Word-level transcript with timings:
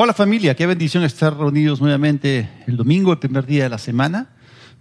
Hola 0.00 0.14
familia, 0.14 0.54
qué 0.54 0.64
bendición 0.64 1.02
estar 1.02 1.36
reunidos 1.36 1.80
nuevamente 1.80 2.48
el 2.68 2.76
domingo, 2.76 3.10
el 3.10 3.18
primer 3.18 3.46
día 3.46 3.64
de 3.64 3.68
la 3.68 3.78
semana. 3.78 4.28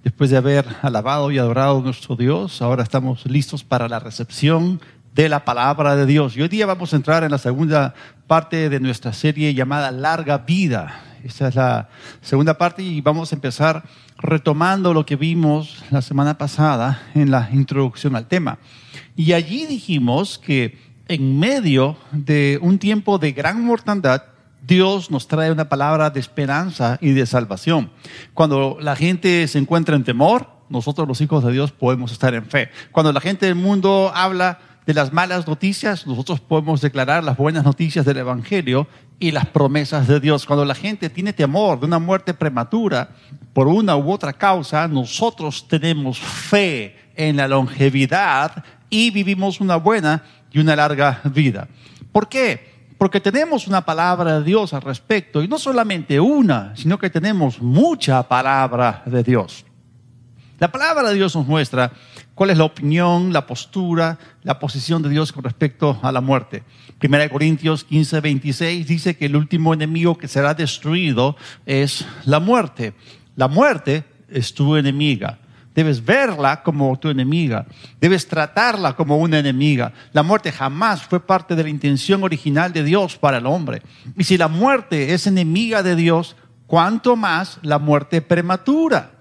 Después 0.03 0.29
de 0.29 0.37
haber 0.37 0.67
alabado 0.83 1.31
y 1.31 1.39
adorado 1.39 1.79
a 1.79 1.81
nuestro 1.81 2.15
Dios, 2.15 2.61
ahora 2.61 2.83
estamos 2.83 3.25
listos 3.25 3.63
para 3.63 3.89
la 3.89 3.97
recepción 3.97 4.79
de 5.15 5.27
la 5.27 5.43
palabra 5.43 5.95
de 5.95 6.05
Dios. 6.05 6.37
Y 6.37 6.43
hoy 6.43 6.49
día 6.49 6.67
vamos 6.67 6.93
a 6.93 6.97
entrar 6.97 7.23
en 7.23 7.31
la 7.31 7.39
segunda 7.39 7.95
parte 8.27 8.69
de 8.69 8.79
nuestra 8.79 9.11
serie 9.11 9.55
llamada 9.55 9.89
Larga 9.89 10.37
Vida. 10.37 11.01
Esta 11.23 11.47
es 11.47 11.55
la 11.55 11.89
segunda 12.21 12.59
parte 12.59 12.83
y 12.83 13.01
vamos 13.01 13.31
a 13.31 13.35
empezar 13.37 13.85
retomando 14.19 14.93
lo 14.93 15.03
que 15.03 15.15
vimos 15.15 15.83
la 15.89 16.03
semana 16.03 16.37
pasada 16.37 17.01
en 17.15 17.31
la 17.31 17.49
introducción 17.51 18.15
al 18.15 18.27
tema. 18.27 18.59
Y 19.15 19.33
allí 19.33 19.65
dijimos 19.65 20.37
que 20.37 20.77
en 21.07 21.39
medio 21.39 21.97
de 22.11 22.59
un 22.61 22.77
tiempo 22.77 23.17
de 23.17 23.31
gran 23.31 23.65
mortandad, 23.65 24.36
Dios 24.65 25.11
nos 25.11 25.27
trae 25.27 25.51
una 25.51 25.69
palabra 25.69 26.09
de 26.09 26.19
esperanza 26.19 26.97
y 27.01 27.11
de 27.11 27.25
salvación. 27.25 27.91
Cuando 28.33 28.77
la 28.81 28.95
gente 28.95 29.47
se 29.47 29.59
encuentra 29.59 29.95
en 29.95 30.03
temor, 30.03 30.49
nosotros 30.69 31.07
los 31.07 31.21
hijos 31.21 31.43
de 31.43 31.51
Dios 31.51 31.71
podemos 31.71 32.11
estar 32.11 32.33
en 32.33 32.45
fe. 32.45 32.69
Cuando 32.91 33.13
la 33.13 33.21
gente 33.21 33.45
del 33.45 33.55
mundo 33.55 34.11
habla 34.13 34.59
de 34.85 34.93
las 34.93 35.11
malas 35.11 35.47
noticias, 35.47 36.07
nosotros 36.07 36.39
podemos 36.39 36.81
declarar 36.81 37.23
las 37.23 37.37
buenas 37.37 37.63
noticias 37.63 38.05
del 38.05 38.17
Evangelio 38.17 38.87
y 39.19 39.31
las 39.31 39.45
promesas 39.45 40.07
de 40.07 40.19
Dios. 40.19 40.45
Cuando 40.45 40.63
la 40.63 40.75
gente 40.75 41.09
tiene 41.09 41.33
temor 41.33 41.79
de 41.79 41.85
una 41.85 41.99
muerte 41.99 42.33
prematura 42.33 43.09
por 43.53 43.67
una 43.67 43.97
u 43.97 44.11
otra 44.11 44.33
causa, 44.33 44.87
nosotros 44.87 45.67
tenemos 45.67 46.19
fe 46.19 46.95
en 47.15 47.35
la 47.35 47.47
longevidad 47.47 48.63
y 48.89 49.11
vivimos 49.11 49.59
una 49.59 49.75
buena 49.75 50.23
y 50.51 50.59
una 50.59 50.75
larga 50.75 51.21
vida. 51.25 51.67
¿Por 52.11 52.29
qué? 52.29 52.76
Porque 52.97 53.21
tenemos 53.21 53.67
una 53.67 53.85
palabra 53.85 54.39
de 54.39 54.45
Dios 54.45 54.73
al 54.73 54.81
respecto, 54.81 55.43
y 55.43 55.47
no 55.47 55.59
solamente 55.59 56.19
una, 56.19 56.75
sino 56.75 56.97
que 56.97 57.09
tenemos 57.09 57.61
mucha 57.61 58.23
palabra 58.27 59.03
de 59.05 59.23
Dios. 59.23 59.65
La 60.59 60.71
palabra 60.71 61.09
de 61.09 61.15
Dios 61.15 61.35
nos 61.35 61.45
muestra 61.45 61.91
cuál 62.33 62.49
es 62.49 62.57
la 62.57 62.63
opinión, 62.63 63.31
la 63.31 63.45
postura, 63.45 64.17
la 64.41 64.57
posición 64.57 65.03
de 65.03 65.09
Dios 65.09 65.31
con 65.31 65.43
respecto 65.43 65.99
a 66.01 66.11
la 66.11 66.21
muerte. 66.21 66.63
Primera 66.97 67.23
de 67.23 67.29
Corintios 67.29 67.83
15, 67.83 68.21
26 68.21 68.87
dice 68.87 69.15
que 69.15 69.27
el 69.27 69.35
último 69.35 69.75
enemigo 69.75 70.17
que 70.17 70.27
será 70.27 70.55
destruido 70.55 71.37
es 71.67 72.05
la 72.25 72.39
muerte. 72.39 72.95
La 73.35 73.47
muerte 73.47 74.03
es 74.29 74.55
tu 74.55 74.75
enemiga. 74.75 75.37
Debes 75.77 76.03
verla 76.03 76.63
como 76.63 76.97
tu 76.97 77.07
enemiga. 77.07 77.67
Debes 78.01 78.27
tratarla 78.27 78.95
como 78.95 79.17
una 79.17 79.37
enemiga. 79.37 79.93
La 80.11 80.23
muerte 80.23 80.51
jamás 80.51 81.03
fue 81.03 81.19
parte 81.19 81.55
de 81.55 81.61
la 81.61 81.69
intención 81.69 82.23
original 82.23 82.73
de 82.73 82.83
Dios 82.83 83.15
para 83.15 83.37
el 83.37 83.45
hombre. 83.45 83.83
Y 84.17 84.23
si 84.23 84.39
la 84.39 84.47
muerte 84.47 85.13
es 85.13 85.27
enemiga 85.27 85.83
de 85.83 85.95
Dios, 85.95 86.35
¿cuánto 86.65 87.15
más 87.15 87.59
la 87.61 87.77
muerte 87.77 88.23
prematura? 88.23 89.16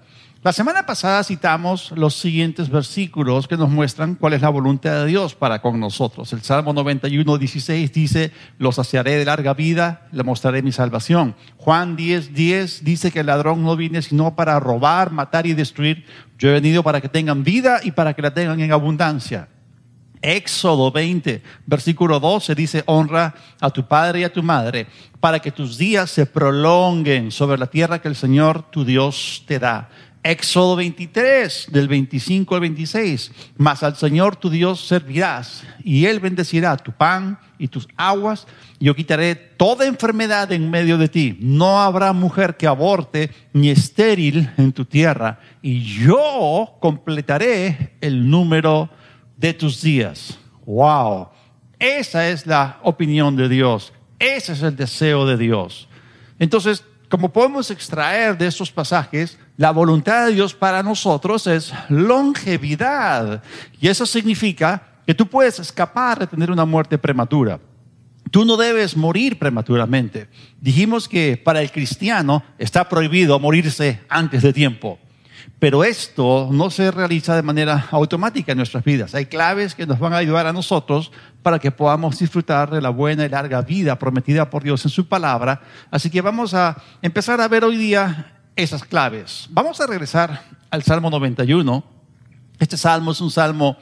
La 0.47 0.53
semana 0.53 0.85
pasada 0.85 1.25
citamos 1.25 1.91
los 1.91 2.15
siguientes 2.15 2.69
versículos 2.69 3.49
que 3.49 3.57
nos 3.57 3.69
muestran 3.69 4.15
cuál 4.15 4.31
es 4.31 4.41
la 4.41 4.47
voluntad 4.47 5.01
de 5.01 5.07
Dios 5.07 5.35
para 5.35 5.61
con 5.61 5.77
nosotros. 5.77 6.31
El 6.31 6.41
Salmo 6.41 6.71
91, 6.71 7.37
16 7.37 7.91
dice, 7.91 8.31
los 8.57 8.75
saciaré 8.75 9.17
de 9.17 9.25
larga 9.25 9.53
vida, 9.53 10.07
le 10.13 10.23
mostraré 10.23 10.61
mi 10.61 10.71
salvación. 10.71 11.35
Juan 11.57 11.97
10, 11.97 12.33
10 12.33 12.85
dice 12.85 13.11
que 13.11 13.19
el 13.19 13.25
ladrón 13.25 13.61
no 13.61 13.75
viene 13.75 14.01
sino 14.01 14.37
para 14.37 14.57
robar, 14.61 15.11
matar 15.11 15.45
y 15.47 15.53
destruir. 15.53 16.05
Yo 16.39 16.47
he 16.47 16.53
venido 16.53 16.81
para 16.81 17.01
que 17.01 17.09
tengan 17.09 17.43
vida 17.43 17.81
y 17.83 17.91
para 17.91 18.13
que 18.13 18.21
la 18.21 18.33
tengan 18.33 18.61
en 18.61 18.71
abundancia. 18.71 19.49
Éxodo 20.21 20.91
20, 20.91 21.43
versículo 21.65 22.19
12 22.19 22.55
dice, 22.55 22.83
honra 22.85 23.35
a 23.59 23.69
tu 23.69 23.85
padre 23.85 24.21
y 24.21 24.23
a 24.23 24.31
tu 24.31 24.41
madre 24.41 24.87
para 25.19 25.39
que 25.39 25.51
tus 25.51 25.77
días 25.77 26.09
se 26.09 26.25
prolonguen 26.25 27.31
sobre 27.31 27.57
la 27.57 27.67
tierra 27.67 27.99
que 27.99 28.07
el 28.07 28.15
Señor 28.15 28.63
tu 28.69 28.85
Dios 28.85 29.43
te 29.45 29.59
da. 29.59 29.89
Éxodo 30.29 30.75
23, 30.75 31.67
del 31.71 31.87
25 31.87 32.55
al 32.55 32.61
26. 32.61 33.31
Mas 33.57 33.83
al 33.83 33.95
Señor 33.95 34.35
tu 34.35 34.49
Dios 34.49 34.85
servirás, 34.85 35.63
y 35.83 36.05
Él 36.05 36.19
bendecirá 36.19 36.75
tu 36.77 36.91
pan 36.91 37.39
y 37.57 37.69
tus 37.69 37.87
aguas, 37.95 38.45
y 38.77 38.85
yo 38.85 38.95
quitaré 38.95 39.35
toda 39.35 39.85
enfermedad 39.85 40.51
en 40.51 40.69
medio 40.69 40.97
de 40.97 41.07
ti. 41.07 41.37
No 41.39 41.81
habrá 41.81 42.11
mujer 42.13 42.57
que 42.57 42.67
aborte 42.67 43.31
ni 43.53 43.69
estéril 43.69 44.49
en 44.57 44.73
tu 44.73 44.85
tierra, 44.85 45.39
y 45.61 45.81
yo 45.81 46.77
completaré 46.79 47.95
el 48.01 48.29
número 48.29 48.89
de 49.37 49.53
tus 49.53 49.81
días. 49.81 50.37
Wow. 50.65 51.29
Esa 51.79 52.27
es 52.29 52.45
la 52.45 52.79
opinión 52.83 53.35
de 53.35 53.47
Dios. 53.47 53.93
Ese 54.19 54.53
es 54.53 54.61
el 54.61 54.75
deseo 54.75 55.25
de 55.25 55.37
Dios. 55.37 55.87
Entonces, 56.39 56.83
como 57.09 57.31
podemos 57.31 57.71
extraer 57.71 58.37
de 58.37 58.47
estos 58.47 58.71
pasajes, 58.71 59.37
la 59.57 59.71
voluntad 59.71 60.27
de 60.27 60.33
Dios 60.33 60.53
para 60.53 60.83
nosotros 60.83 61.47
es 61.47 61.73
longevidad. 61.89 63.41
Y 63.81 63.87
eso 63.87 64.05
significa 64.05 64.83
que 65.05 65.15
tú 65.15 65.27
puedes 65.27 65.59
escapar 65.59 66.19
de 66.19 66.27
tener 66.27 66.51
una 66.51 66.63
muerte 66.63 66.97
prematura. 66.99 67.59
Tú 68.29 68.45
no 68.45 68.55
debes 68.55 68.95
morir 68.95 69.39
prematuramente. 69.39 70.29
Dijimos 70.61 71.07
que 71.07 71.37
para 71.37 71.61
el 71.61 71.71
cristiano 71.71 72.43
está 72.59 72.87
prohibido 72.87 73.39
morirse 73.39 74.01
antes 74.09 74.43
de 74.43 74.53
tiempo. 74.53 74.99
Pero 75.59 75.83
esto 75.83 76.49
no 76.51 76.69
se 76.69 76.91
realiza 76.91 77.35
de 77.35 77.41
manera 77.41 77.87
automática 77.89 78.51
en 78.51 78.59
nuestras 78.59 78.83
vidas. 78.83 79.15
Hay 79.15 79.25
claves 79.25 79.73
que 79.73 79.87
nos 79.87 79.97
van 79.97 80.13
a 80.13 80.17
ayudar 80.17 80.45
a 80.45 80.53
nosotros 80.53 81.11
para 81.41 81.57
que 81.57 81.71
podamos 81.71 82.19
disfrutar 82.19 82.69
de 82.69 82.81
la 82.81 82.89
buena 82.89 83.25
y 83.25 83.29
larga 83.29 83.61
vida 83.61 83.97
prometida 83.97 84.51
por 84.51 84.61
Dios 84.61 84.85
en 84.85 84.91
su 84.91 85.07
palabra. 85.07 85.61
Así 85.89 86.11
que 86.11 86.21
vamos 86.21 86.53
a 86.53 86.77
empezar 87.01 87.41
a 87.41 87.47
ver 87.47 87.63
hoy 87.63 87.77
día 87.77 88.36
esas 88.57 88.83
claves. 88.83 89.47
Vamos 89.51 89.79
a 89.79 89.87
regresar 89.87 90.41
al 90.71 90.83
Salmo 90.83 91.09
91. 91.09 91.83
Este 92.59 92.75
salmo 92.75 93.11
es 93.11 93.21
un 93.21 93.29
salmo 93.29 93.77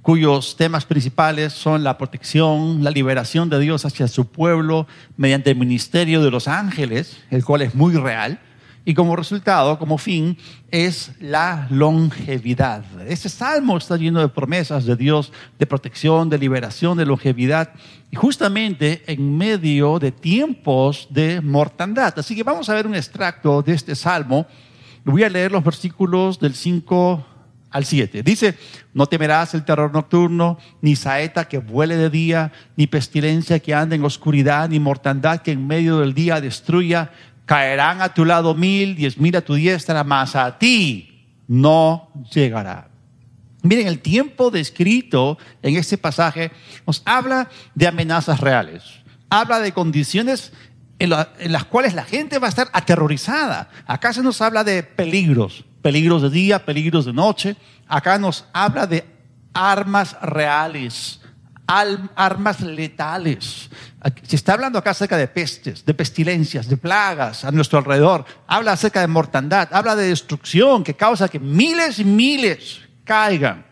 cuyos 0.00 0.56
temas 0.56 0.84
principales 0.84 1.52
son 1.52 1.82
la 1.82 1.98
protección, 1.98 2.82
la 2.84 2.90
liberación 2.92 3.50
de 3.50 3.58
Dios 3.58 3.84
hacia 3.84 4.06
su 4.08 4.26
pueblo 4.26 4.86
mediante 5.16 5.50
el 5.50 5.56
ministerio 5.56 6.22
de 6.22 6.30
los 6.30 6.46
ángeles, 6.48 7.18
el 7.30 7.44
cual 7.44 7.62
es 7.62 7.74
muy 7.74 7.94
real 7.94 8.40
y 8.84 8.94
como 8.94 9.14
resultado, 9.14 9.78
como 9.78 9.96
fin, 9.96 10.36
es 10.70 11.12
la 11.20 11.68
longevidad. 11.70 12.84
Este 13.06 13.28
salmo 13.28 13.76
está 13.76 13.96
lleno 13.96 14.20
de 14.20 14.28
promesas 14.28 14.84
de 14.84 14.96
Dios, 14.96 15.32
de 15.58 15.66
protección, 15.66 16.28
de 16.28 16.38
liberación, 16.38 16.98
de 16.98 17.06
longevidad, 17.06 17.70
y 18.10 18.16
justamente 18.16 19.02
en 19.06 19.36
medio 19.36 19.98
de 19.98 20.10
tiempos 20.10 21.06
de 21.10 21.40
mortandad. 21.40 22.18
Así 22.18 22.34
que 22.34 22.42
vamos 22.42 22.68
a 22.68 22.74
ver 22.74 22.86
un 22.86 22.96
extracto 22.96 23.62
de 23.62 23.72
este 23.72 23.94
salmo. 23.94 24.46
Voy 25.04 25.22
a 25.22 25.30
leer 25.30 25.52
los 25.52 25.62
versículos 25.62 26.40
del 26.40 26.54
5 26.54 27.26
al 27.70 27.84
7. 27.84 28.22
Dice, 28.22 28.56
no 28.94 29.06
temerás 29.06 29.54
el 29.54 29.64
terror 29.64 29.92
nocturno, 29.92 30.58
ni 30.80 30.94
saeta 30.94 31.48
que 31.48 31.58
vuele 31.58 31.96
de 31.96 32.10
día, 32.10 32.52
ni 32.76 32.86
pestilencia 32.86 33.60
que 33.60 33.74
ande 33.74 33.96
en 33.96 34.04
oscuridad, 34.04 34.68
ni 34.68 34.78
mortandad 34.78 35.40
que 35.40 35.52
en 35.52 35.66
medio 35.66 36.00
del 36.00 36.14
día 36.14 36.40
destruya 36.40 37.10
caerán 37.52 38.00
a 38.00 38.14
tu 38.14 38.24
lado 38.24 38.54
mil, 38.54 38.96
diez 38.96 39.18
mil 39.18 39.36
a 39.36 39.42
tu 39.42 39.52
diestra, 39.52 40.02
mas 40.04 40.34
a 40.36 40.58
ti 40.58 41.26
no 41.46 42.08
llegará. 42.32 42.88
Miren, 43.62 43.88
el 43.88 43.98
tiempo 43.98 44.50
descrito 44.50 45.36
en 45.60 45.76
este 45.76 45.98
pasaje 45.98 46.50
nos 46.86 47.02
habla 47.04 47.50
de 47.74 47.86
amenazas 47.86 48.40
reales, 48.40 48.82
habla 49.28 49.60
de 49.60 49.72
condiciones 49.72 50.54
en, 50.98 51.10
las 51.10 51.64
cuales 51.66 51.92
la 51.92 52.04
gente 52.04 52.38
va 52.38 52.46
a 52.46 52.48
estar 52.48 52.70
aterrorizada. 52.72 53.68
Acá 53.86 54.14
se 54.14 54.22
nos 54.22 54.40
habla 54.40 54.64
de 54.64 54.82
peligros, 54.82 55.66
peligros 55.82 56.22
de 56.22 56.30
día, 56.30 56.64
peligros 56.64 57.04
de 57.04 57.12
noche. 57.12 57.56
Acá 57.86 58.18
nos 58.18 58.46
habla 58.54 58.86
de 58.86 59.04
armas 59.52 60.16
reales, 60.22 61.20
armas 61.66 62.60
letales. 62.60 63.70
Se 64.24 64.36
está 64.36 64.54
hablando 64.54 64.78
acá 64.78 64.90
acerca 64.90 65.16
de 65.16 65.28
pestes, 65.28 65.84
de 65.84 65.94
pestilencias, 65.94 66.68
de 66.68 66.76
plagas 66.76 67.44
a 67.44 67.50
nuestro 67.50 67.78
alrededor. 67.78 68.24
Habla 68.46 68.72
acerca 68.72 69.00
de 69.00 69.06
mortandad, 69.06 69.68
habla 69.72 69.96
de 69.96 70.08
destrucción 70.08 70.84
que 70.84 70.94
causa 70.94 71.28
que 71.28 71.38
miles 71.38 71.98
y 71.98 72.04
miles 72.04 72.80
caigan. 73.04 73.64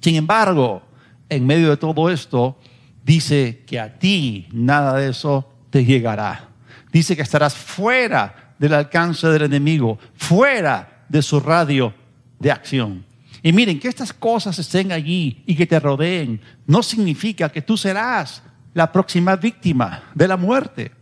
Sin 0.00 0.16
embargo, 0.16 0.82
en 1.28 1.46
medio 1.46 1.70
de 1.70 1.76
todo 1.76 2.10
esto, 2.10 2.58
dice 3.04 3.62
que 3.66 3.78
a 3.78 3.98
ti 3.98 4.48
nada 4.52 4.96
de 4.96 5.10
eso 5.10 5.52
te 5.70 5.84
llegará. 5.84 6.48
Dice 6.92 7.16
que 7.16 7.22
estarás 7.22 7.54
fuera 7.54 8.54
del 8.58 8.74
alcance 8.74 9.26
del 9.28 9.42
enemigo, 9.42 9.98
fuera 10.14 11.04
de 11.08 11.22
su 11.22 11.40
radio 11.40 11.94
de 12.38 12.50
acción. 12.50 13.11
Y 13.42 13.52
miren, 13.52 13.80
que 13.80 13.88
estas 13.88 14.12
cosas 14.12 14.58
estén 14.58 14.92
allí 14.92 15.42
y 15.46 15.56
que 15.56 15.66
te 15.66 15.80
rodeen, 15.80 16.40
no 16.66 16.82
significa 16.82 17.48
que 17.50 17.62
tú 17.62 17.76
serás 17.76 18.42
la 18.74 18.92
próxima 18.92 19.36
víctima 19.36 20.04
de 20.14 20.28
la 20.28 20.36
muerte. 20.36 20.92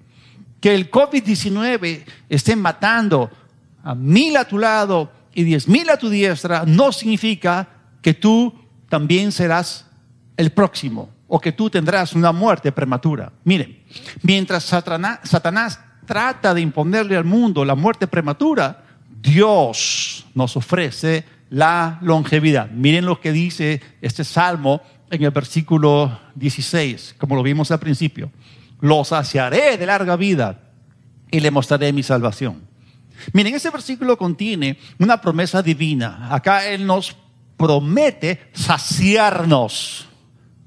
Que 0.61 0.75
el 0.75 0.91
COVID-19 0.91 2.05
esté 2.29 2.57
matando 2.57 3.31
a 3.83 3.95
mil 3.95 4.37
a 4.37 4.47
tu 4.47 4.59
lado 4.59 5.13
y 5.35 5.45
diez 5.45 5.69
mil 5.69 5.89
a 5.91 5.97
tu 5.97 6.09
diestra, 6.09 6.65
no 6.67 6.93
significa 6.93 7.69
que 8.03 8.15
tú 8.15 8.55
también 8.89 9.33
serás 9.33 9.87
el 10.37 10.51
próximo 10.51 11.11
o 11.29 11.41
que 11.41 11.53
tú 11.53 11.71
tendrás 11.71 12.15
una 12.15 12.33
muerte 12.33 12.73
prematura. 12.73 13.33
Miren, 13.45 13.85
mientras 14.23 14.65
Satanás, 14.65 15.79
trata 16.05 16.53
de 16.53 16.61
imponerle 16.61 17.17
al 17.17 17.25
mundo 17.25 17.65
la 17.65 17.77
muerte 17.77 18.09
prematura, 18.09 18.83
Dios 19.23 20.27
nos 20.35 20.57
ofrece 20.57 21.25
la 21.51 21.99
longevidad. 22.01 22.71
Miren 22.71 23.05
lo 23.05 23.21
que 23.21 23.33
dice 23.33 23.83
este 24.01 24.25
salmo 24.25 24.81
en 25.11 25.23
el 25.23 25.31
versículo 25.31 26.19
16, 26.37 27.17
como 27.19 27.35
lo 27.35 27.43
vimos 27.43 27.71
al 27.71 27.81
principio. 27.81 28.31
Lo 28.81 29.05
saciaré 29.05 29.77
de 29.77 29.87
larga 29.87 30.17
vida 30.17 30.61
y 31.31 31.41
le 31.41 31.51
mostraré 31.51 31.93
mi 31.93 32.03
salvación. 32.03 32.63
Miren, 33.33 33.55
ese 33.55 33.71
versículo 33.71 34.17
contiene 34.17 34.79
una 34.99 35.21
promesa 35.21 35.63
divina. 35.63 36.29
Acá 36.31 36.67
Él 36.67 36.87
nos 36.87 37.15
promete 37.57 38.51
saciarnos 38.53 40.09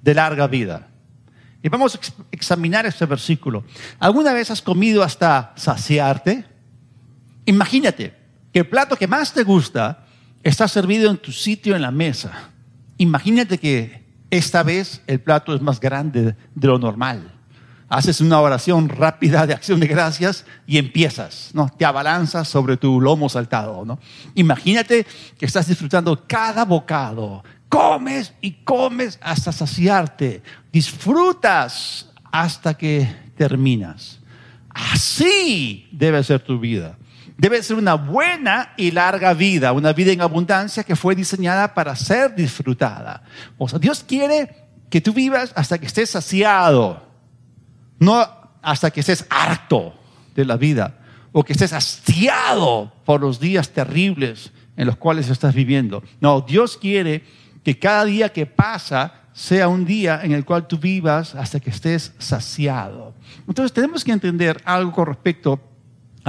de 0.02 0.14
larga 0.14 0.46
vida. 0.48 0.90
Y 1.64 1.70
vamos 1.70 1.96
a 1.96 2.00
examinar 2.30 2.86
este 2.86 3.06
versículo. 3.06 3.64
¿Alguna 4.00 4.34
vez 4.34 4.52
has 4.52 4.62
comido 4.62 5.02
hasta 5.02 5.54
saciarte? 5.56 6.46
Imagínate 7.46 8.14
que 8.52 8.60
el 8.60 8.68
plato 8.68 8.98
que 8.98 9.08
más 9.08 9.34
te 9.34 9.44
gusta 9.44 10.03
está 10.44 10.68
servido 10.68 11.10
en 11.10 11.18
tu 11.18 11.32
sitio 11.32 11.76
en 11.76 11.82
la 11.82 11.92
mesa. 11.92 12.50
Imagínate 12.98 13.58
que 13.58 14.04
esta 14.30 14.64
vez 14.64 15.02
el 15.08 15.20
plato 15.20 15.56
es 15.56 15.62
más 15.62 15.80
grande 15.80 16.36
de 16.54 16.68
lo 16.68 16.78
normal 16.78 17.34
haces 17.94 18.22
una 18.22 18.42
oración 18.42 18.90
rápida 18.90 19.46
de 19.46 19.54
acción 19.54 19.80
de 19.80 19.86
gracias 19.86 20.46
y 20.66 20.80
empiezas, 20.80 21.52
¿no? 21.54 21.70
Te 21.78 21.86
abalanzas 21.86 22.48
sobre 22.48 22.76
tu 22.76 23.00
lomo 23.00 23.30
saltado, 23.30 23.86
¿no? 23.86 24.00
Imagínate 24.34 25.06
que 25.38 25.46
estás 25.46 25.68
disfrutando 25.68 26.24
cada 26.28 26.66
bocado, 26.66 27.44
comes 27.70 28.34
y 28.42 28.52
comes 28.64 29.20
hasta 29.22 29.52
saciarte, 29.52 30.42
disfrutas 30.72 32.10
hasta 32.32 32.74
que 32.74 33.08
terminas. 33.38 34.20
Así 34.70 35.88
debe 35.92 36.24
ser 36.24 36.40
tu 36.40 36.60
vida. 36.60 36.98
Debe 37.38 37.64
ser 37.64 37.78
una 37.78 37.96
buena 37.96 38.74
y 38.78 38.92
larga 38.92 39.34
vida, 39.34 39.74
una 39.74 39.94
vida 39.94 40.12
en 40.12 40.22
abundancia 40.22 40.84
que 40.84 40.96
fue 40.96 41.16
diseñada 41.16 41.74
para 41.74 41.96
ser 41.96 42.36
disfrutada. 42.36 43.24
O 43.58 43.68
sea, 43.68 43.80
Dios 43.80 44.04
quiere 44.08 44.68
que 44.90 45.02
tú 45.02 45.14
vivas 45.14 45.52
hasta 45.56 45.78
que 45.78 45.88
estés 45.88 46.12
saciado 46.12 47.14
no 48.04 48.28
hasta 48.62 48.92
que 48.92 49.00
estés 49.00 49.26
harto 49.30 49.94
de 50.36 50.46
la 50.46 50.58
vida 50.58 51.00
o 51.32 51.44
que 51.44 51.54
estés 51.54 51.74
hastiado 51.74 52.94
por 53.06 53.22
los 53.22 53.40
días 53.40 53.70
terribles 53.70 54.52
en 54.78 54.88
los 54.88 54.98
cuales 54.98 55.30
estás 55.30 55.56
viviendo. 55.56 56.04
No, 56.20 56.42
Dios 56.42 56.78
quiere 56.78 57.24
que 57.64 57.80
cada 57.80 58.06
día 58.06 58.30
que 58.30 58.46
pasa 58.46 59.22
sea 59.34 59.68
un 59.68 59.86
día 59.86 60.22
en 60.24 60.32
el 60.32 60.46
cual 60.46 60.68
tú 60.68 60.78
vivas 60.78 61.34
hasta 61.34 61.60
que 61.60 61.72
estés 61.72 62.14
saciado. 62.20 63.16
Entonces 63.48 63.74
tenemos 63.74 64.04
que 64.04 64.12
entender 64.12 64.62
algo 64.64 64.92
con 64.92 65.08
respecto 65.08 65.54
a 65.54 65.60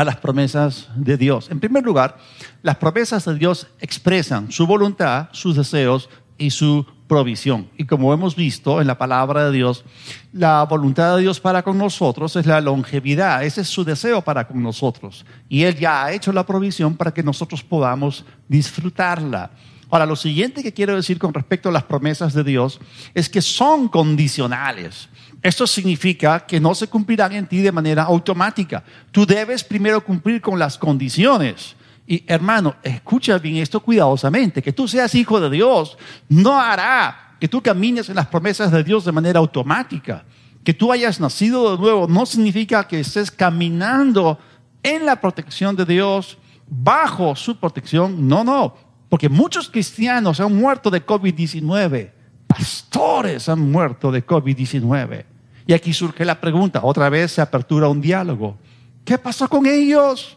las 0.03 0.17
promesas 0.17 0.89
de 0.97 1.17
Dios. 1.17 1.49
En 1.51 1.61
primer 1.61 1.85
lugar, 1.85 2.17
las 2.63 2.77
promesas 2.77 3.25
de 3.27 3.37
Dios 3.37 3.69
expresan 3.79 4.51
su 4.51 4.67
voluntad, 4.67 5.29
sus 5.31 5.55
deseos 5.55 6.09
y 6.37 6.51
su 6.51 6.85
provisión. 7.07 7.69
Y 7.77 7.85
como 7.85 8.13
hemos 8.13 8.35
visto 8.35 8.81
en 8.81 8.87
la 8.87 8.99
palabra 8.99 9.45
de 9.45 9.53
Dios, 9.53 9.85
la 10.33 10.65
voluntad 10.65 11.15
de 11.15 11.23
Dios 11.23 11.39
para 11.39 11.63
con 11.63 11.79
nosotros 11.79 12.35
es 12.35 12.47
la 12.47 12.61
longevidad, 12.61 13.45
ese 13.45 13.61
es 13.61 13.69
su 13.69 13.85
deseo 13.85 14.23
para 14.23 14.49
con 14.49 14.63
nosotros. 14.63 15.25
Y 15.49 15.63
Él 15.63 15.77
ya 15.77 16.05
ha 16.05 16.13
hecho 16.13 16.33
la 16.33 16.45
provisión 16.45 16.97
para 16.97 17.13
que 17.13 17.23
nosotros 17.23 17.63
podamos 17.63 18.25
disfrutarla. 18.49 19.51
Ahora, 19.95 20.07
lo 20.07 20.17
siguiente 20.17 20.65
que 20.65 20.73
quiero 20.73 20.97
decir 20.97 21.21
con 21.21 21.33
respecto 21.33 21.69
a 21.69 21.73
las 21.73 21.85
promesas 21.85 22.35
de 22.35 22.43
Dios 22.43 22.81
es 23.15 23.29
que 23.29 23.41
son 23.41 23.87
condicionales. 23.87 25.09
Esto 25.41 25.69
significa 25.69 26.45
que 26.45 26.59
no 26.59 26.75
se 26.75 26.89
cumplirán 26.89 27.31
en 27.31 27.47
ti 27.47 27.59
de 27.59 27.71
manera 27.71 28.03
automática. 28.03 28.83
Tú 29.13 29.25
debes 29.25 29.63
primero 29.63 30.05
cumplir 30.05 30.41
con 30.41 30.59
las 30.59 30.79
condiciones. 30.79 31.77
Y 32.09 32.25
hermano, 32.27 32.75
escucha 32.83 33.39
bien 33.39 33.59
esto 33.59 33.79
cuidadosamente. 33.79 34.63
Que 34.63 34.73
tú 34.73 34.89
seas 34.89 35.15
hijo 35.15 35.39
de 35.39 35.49
Dios 35.49 35.97
no 36.29 36.59
hará 36.59 37.37
que 37.39 37.47
tú 37.47 37.63
camines 37.63 38.09
en 38.09 38.17
las 38.17 38.27
promesas 38.27 38.73
de 38.73 38.83
Dios 38.83 39.05
de 39.05 39.13
manera 39.13 39.39
automática. 39.39 40.25
Que 40.65 40.75
tú 40.75 40.91
hayas 40.91 41.21
nacido 41.21 41.71
de 41.71 41.81
nuevo 41.81 42.09
no 42.09 42.27
significa 42.27 42.89
que 42.89 42.99
estés 42.99 43.31
caminando 43.31 44.41
en 44.83 45.07
la 45.07 45.21
protección 45.21 45.77
de 45.77 45.85
Dios, 45.85 46.37
bajo 46.67 47.37
su 47.37 47.57
protección. 47.57 48.27
No, 48.27 48.43
no. 48.43 48.84
Porque 49.09 49.29
muchos 49.29 49.69
cristianos 49.69 50.41
han 50.41 50.55
muerto 50.55 50.91
de 50.91 51.05
COVID-19. 51.05 52.11
Pastores 52.47 53.49
han 53.49 53.71
muerto 53.71 54.11
de 54.11 54.25
COVID-19. 54.27 55.25
Y 55.67 55.73
aquí 55.73 55.93
surge 55.93 56.25
la 56.25 56.41
pregunta, 56.41 56.81
otra 56.83 57.09
vez 57.09 57.33
se 57.33 57.41
apertura 57.41 57.89
un 57.89 58.01
diálogo. 58.01 58.59
¿Qué 59.05 59.19
pasó 59.19 59.49
con 59.49 59.67
ellos? 59.67 60.35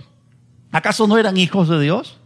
¿Acaso 0.72 1.08
no 1.08 1.18
eran 1.18 1.38
hijos 1.38 1.70
de 1.70 1.80
Dios? 1.82 2.20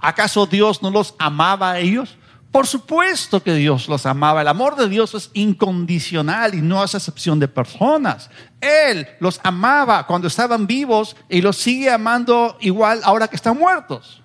¿Acaso 0.00 0.46
Dios 0.46 0.82
no 0.82 0.90
los 0.90 1.14
amaba 1.18 1.72
a 1.72 1.78
ellos? 1.78 2.16
Por 2.50 2.66
supuesto 2.66 3.42
que 3.42 3.54
Dios 3.54 3.88
los 3.88 4.06
amaba. 4.06 4.40
El 4.40 4.48
amor 4.48 4.76
de 4.76 4.88
Dios 4.88 5.14
es 5.14 5.30
incondicional 5.34 6.54
y 6.54 6.62
no 6.62 6.82
hace 6.82 6.96
excepción 6.96 7.38
de 7.38 7.48
personas. 7.48 8.30
Él 8.60 9.06
los 9.20 9.38
amaba 9.42 10.06
cuando 10.06 10.28
estaban 10.28 10.66
vivos 10.66 11.14
y 11.28 11.42
los 11.42 11.56
sigue 11.56 11.90
amando 11.90 12.56
igual 12.60 13.00
ahora 13.04 13.28
que 13.28 13.36
están 13.36 13.58
muertos. 13.58 14.22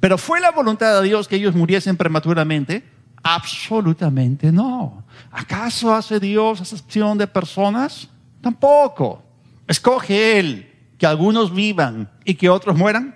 Pero 0.00 0.18
¿fue 0.18 0.40
la 0.40 0.50
voluntad 0.50 1.00
de 1.00 1.08
Dios 1.08 1.26
que 1.26 1.36
ellos 1.36 1.54
muriesen 1.54 1.96
prematuramente? 1.96 2.84
Absolutamente 3.22 4.52
no. 4.52 5.04
¿Acaso 5.30 5.92
hace 5.92 6.20
Dios 6.20 6.60
excepción 6.60 7.18
de 7.18 7.26
personas? 7.26 8.08
Tampoco. 8.40 9.22
Escoge 9.66 10.38
Él 10.38 10.72
que 10.96 11.06
algunos 11.06 11.54
vivan 11.54 12.10
y 12.24 12.34
que 12.34 12.48
otros 12.48 12.76
mueran? 12.76 13.14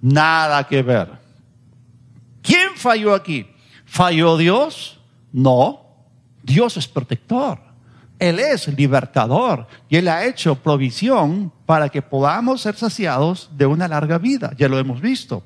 Nada 0.00 0.66
que 0.66 0.82
ver. 0.82 1.08
¿Quién 2.42 2.70
falló 2.76 3.14
aquí? 3.14 3.46
¿Falló 3.84 4.36
Dios? 4.36 5.00
No. 5.32 5.80
Dios 6.42 6.76
es 6.76 6.88
protector. 6.88 7.58
Él 8.18 8.38
es 8.38 8.68
libertador 8.68 9.66
y 9.88 9.96
Él 9.96 10.08
ha 10.08 10.24
hecho 10.24 10.54
provisión 10.54 11.52
para 11.66 11.88
que 11.88 12.02
podamos 12.02 12.60
ser 12.60 12.76
saciados 12.76 13.50
de 13.56 13.66
una 13.66 13.88
larga 13.88 14.18
vida. 14.18 14.52
Ya 14.56 14.68
lo 14.68 14.78
hemos 14.78 15.00
visto. 15.00 15.42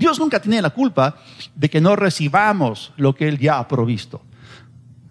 Dios 0.00 0.18
nunca 0.18 0.40
tiene 0.40 0.62
la 0.62 0.70
culpa 0.70 1.14
de 1.54 1.68
que 1.68 1.78
no 1.78 1.94
recibamos 1.94 2.90
lo 2.96 3.14
que 3.14 3.28
Él 3.28 3.38
ya 3.38 3.58
ha 3.58 3.68
provisto. 3.68 4.22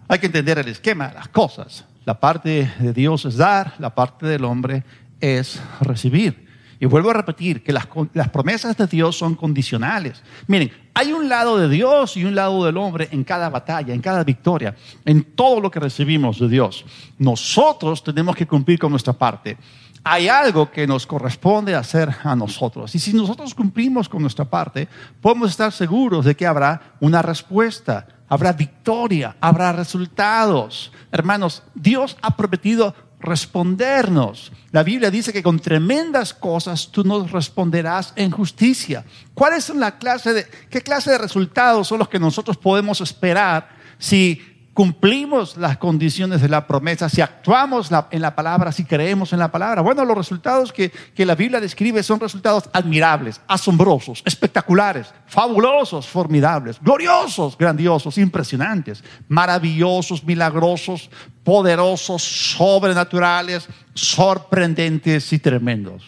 Hay 0.08 0.18
que 0.18 0.26
entender 0.26 0.58
el 0.58 0.66
esquema 0.66 1.12
las 1.14 1.28
cosas. 1.28 1.84
La 2.04 2.18
parte 2.18 2.72
de 2.76 2.92
Dios 2.92 3.24
es 3.24 3.36
dar, 3.36 3.74
la 3.78 3.94
parte 3.94 4.26
del 4.26 4.44
hombre 4.44 4.82
es 5.20 5.62
recibir. 5.80 6.50
Y 6.80 6.86
vuelvo 6.86 7.10
a 7.10 7.12
repetir 7.12 7.62
que 7.62 7.72
las, 7.72 7.86
promesas 8.32 8.76
de 8.76 8.88
Dios 8.88 9.16
son 9.16 9.36
condicionales. 9.36 10.24
Miren, 10.48 10.72
hay 10.92 11.12
un 11.12 11.28
lado 11.28 11.56
de 11.56 11.68
Dios 11.68 12.16
y 12.16 12.24
un 12.24 12.34
lado 12.34 12.64
del 12.64 12.76
hombre 12.76 13.08
en 13.12 13.22
cada 13.22 13.48
batalla, 13.48 13.94
en 13.94 14.00
cada 14.00 14.24
victoria, 14.24 14.74
en 15.04 15.22
todo 15.22 15.60
lo 15.60 15.70
que 15.70 15.78
recibimos 15.78 16.40
de 16.40 16.48
Dios. 16.48 16.84
Nosotros 17.16 18.02
tenemos 18.02 18.34
que 18.34 18.48
cumplir 18.48 18.80
con 18.80 18.90
nuestra 18.90 19.12
parte. 19.12 19.56
Hay 20.02 20.28
algo 20.28 20.70
que 20.70 20.86
nos 20.86 21.06
corresponde 21.06 21.74
hacer 21.74 22.08
a 22.24 22.34
nosotros. 22.34 22.94
Y 22.94 22.98
si 22.98 23.12
nosotros 23.12 23.54
cumplimos 23.54 24.08
con 24.08 24.22
nuestra 24.22 24.44
parte, 24.44 24.88
podemos 25.20 25.50
estar 25.50 25.72
seguros 25.72 26.24
de 26.24 26.34
que 26.34 26.46
habrá 26.46 26.94
una 27.00 27.20
respuesta, 27.20 28.06
habrá 28.28 28.52
victoria, 28.52 29.36
habrá 29.40 29.72
resultados. 29.72 30.90
Hermanos, 31.12 31.62
Dios 31.74 32.16
ha 32.22 32.34
prometido 32.34 32.94
respondernos. 33.20 34.50
La 34.72 34.82
Biblia 34.82 35.10
dice 35.10 35.32
que 35.32 35.42
con 35.42 35.60
tremendas 35.60 36.32
cosas 36.32 36.88
tú 36.90 37.04
nos 37.04 37.30
responderás 37.30 38.14
en 38.16 38.30
justicia. 38.30 39.04
¿Cuál 39.34 39.52
la 39.74 39.98
clase 39.98 40.32
de, 40.32 40.46
qué 40.70 40.80
clase 40.80 41.10
de 41.10 41.18
resultados 41.18 41.86
son 41.88 41.98
los 41.98 42.08
que 42.08 42.18
nosotros 42.18 42.56
podemos 42.56 43.00
esperar 43.02 43.68
si 43.98 44.49
cumplimos 44.74 45.56
las 45.56 45.78
condiciones 45.78 46.40
de 46.40 46.48
la 46.48 46.66
promesa, 46.66 47.08
si 47.08 47.20
actuamos 47.20 47.90
en 48.10 48.22
la 48.22 48.34
palabra, 48.34 48.70
si 48.72 48.84
creemos 48.84 49.32
en 49.32 49.40
la 49.40 49.50
palabra. 49.50 49.82
Bueno, 49.82 50.04
los 50.04 50.16
resultados 50.16 50.72
que, 50.72 50.90
que, 50.90 51.26
la 51.26 51.34
Biblia 51.34 51.60
describe 51.60 52.02
son 52.02 52.20
resultados 52.20 52.70
admirables, 52.72 53.40
asombrosos, 53.48 54.22
espectaculares, 54.24 55.12
fabulosos, 55.26 56.06
formidables, 56.06 56.80
gloriosos, 56.80 57.58
grandiosos, 57.58 58.16
impresionantes, 58.18 59.02
maravillosos, 59.28 60.24
milagrosos, 60.24 61.10
poderosos, 61.42 62.22
sobrenaturales, 62.22 63.68
sorprendentes 63.94 65.32
y 65.32 65.38
tremendos. 65.40 66.04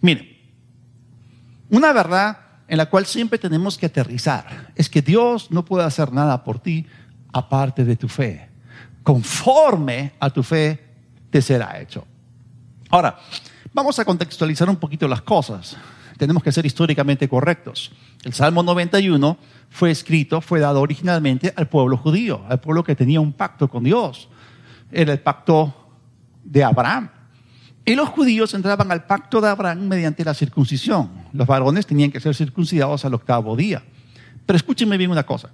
Miren, 0.00 0.28
una 1.70 1.92
verdad 1.92 2.38
en 2.66 2.78
la 2.78 2.86
cual 2.86 3.06
siempre 3.06 3.38
tenemos 3.38 3.78
que 3.78 3.86
aterrizar 3.86 4.72
es 4.74 4.88
que 4.88 5.00
Dios 5.00 5.50
no 5.50 5.64
puede 5.64 5.84
hacer 5.84 6.12
nada 6.12 6.42
por 6.42 6.58
ti 6.58 6.86
aparte 7.32 7.84
de 7.84 7.96
tu 7.96 8.08
fe. 8.08 8.48
Conforme 9.02 10.12
a 10.20 10.30
tu 10.30 10.42
fe 10.42 10.78
te 11.30 11.42
será 11.42 11.80
hecho. 11.80 12.06
Ahora, 12.90 13.18
vamos 13.72 13.98
a 13.98 14.04
contextualizar 14.04 14.68
un 14.68 14.76
poquito 14.76 15.08
las 15.08 15.22
cosas. 15.22 15.76
tenemos 16.18 16.42
que 16.42 16.52
ser 16.52 16.64
históricamente 16.66 17.28
correctos. 17.28 17.90
El 18.22 18.32
Salmo 18.32 18.62
91 18.62 19.36
fue 19.70 19.90
escrito, 19.90 20.40
fue 20.40 20.60
dado 20.60 20.80
originalmente 20.80 21.52
al 21.56 21.68
pueblo 21.68 21.96
judío, 21.96 22.44
al 22.48 22.60
pueblo 22.60 22.84
que 22.84 22.94
tenía 22.94 23.20
un 23.20 23.32
pacto 23.32 23.68
con 23.68 23.82
Dios. 23.82 24.28
Era 24.92 25.12
el 25.12 25.20
pacto 25.20 25.74
de 26.44 26.62
Abraham. 26.62 27.10
Y 27.84 27.96
los 27.96 28.08
judíos 28.10 28.54
entraban 28.54 28.92
al 28.92 29.06
pacto 29.06 29.40
de 29.40 29.48
Abraham 29.48 29.88
mediante 29.88 30.24
la 30.24 30.34
circuncisión. 30.34 31.10
Los 31.32 31.48
varones 31.48 31.86
tenían 31.86 32.12
que 32.12 32.20
ser 32.20 32.34
circuncidados 32.34 33.04
al 33.04 33.14
octavo 33.14 33.56
día. 33.56 33.82
Pero 34.46 34.56
escúchenme 34.56 34.96
bien 34.96 35.10
una 35.10 35.24
cosa. 35.24 35.50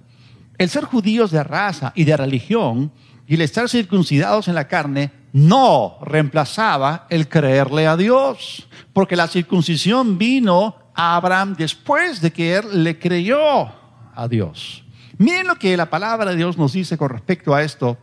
El 0.59 0.69
ser 0.69 0.83
judíos 0.83 1.31
de 1.31 1.41
raza 1.41 1.93
y 1.95 2.03
de 2.03 2.17
religión 2.17 2.91
y 3.25 3.35
el 3.35 3.41
estar 3.41 3.69
circuncidados 3.69 4.49
en 4.49 4.55
la 4.55 4.67
carne 4.67 5.09
no 5.31 5.97
reemplazaba 6.01 7.07
el 7.09 7.29
creerle 7.29 7.87
a 7.87 7.95
Dios, 7.95 8.67
porque 8.91 9.15
la 9.15 9.29
circuncisión 9.29 10.17
vino 10.17 10.75
a 10.93 11.15
Abraham 11.15 11.55
después 11.57 12.19
de 12.19 12.33
que 12.33 12.57
él 12.57 12.83
le 12.83 12.99
creyó 12.99 13.71
a 14.13 14.27
Dios. 14.27 14.83
Miren 15.17 15.47
lo 15.47 15.55
que 15.55 15.77
la 15.77 15.89
palabra 15.89 16.31
de 16.31 16.35
Dios 16.35 16.57
nos 16.57 16.73
dice 16.73 16.97
con 16.97 17.09
respecto 17.09 17.55
a 17.55 17.63
esto 17.63 17.97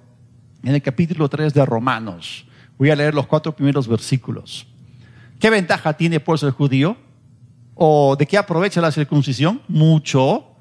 en 0.62 0.74
el 0.74 0.80
capítulo 0.80 1.28
3 1.28 1.52
de 1.52 1.66
Romanos. 1.66 2.46
Voy 2.78 2.88
a 2.88 2.96
leer 2.96 3.14
los 3.14 3.26
cuatro 3.26 3.54
primeros 3.54 3.86
versículos. 3.86 4.66
¿Qué 5.38 5.50
ventaja 5.50 5.92
tiene 5.92 6.20
pues 6.20 6.42
el 6.42 6.52
judío? 6.52 6.96
¿O 7.74 8.16
de 8.16 8.24
qué 8.24 8.38
aprovecha 8.38 8.80
la 8.80 8.92
circuncisión? 8.92 9.60
Mucho, 9.68 10.55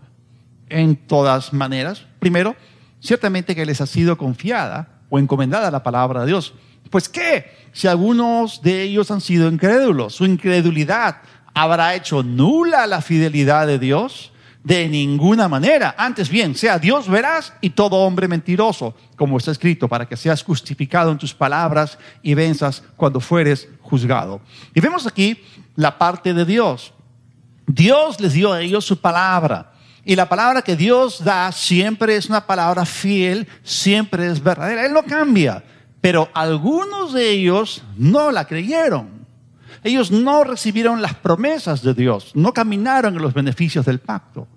en 0.70 0.96
todas 0.96 1.54
maneras. 1.54 2.06
Primero, 2.20 2.56
ciertamente 3.00 3.56
que 3.56 3.66
les 3.66 3.82
ha 3.82 3.86
sido 3.86 4.18
confiada 4.18 5.00
o 5.10 5.20
encomendada 5.20 5.72
la 5.72 5.84
palabra 5.84 6.22
de 6.22 6.28
Dios. 6.28 6.54
Pues 6.90 7.10
qué, 7.10 7.52
si 7.74 7.88
algunos 7.88 8.62
de 8.62 8.84
ellos 8.84 9.12
han 9.12 9.22
sido 9.22 9.50
incrédulos, 9.50 10.16
su 10.16 10.26
incredulidad 10.26 11.18
habrá 11.54 11.96
hecho 11.96 12.24
nula 12.24 12.88
la 12.88 13.02
fidelidad 13.02 13.68
de 13.68 13.80
Dios. 13.80 14.32
De 14.64 14.90
ninguna 14.90 15.48
manera. 15.48 15.94
Antes 15.96 16.28
bien, 16.28 16.56
sea 16.56 16.80
Dios 16.80 17.08
verás 17.08 17.54
y 17.62 17.70
todo 17.70 17.98
hombre 17.98 18.28
mentiroso, 18.28 18.96
como 19.16 19.38
está 19.38 19.52
escrito, 19.52 19.88
para 19.88 20.08
que 20.08 20.18
seas 20.18 20.42
justificado 20.42 21.12
en 21.12 21.20
tus 21.20 21.36
palabras 21.36 22.00
y 22.24 22.34
venzas 22.34 22.82
cuando 22.96 23.20
fueres 23.20 23.70
juzgado. 23.82 24.42
Y 24.74 24.82
vemos 24.82 25.06
aquí 25.06 25.40
la 25.76 26.00
parte 26.00 26.34
de 26.34 26.46
Dios. 26.46 26.96
Dios 27.68 28.20
les 28.20 28.34
dio 28.34 28.54
a 28.54 28.62
ellos 28.62 28.84
su 28.84 29.00
palabra. 29.00 29.72
Y 30.06 30.16
la 30.16 30.30
palabra 30.30 30.62
que 30.62 30.76
Dios 30.76 31.24
da 31.24 31.52
siempre 31.52 32.16
es 32.16 32.28
una 32.28 32.46
palabra 32.46 32.86
fiel, 32.86 33.48
siempre 33.64 34.28
es 34.28 34.42
verdadera. 34.42 34.86
Él 34.86 34.94
no 34.94 35.04
cambia. 35.04 35.64
Pero 36.00 36.30
algunos 36.36 37.14
de 37.14 37.32
ellos 37.32 37.84
no 37.98 38.32
la 38.32 38.46
creyeron. 38.46 39.26
Ellos 39.84 40.12
no 40.12 40.44
recibieron 40.44 41.02
las 41.02 41.16
promesas 41.16 41.82
de 41.82 41.96
Dios, 41.96 42.32
no 42.36 42.54
caminaron 42.54 43.16
en 43.16 43.22
los 43.22 43.34
beneficios 43.34 43.86
del 43.86 44.00
pacto. 44.00 44.48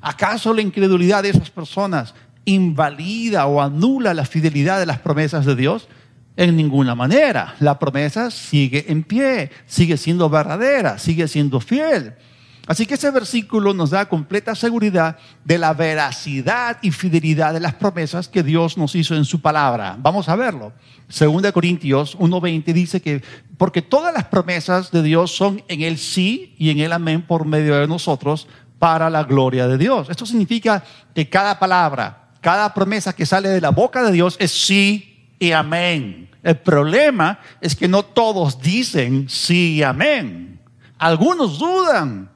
¿Acaso 0.00 0.54
la 0.54 0.62
incredulidad 0.62 1.24
de 1.24 1.30
esas 1.30 1.50
personas 1.50 2.14
invalida 2.44 3.46
o 3.46 3.60
anula 3.60 4.14
la 4.14 4.24
fidelidad 4.24 4.78
de 4.78 4.86
las 4.86 4.98
promesas 5.00 5.44
de 5.44 5.56
Dios? 5.56 5.88
En 6.36 6.56
ninguna 6.56 6.94
manera. 6.94 7.54
La 7.58 7.78
promesa 7.78 8.30
sigue 8.30 8.86
en 8.88 9.02
pie, 9.02 9.50
sigue 9.66 9.96
siendo 9.96 10.30
verdadera, 10.30 10.98
sigue 10.98 11.26
siendo 11.28 11.60
fiel. 11.60 12.14
Así 12.70 12.86
que 12.86 12.94
ese 12.94 13.10
versículo 13.10 13.74
nos 13.74 13.90
da 13.90 14.08
completa 14.08 14.54
seguridad 14.54 15.18
de 15.44 15.58
la 15.58 15.74
veracidad 15.74 16.78
y 16.82 16.92
fidelidad 16.92 17.52
de 17.52 17.58
las 17.58 17.74
promesas 17.74 18.28
que 18.28 18.44
Dios 18.44 18.78
nos 18.78 18.94
hizo 18.94 19.16
en 19.16 19.24
su 19.24 19.40
palabra. 19.40 19.96
Vamos 19.98 20.28
a 20.28 20.36
verlo. 20.36 20.72
Segunda 21.08 21.50
Corintios 21.50 22.16
1.20 22.16 22.72
dice 22.72 23.02
que 23.02 23.24
porque 23.58 23.82
todas 23.82 24.14
las 24.14 24.26
promesas 24.26 24.92
de 24.92 25.02
Dios 25.02 25.34
son 25.34 25.64
en 25.66 25.82
el 25.82 25.98
sí 25.98 26.54
y 26.58 26.70
en 26.70 26.78
el 26.78 26.92
amén 26.92 27.22
por 27.26 27.44
medio 27.44 27.74
de 27.74 27.88
nosotros 27.88 28.46
para 28.78 29.10
la 29.10 29.24
gloria 29.24 29.66
de 29.66 29.76
Dios. 29.76 30.08
Esto 30.08 30.24
significa 30.24 30.84
que 31.12 31.28
cada 31.28 31.58
palabra, 31.58 32.28
cada 32.40 32.72
promesa 32.72 33.12
que 33.12 33.26
sale 33.26 33.48
de 33.48 33.60
la 33.60 33.70
boca 33.70 34.04
de 34.04 34.12
Dios 34.12 34.36
es 34.38 34.52
sí 34.52 35.32
y 35.40 35.50
amén. 35.50 36.30
El 36.44 36.58
problema 36.58 37.40
es 37.60 37.74
que 37.74 37.88
no 37.88 38.04
todos 38.04 38.62
dicen 38.62 39.28
sí 39.28 39.78
y 39.78 39.82
amén. 39.82 40.60
Algunos 40.98 41.58
dudan, 41.58 42.29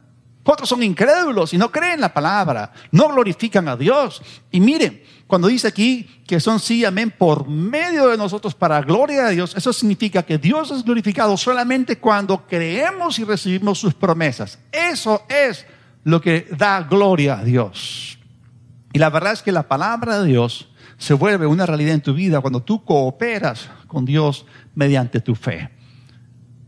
otros 0.44 0.68
son 0.68 0.82
incrédulos 0.82 1.54
y 1.54 1.58
no 1.58 1.70
creen 1.70 2.00
la 2.00 2.12
palabra, 2.12 2.72
no 2.90 3.08
glorifican 3.08 3.66
a 3.66 3.76
Dios. 3.76 4.20
Y 4.50 4.60
miren, 4.60 5.02
cuando 5.26 5.48
dice 5.48 5.68
aquí 5.68 6.22
que 6.26 6.38
son 6.38 6.60
sí 6.60 6.84
amén 6.84 7.14
por 7.16 7.48
medio 7.48 8.08
de 8.08 8.18
nosotros 8.18 8.54
para 8.54 8.82
gloria 8.82 9.24
de 9.24 9.34
Dios, 9.34 9.54
eso 9.56 9.72
significa 9.72 10.22
que 10.22 10.36
Dios 10.36 10.70
es 10.70 10.84
glorificado 10.84 11.36
solamente 11.38 11.98
cuando 11.98 12.46
creemos 12.46 13.18
y 13.18 13.24
recibimos 13.24 13.78
sus 13.78 13.94
promesas. 13.94 14.58
Eso 14.70 15.22
es 15.28 15.64
lo 16.04 16.20
que 16.20 16.46
da 16.56 16.82
gloria 16.82 17.38
a 17.38 17.44
Dios. 17.44 18.18
Y 18.92 18.98
la 18.98 19.08
verdad 19.08 19.32
es 19.32 19.42
que 19.42 19.50
la 19.50 19.66
palabra 19.66 20.20
de 20.20 20.28
Dios 20.28 20.68
se 20.98 21.14
vuelve 21.14 21.46
una 21.46 21.64
realidad 21.64 21.94
en 21.94 22.02
tu 22.02 22.12
vida 22.12 22.40
cuando 22.40 22.62
tú 22.62 22.84
cooperas 22.84 23.70
con 23.88 24.04
Dios 24.04 24.44
mediante 24.74 25.20
tu 25.20 25.34
fe. 25.34 25.70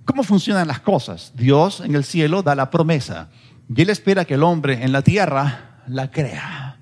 ¿Cómo 0.06 0.22
funcionan 0.22 0.66
las 0.66 0.80
cosas? 0.80 1.32
Dios 1.34 1.80
en 1.80 1.94
el 1.94 2.04
cielo 2.04 2.42
da 2.42 2.54
la 2.54 2.70
promesa 2.70 3.28
y 3.74 3.82
Él 3.82 3.90
espera 3.90 4.24
que 4.24 4.34
el 4.34 4.42
hombre 4.42 4.84
en 4.84 4.92
la 4.92 5.02
tierra 5.02 5.82
la 5.86 6.10
crea. 6.10 6.78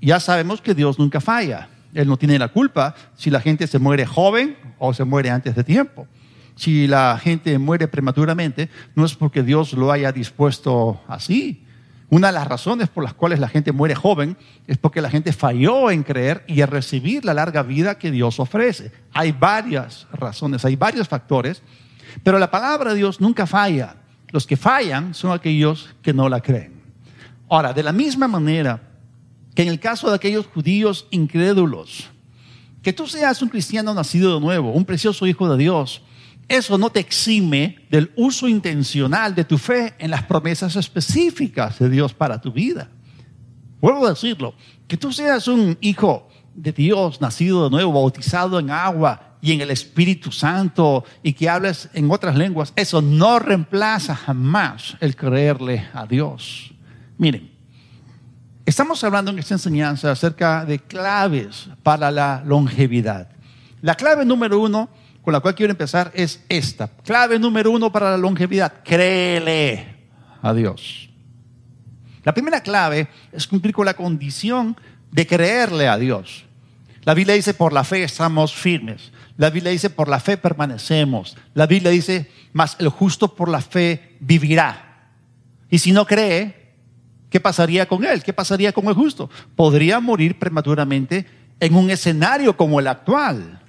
Ya 0.00 0.20
sabemos 0.20 0.60
que 0.60 0.74
Dios 0.74 0.98
nunca 0.98 1.20
falla. 1.20 1.68
Él 1.92 2.08
no 2.08 2.16
tiene 2.16 2.38
la 2.38 2.48
culpa 2.48 2.94
si 3.16 3.30
la 3.30 3.40
gente 3.40 3.66
se 3.66 3.78
muere 3.78 4.06
joven 4.06 4.56
o 4.78 4.94
se 4.94 5.04
muere 5.04 5.30
antes 5.30 5.54
de 5.54 5.64
tiempo 5.64 6.06
si 6.60 6.86
la 6.86 7.18
gente 7.18 7.58
muere 7.58 7.88
prematuramente, 7.88 8.68
no 8.94 9.06
es 9.06 9.14
porque 9.14 9.42
Dios 9.42 9.72
lo 9.72 9.90
haya 9.90 10.12
dispuesto 10.12 11.00
así. 11.08 11.64
Una 12.10 12.26
de 12.26 12.34
las 12.34 12.46
razones 12.46 12.90
por 12.90 13.02
las 13.02 13.14
cuales 13.14 13.38
la 13.38 13.48
gente 13.48 13.72
muere 13.72 13.94
joven 13.94 14.36
es 14.66 14.76
porque 14.76 15.00
la 15.00 15.08
gente 15.08 15.32
falló 15.32 15.90
en 15.90 16.02
creer 16.02 16.44
y 16.46 16.60
en 16.60 16.66
recibir 16.66 17.24
la 17.24 17.32
larga 17.32 17.62
vida 17.62 17.96
que 17.96 18.10
Dios 18.10 18.38
ofrece. 18.40 18.92
Hay 19.14 19.32
varias 19.32 20.06
razones, 20.12 20.62
hay 20.66 20.76
varios 20.76 21.08
factores, 21.08 21.62
pero 22.22 22.38
la 22.38 22.50
palabra 22.50 22.90
de 22.90 22.96
Dios 22.96 23.22
nunca 23.22 23.46
falla. 23.46 23.96
Los 24.30 24.46
que 24.46 24.56
fallan 24.56 25.14
son 25.14 25.32
aquellos 25.32 25.94
que 26.02 26.12
no 26.12 26.28
la 26.28 26.40
creen. 26.40 26.80
Ahora, 27.48 27.72
de 27.72 27.82
la 27.82 27.92
misma 27.92 28.28
manera 28.28 28.80
que 29.54 29.62
en 29.62 29.68
el 29.68 29.80
caso 29.80 30.08
de 30.08 30.14
aquellos 30.14 30.46
judíos 30.46 31.06
incrédulos, 31.10 32.10
que 32.82 32.92
tú 32.92 33.06
seas 33.06 33.42
un 33.42 33.48
cristiano 33.48 33.92
nacido 33.92 34.34
de 34.34 34.40
nuevo, 34.40 34.72
un 34.72 34.84
precioso 34.84 35.26
hijo 35.26 35.50
de 35.50 35.58
Dios, 35.58 36.02
eso 36.48 36.78
no 36.78 36.90
te 36.90 37.00
exime 37.00 37.86
del 37.90 38.12
uso 38.16 38.48
intencional 38.48 39.34
de 39.34 39.44
tu 39.44 39.58
fe 39.58 39.94
en 39.98 40.10
las 40.10 40.24
promesas 40.24 40.76
específicas 40.76 41.78
de 41.78 41.88
Dios 41.90 42.14
para 42.14 42.40
tu 42.40 42.52
vida. 42.52 42.88
Vuelvo 43.80 44.06
a 44.06 44.10
decirlo, 44.10 44.54
que 44.88 44.96
tú 44.96 45.12
seas 45.12 45.48
un 45.48 45.76
hijo 45.80 46.28
de 46.54 46.72
Dios, 46.72 47.20
nacido 47.20 47.64
de 47.64 47.70
nuevo, 47.70 47.92
bautizado 47.92 48.58
en 48.58 48.70
agua 48.70 49.29
y 49.42 49.52
en 49.52 49.60
el 49.60 49.70
Espíritu 49.70 50.32
Santo 50.32 51.04
y 51.22 51.32
que 51.32 51.48
hables 51.48 51.88
en 51.92 52.10
otras 52.10 52.36
lenguas, 52.36 52.72
eso 52.76 53.00
no 53.00 53.38
reemplaza 53.38 54.14
jamás 54.14 54.96
el 55.00 55.16
creerle 55.16 55.88
a 55.94 56.06
Dios. 56.06 56.72
Miren, 57.18 57.50
estamos 58.66 59.02
hablando 59.04 59.30
en 59.30 59.38
esta 59.38 59.54
enseñanza 59.54 60.10
acerca 60.10 60.64
de 60.64 60.78
claves 60.78 61.68
para 61.82 62.10
la 62.10 62.42
longevidad. 62.44 63.28
La 63.82 63.94
clave 63.94 64.24
número 64.24 64.60
uno 64.60 64.90
con 65.22 65.32
la 65.32 65.40
cual 65.40 65.54
quiero 65.54 65.70
empezar 65.70 66.10
es 66.14 66.44
esta. 66.48 66.88
Clave 66.88 67.38
número 67.38 67.70
uno 67.70 67.92
para 67.92 68.10
la 68.10 68.16
longevidad. 68.16 68.72
Créele 68.84 69.96
a 70.42 70.52
Dios. 70.54 71.10
La 72.24 72.34
primera 72.34 72.62
clave 72.62 73.08
es 73.32 73.46
cumplir 73.46 73.74
con 73.74 73.86
la 73.86 73.94
condición 73.94 74.76
de 75.10 75.26
creerle 75.26 75.88
a 75.88 75.96
Dios. 75.96 76.44
La 77.04 77.14
Biblia 77.14 77.34
dice, 77.34 77.54
por 77.54 77.72
la 77.72 77.84
fe 77.84 78.02
estamos 78.02 78.54
firmes. 78.54 79.10
La 79.40 79.48
Biblia 79.48 79.72
dice, 79.72 79.88
por 79.88 80.06
la 80.06 80.20
fe 80.20 80.36
permanecemos. 80.36 81.34
La 81.54 81.66
Biblia 81.66 81.90
dice, 81.90 82.30
mas 82.52 82.76
el 82.78 82.90
justo 82.90 83.34
por 83.34 83.48
la 83.48 83.62
fe 83.62 84.18
vivirá. 84.20 85.14
Y 85.70 85.78
si 85.78 85.92
no 85.92 86.04
cree, 86.06 86.74
¿qué 87.30 87.40
pasaría 87.40 87.88
con 87.88 88.04
él? 88.04 88.22
¿Qué 88.22 88.34
pasaría 88.34 88.70
con 88.70 88.86
el 88.88 88.92
justo? 88.92 89.30
Podría 89.56 89.98
morir 89.98 90.38
prematuramente 90.38 91.24
en 91.58 91.74
un 91.74 91.88
escenario 91.88 92.54
como 92.54 92.80
el 92.80 92.86
actual 92.88 93.62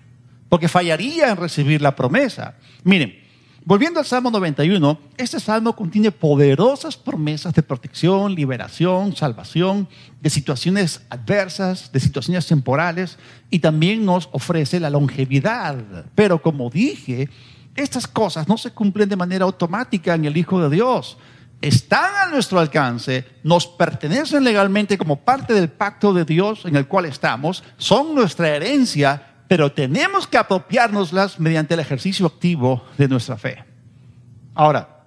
porque 0.50 0.68
fallaría 0.68 1.30
en 1.30 1.38
recibir 1.38 1.82
la 1.82 1.96
promesa. 1.96 2.56
Miren, 2.84 3.21
volviendo 3.66 4.00
al 4.00 4.06
Salmo 4.06 4.32
91, 4.32 5.00
este 5.18 5.40
salmo 5.40 5.76
contiene 5.76 6.12
poderosas 6.12 6.98
promesas 6.98 7.54
de 7.54 7.64
protección, 7.64 8.34
liberación, 8.34 9.16
salvación, 9.16 9.88
de 10.20 10.30
situaciones 10.30 11.02
adversas, 11.10 11.92
de 11.92 12.00
situaciones 12.00 12.48
temporales, 12.48 13.18
y 13.50 13.60
también 13.60 14.06
nos 14.06 14.30
ofrece 14.32 14.80
la 14.80 14.90
longevidad. 14.90 16.06
Pero 16.16 16.42
como 16.42 16.70
dije, 16.70 17.30
estas 17.76 18.08
cosas 18.08 18.48
no 18.48 18.58
se 18.58 18.72
cumplen 18.72 19.10
de 19.10 19.16
manera 19.16 19.46
automática 19.46 20.16
en 20.16 20.26
el 20.26 20.38
Hijo 20.38 20.62
de 20.62 20.76
Dios 20.76 21.18
están 21.62 22.16
a 22.16 22.30
nuestro 22.32 22.60
alcance, 22.60 23.26
nos 23.44 23.68
pertenecen 23.68 24.44
legalmente 24.44 24.98
como 24.98 25.18
parte 25.18 25.54
del 25.54 25.70
pacto 25.70 26.12
de 26.14 26.26
Dios 26.26 26.66
en 26.66 26.76
el 26.76 26.88
cual 26.88 27.06
estamos, 27.06 27.64
son 27.78 28.16
nuestra 28.16 28.50
herencia 28.50 29.31
pero 29.52 29.70
tenemos 29.70 30.28
que 30.28 30.38
apropiárnoslas 30.38 31.38
mediante 31.38 31.74
el 31.74 31.82
ejercicio 31.82 32.26
activo 32.26 32.86
de 32.98 33.10
nuestra 33.10 33.36
fe. 33.36 33.62
Ahora, 34.56 35.04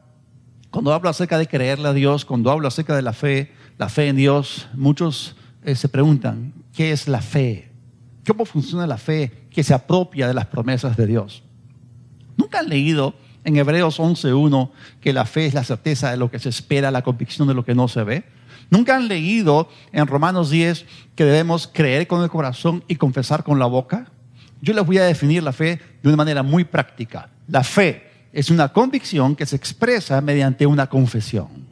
Cuando 0.69 0.93
hablo 0.93 1.09
acerca 1.09 1.39
de 1.39 1.47
creerle 1.47 1.89
a 1.89 1.95
Dios, 1.95 2.27
cuando 2.27 2.51
hablo 2.51 2.69
acerca 2.69 2.95
de 2.95 3.01
la 3.01 3.15
fe, 3.15 3.55
la 3.79 3.89
fe 3.89 4.09
en 4.09 4.17
Dios, 4.17 4.69
muchos 4.75 5.35
eh, 5.63 5.75
se 5.75 5.89
preguntan, 5.89 6.53
¿qué 6.75 6.93
es 6.93 7.09
la 7.09 7.23
fe? 7.23 7.71
¿Cómo 8.27 8.45
funciona 8.45 8.87
la 8.87 8.99
fe 8.99 9.47
que 9.51 9.65
se 9.65 9.73
apropia 9.73 10.29
de 10.29 10.35
las 10.35 10.47
promesas 10.47 10.95
de 10.99 11.07
Dios? 11.07 11.43
¿Nunca 12.37 12.59
han 12.59 12.69
leído 12.69 13.15
en 13.45 13.57
Hebreos 13.57 13.99
11.1 13.99 14.73
que 15.01 15.15
la 15.15 15.25
fe 15.25 15.47
es 15.47 15.55
la 15.55 15.65
certeza 15.65 16.11
de 16.11 16.19
lo 16.19 16.31
que 16.31 16.39
se 16.39 16.51
espera, 16.51 16.91
la 16.91 17.03
convicción 17.03 17.49
de 17.49 17.55
lo 17.55 17.65
que 17.65 17.75
no 17.75 17.89
se 17.89 18.05
ve? 18.05 18.25
¿Nunca 18.69 18.97
han 18.97 19.09
leído 19.09 19.71
en 19.93 20.07
Romanos 20.07 20.51
10 20.51 20.85
que 21.15 21.25
debemos 21.25 21.67
creer 21.67 22.07
con 22.07 22.23
el 22.23 22.29
corazón 22.29 22.85
y 22.89 22.97
confesar 22.97 23.43
con 23.43 23.59
la 23.59 23.67
boca? 23.67 24.11
Yo 24.65 24.73
les 24.73 24.87
voy 24.87 24.97
a 24.97 25.05
definir 25.05 25.43
la 25.43 25.53
fe 25.53 25.79
de 26.03 26.09
una 26.09 26.17
manera 26.17 26.43
muy 26.43 26.65
práctica. 26.65 27.29
La 27.49 27.63
fe 27.63 28.11
es 28.33 28.49
una 28.49 28.73
convicción 28.73 29.37
que 29.37 29.45
se 29.45 29.57
expresa 29.57 30.23
mediante 30.23 30.65
una 30.65 30.87
confesión. 30.87 31.67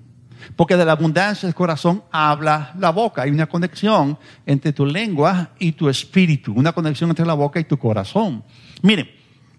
Porque 0.57 0.77
de 0.77 0.85
la 0.85 0.93
abundancia 0.93 1.47
del 1.47 1.55
corazón 1.55 2.03
habla 2.11 2.75
la 2.79 2.91
boca. 2.91 3.23
Hay 3.23 3.31
una 3.31 3.49
conexión 3.49 4.19
entre 4.45 4.75
tu 4.75 4.85
lengua 4.85 5.53
y 5.59 5.73
tu 5.73 5.89
espíritu, 5.89 6.53
una 6.53 6.73
conexión 6.73 7.09
entre 7.09 7.25
la 7.25 7.33
boca 7.33 7.59
y 7.59 7.65
tu 7.65 7.79
corazón. 7.79 8.45
Miren, 8.83 9.11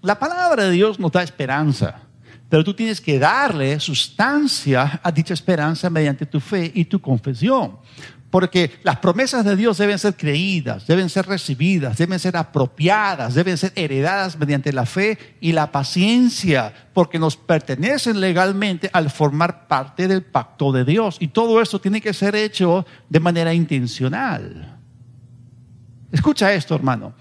la 0.04 0.20
palabra 0.20 0.66
de 0.66 0.72
Dios 0.72 1.00
nos 1.00 1.12
da 1.12 1.24
esperanza, 1.24 2.02
pero 2.50 2.64
tú 2.64 2.76
tienes 2.76 3.02
que 3.02 3.18
darle 3.18 3.80
sustancia 3.80 5.00
a 5.02 5.12
dicha 5.12 5.34
esperanza 5.34 5.90
mediante 5.90 6.28
tu 6.28 6.40
fe 6.40 6.72
y 6.76 6.86
tu 6.86 7.02
confesión 7.02 7.80
porque 8.34 8.72
las 8.82 8.98
promesas 8.98 9.46
de 9.46 9.56
Dios 9.56 9.78
deben 9.78 10.00
ser 10.00 10.16
creídas, 10.16 10.88
deben 10.88 11.08
ser 11.12 11.28
recibidas, 11.28 12.00
deben 12.00 12.18
ser 12.18 12.36
apropiadas, 12.36 13.36
deben 13.36 13.60
ser 13.60 13.72
heredadas 13.76 14.40
mediante 14.40 14.74
la 14.74 14.88
fe 14.88 15.20
y 15.40 15.52
la 15.52 15.72
paciencia, 15.72 16.74
porque 16.96 17.20
nos 17.20 17.38
pertenecen 17.38 18.20
legalmente 18.20 18.90
al 18.92 19.12
formar 19.12 19.68
parte 19.68 20.08
del 20.08 20.24
pacto 20.24 20.72
de 20.72 20.84
Dios. 20.84 21.18
Y 21.20 21.28
todo 21.28 21.62
esto 21.62 21.80
tiene 21.80 22.02
que 22.02 22.12
ser 22.12 22.34
hecho 22.34 22.88
de 23.08 23.20
manera 23.20 23.54
intencional. 23.54 24.80
Escucha 26.12 26.52
esto, 26.54 26.74
hermano. 26.74 27.14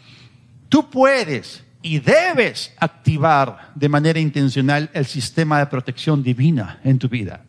Tú 0.71 0.88
puedes 0.88 1.62
y 1.83 1.99
debes 1.99 2.73
activar 2.78 3.73
de 3.75 3.90
manera 3.90 4.19
intencional 4.19 4.88
el 4.95 5.04
sistema 5.04 5.59
de 5.59 5.66
protección 5.66 6.23
divina 6.23 6.81
en 6.83 6.99
tu 6.99 7.11
vida. 7.11 7.45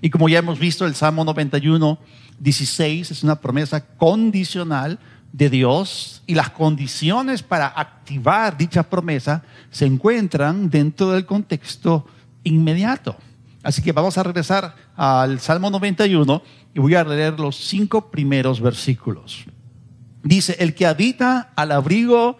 Y 0.00 0.10
como 0.10 0.28
ya 0.28 0.38
hemos 0.38 0.60
visto, 0.60 0.86
el 0.86 0.94
Salmo 0.94 1.24
91 1.24 2.21
16 2.38 3.10
es 3.10 3.22
una 3.22 3.40
promesa 3.40 3.84
condicional 3.96 4.98
de 5.32 5.48
Dios 5.48 6.22
y 6.26 6.34
las 6.34 6.50
condiciones 6.50 7.42
para 7.42 7.66
activar 7.66 8.56
dicha 8.56 8.82
promesa 8.82 9.42
se 9.70 9.86
encuentran 9.86 10.68
dentro 10.68 11.10
del 11.10 11.24
contexto 11.24 12.06
inmediato. 12.44 13.16
Así 13.62 13.80
que 13.80 13.92
vamos 13.92 14.18
a 14.18 14.22
regresar 14.22 14.74
al 14.96 15.40
Salmo 15.40 15.70
91 15.70 16.42
y 16.74 16.80
voy 16.80 16.94
a 16.94 17.04
leer 17.04 17.38
los 17.38 17.56
cinco 17.56 18.10
primeros 18.10 18.60
versículos. 18.60 19.44
Dice, 20.22 20.56
el 20.58 20.74
que 20.74 20.86
habita 20.86 21.52
al 21.56 21.72
abrigo 21.72 22.38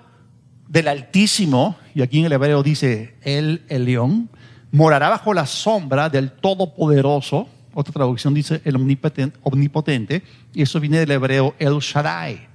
del 0.68 0.88
Altísimo, 0.88 1.76
y 1.94 2.02
aquí 2.02 2.18
en 2.18 2.26
el 2.26 2.32
hebreo 2.32 2.62
dice 2.62 3.16
el, 3.22 3.64
el 3.68 3.84
león, 3.84 4.30
morará 4.70 5.10
bajo 5.10 5.34
la 5.34 5.46
sombra 5.46 6.08
del 6.08 6.32
Todopoderoso 6.32 7.48
otra 7.74 7.92
traducción 7.92 8.34
dice 8.34 8.60
el 8.64 8.76
omnipotente, 8.76 10.22
y 10.52 10.62
eso 10.62 10.80
viene 10.80 10.98
del 10.98 11.10
hebreo 11.10 11.54
el 11.58 11.78
Shaddai. 11.78 12.48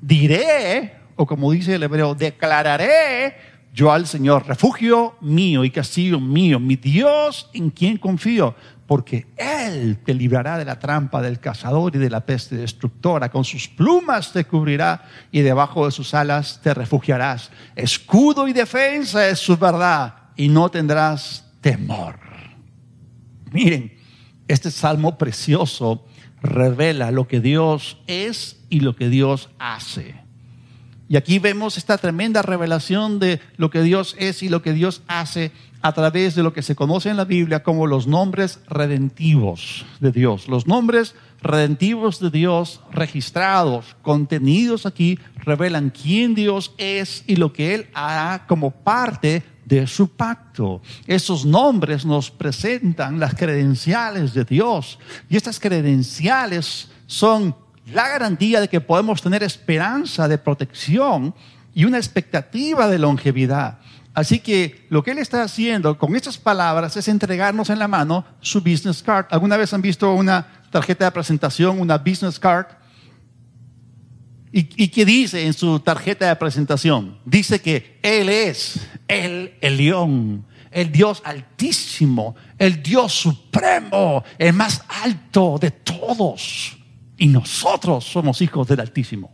Diré, 0.00 0.94
o 1.16 1.26
como 1.26 1.52
dice 1.52 1.74
el 1.74 1.82
hebreo, 1.82 2.14
declararé 2.14 3.34
yo 3.74 3.90
al 3.90 4.06
Señor, 4.06 4.46
refugio 4.46 5.14
mío 5.20 5.64
y 5.64 5.70
castillo 5.70 6.20
mío, 6.20 6.60
mi 6.60 6.76
Dios 6.76 7.48
en 7.54 7.70
quien 7.70 7.96
confío, 7.96 8.54
porque 8.86 9.26
Él 9.36 9.98
te 10.04 10.12
librará 10.12 10.58
de 10.58 10.66
la 10.66 10.78
trampa 10.78 11.22
del 11.22 11.40
cazador 11.40 11.96
y 11.96 11.98
de 11.98 12.10
la 12.10 12.20
peste 12.26 12.56
destructora. 12.56 13.30
Con 13.30 13.44
sus 13.44 13.68
plumas 13.68 14.32
te 14.32 14.44
cubrirá 14.44 15.04
y 15.30 15.40
debajo 15.40 15.86
de 15.86 15.92
sus 15.92 16.12
alas 16.12 16.60
te 16.62 16.74
refugiarás. 16.74 17.50
Escudo 17.74 18.46
y 18.46 18.52
defensa 18.52 19.26
es 19.26 19.38
su 19.38 19.56
verdad 19.56 20.14
y 20.36 20.48
no 20.48 20.70
tendrás 20.70 21.50
temor. 21.62 22.18
Miren, 23.52 24.01
este 24.48 24.70
salmo 24.70 25.18
precioso 25.18 26.04
revela 26.42 27.10
lo 27.10 27.28
que 27.28 27.40
Dios 27.40 27.98
es 28.06 28.60
y 28.68 28.80
lo 28.80 28.96
que 28.96 29.08
Dios 29.08 29.50
hace. 29.58 30.22
Y 31.08 31.16
aquí 31.16 31.38
vemos 31.38 31.76
esta 31.76 31.98
tremenda 31.98 32.40
revelación 32.40 33.18
de 33.18 33.40
lo 33.56 33.70
que 33.70 33.82
Dios 33.82 34.16
es 34.18 34.42
y 34.42 34.48
lo 34.48 34.62
que 34.62 34.72
Dios 34.72 35.02
hace 35.08 35.52
a 35.82 35.92
través 35.92 36.34
de 36.34 36.42
lo 36.42 36.52
que 36.52 36.62
se 36.62 36.74
conoce 36.74 37.10
en 37.10 37.16
la 37.16 37.24
Biblia 37.24 37.62
como 37.62 37.86
los 37.86 38.06
nombres 38.06 38.60
redentivos 38.66 39.84
de 40.00 40.10
Dios. 40.10 40.48
Los 40.48 40.66
nombres 40.66 41.14
redentivos 41.42 42.18
de 42.20 42.30
Dios 42.30 42.80
registrados, 42.92 43.96
contenidos 44.00 44.86
aquí, 44.86 45.18
revelan 45.36 45.90
quién 45.90 46.34
Dios 46.34 46.72
es 46.78 47.24
y 47.26 47.36
lo 47.36 47.52
que 47.52 47.74
Él 47.74 47.88
hará 47.92 48.46
como 48.46 48.70
parte 48.70 49.42
de 49.76 49.86
su 49.86 50.08
pacto. 50.08 50.82
Esos 51.06 51.46
nombres 51.46 52.04
nos 52.04 52.30
presentan 52.30 53.18
las 53.18 53.34
credenciales 53.34 54.34
de 54.34 54.44
Dios 54.44 54.98
y 55.30 55.36
estas 55.36 55.58
credenciales 55.58 56.90
son 57.06 57.56
la 57.86 58.06
garantía 58.08 58.60
de 58.60 58.68
que 58.68 58.82
podemos 58.82 59.22
tener 59.22 59.42
esperanza 59.42 60.28
de 60.28 60.36
protección 60.36 61.34
y 61.74 61.86
una 61.86 61.96
expectativa 61.96 62.86
de 62.86 62.98
longevidad. 62.98 63.78
Así 64.12 64.40
que 64.40 64.86
lo 64.90 65.02
que 65.02 65.12
él 65.12 65.18
está 65.18 65.42
haciendo 65.42 65.96
con 65.96 66.14
estas 66.14 66.36
palabras 66.36 66.94
es 66.98 67.08
entregarnos 67.08 67.70
en 67.70 67.78
la 67.78 67.88
mano 67.88 68.26
su 68.42 68.60
business 68.60 69.02
card. 69.02 69.24
¿Alguna 69.30 69.56
vez 69.56 69.72
han 69.72 69.80
visto 69.80 70.12
una 70.12 70.46
tarjeta 70.70 71.06
de 71.06 71.12
presentación, 71.12 71.80
una 71.80 71.96
business 71.96 72.38
card? 72.38 72.66
¿Y, 74.54 74.88
qué 74.88 75.06
dice 75.06 75.46
en 75.46 75.54
su 75.54 75.80
tarjeta 75.80 76.28
de 76.28 76.36
presentación? 76.36 77.18
Dice 77.24 77.62
que 77.62 77.98
Él 78.02 78.28
es 78.28 78.86
el, 79.08 79.54
el 79.62 79.78
león, 79.78 80.44
el 80.70 80.92
Dios 80.92 81.22
altísimo, 81.24 82.36
el 82.58 82.82
Dios 82.82 83.12
supremo, 83.14 84.22
el 84.36 84.52
más 84.52 84.84
alto 85.02 85.56
de 85.58 85.70
todos. 85.70 86.76
Y 87.16 87.28
nosotros 87.28 88.04
somos 88.04 88.42
hijos 88.42 88.68
del 88.68 88.80
Altísimo. 88.80 89.32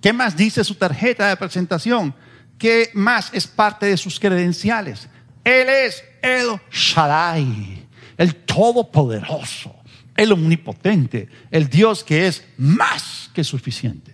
¿Qué 0.00 0.12
más 0.12 0.36
dice 0.36 0.64
su 0.64 0.76
tarjeta 0.76 1.28
de 1.28 1.36
presentación? 1.36 2.14
¿Qué 2.56 2.90
más 2.94 3.30
es 3.34 3.46
parte 3.46 3.86
de 3.86 3.96
sus 3.96 4.18
credenciales? 4.20 5.08
Él 5.42 5.68
es 5.68 6.02
el 6.22 6.58
Shaddai, 6.70 7.86
el 8.16 8.34
Todopoderoso, 8.36 9.74
el 10.16 10.32
Omnipotente, 10.32 11.28
el 11.50 11.68
Dios 11.68 12.02
que 12.02 12.26
es 12.26 12.44
más 12.56 13.30
que 13.34 13.44
suficiente. 13.44 14.13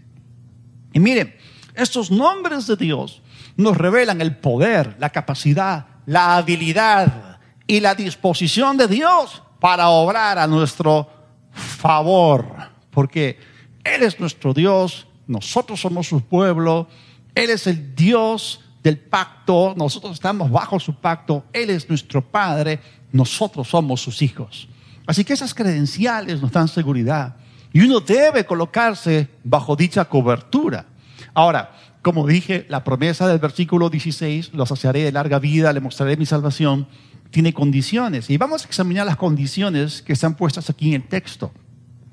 Y 0.93 1.01
miren, 1.01 1.37
estos 1.75 2.11
nombres 2.11 2.67
de 2.67 2.77
Dios 2.77 3.23
nos 3.57 3.77
revelan 3.77 4.21
el 4.21 4.37
poder, 4.37 4.97
la 4.99 5.11
capacidad, 5.11 5.87
la 6.07 6.37
habilidad 6.37 7.39
y 7.67 7.81
la 7.81 7.95
disposición 7.95 8.77
de 8.77 8.89
Dios 8.89 9.43
para 9.61 9.89
obrar 9.91 10.39
a 10.39 10.47
nuestro 10.47 11.09
favor. 11.53 12.47
Porque 12.91 13.39
Él 13.85 14.03
es 14.03 14.19
nuestro 14.19 14.53
Dios, 14.53 15.07
nosotros 15.27 15.81
somos 15.81 16.09
su 16.09 16.23
pueblo, 16.23 16.89
Él 17.35 17.51
es 17.51 17.67
el 17.67 17.95
Dios 17.95 18.61
del 18.83 18.99
pacto, 18.99 19.75
nosotros 19.77 20.15
estamos 20.15 20.51
bajo 20.51 20.81
su 20.81 20.95
pacto, 20.95 21.45
Él 21.53 21.71
es 21.71 21.89
nuestro 21.89 22.23
Padre, 22.23 22.81
nosotros 23.13 23.69
somos 23.69 24.01
sus 24.01 24.23
hijos. 24.23 24.69
Así 25.07 25.25
que 25.25 25.33
esas 25.33 25.55
credenciales 25.55 26.41
nos 26.41 26.53
dan 26.53 26.69
seguridad. 26.69 27.37
Y 27.73 27.83
uno 27.83 28.01
debe 28.01 28.45
colocarse 28.45 29.29
bajo 29.45 29.77
dicha 29.77 30.05
cobertura. 30.07 30.87
Ahora, 31.35 31.73
como 32.03 32.27
dije, 32.27 32.67
la 32.69 32.83
promesa 32.83 33.29
del 33.29 33.39
versículo 33.39 33.91
16, 33.91 34.55
los 34.55 34.69
saciaré 34.69 35.05
de 35.05 35.13
larga 35.13 35.39
vida, 35.39 35.73
le 35.73 35.81
mostraré 35.81 36.17
mi 36.17 36.27
salvación, 36.27 36.89
tiene 37.31 37.53
condiciones. 37.53 38.31
Y 38.31 38.39
vamos 38.39 38.65
a 38.65 38.67
examinar 38.67 39.07
las 39.07 39.17
condiciones 39.17 40.03
que 40.03 40.15
están 40.15 40.35
puestas 40.35 40.71
aquí 40.71 40.89
en 40.89 41.03
el 41.03 41.09
texto, 41.09 41.53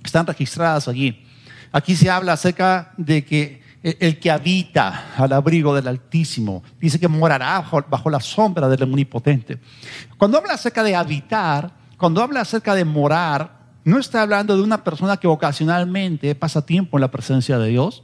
están 0.04 0.28
registradas 0.28 0.88
allí. 0.88 1.24
Aquí 1.72 1.96
se 1.96 2.10
habla 2.10 2.34
acerca 2.34 2.94
de 2.98 3.26
que 3.26 3.62
el 3.82 4.20
que 4.20 4.30
habita 4.30 5.14
al 5.16 5.32
abrigo 5.32 5.74
del 5.74 5.88
Altísimo, 5.88 6.64
dice 6.80 7.00
que 7.00 7.08
morará 7.08 7.64
bajo 7.90 8.10
la 8.10 8.20
sombra 8.20 8.68
del 8.68 8.84
Omnipotente. 8.84 9.60
Cuando 10.18 10.38
habla 10.38 10.54
acerca 10.54 10.84
de 10.84 10.96
habitar, 10.96 11.72
cuando 11.98 12.22
habla 12.22 12.42
acerca 12.42 12.76
de 12.76 12.84
morar, 12.84 13.57
no 13.88 14.00
está 14.00 14.22
hablando 14.22 14.58
de 14.58 14.64
una 14.64 14.84
persona 14.84 15.16
que 15.16 15.28
ocasionalmente 15.28 16.36
pasa 16.36 16.66
tiempo 16.66 16.98
en 16.98 17.02
la 17.02 17.10
presencia 17.10 17.58
de 17.58 17.70
Dios. 17.70 18.04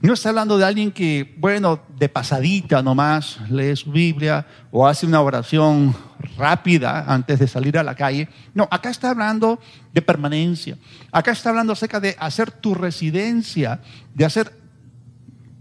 No 0.00 0.14
está 0.14 0.30
hablando 0.30 0.56
de 0.56 0.64
alguien 0.64 0.90
que, 0.90 1.34
bueno, 1.36 1.80
de 1.98 2.08
pasadita 2.08 2.82
nomás 2.82 3.38
lee 3.50 3.76
su 3.76 3.92
Biblia 3.92 4.46
o 4.70 4.86
hace 4.86 5.04
una 5.04 5.20
oración 5.20 5.94
rápida 6.38 7.04
antes 7.06 7.38
de 7.38 7.46
salir 7.46 7.76
a 7.76 7.82
la 7.82 7.94
calle. 7.94 8.30
No, 8.54 8.66
acá 8.70 8.88
está 8.88 9.10
hablando 9.10 9.60
de 9.92 10.00
permanencia. 10.00 10.78
Acá 11.12 11.32
está 11.32 11.50
hablando 11.50 11.74
acerca 11.74 12.00
de 12.00 12.16
hacer 12.18 12.50
tu 12.50 12.74
residencia, 12.74 13.82
de 14.14 14.24
hacer 14.24 14.50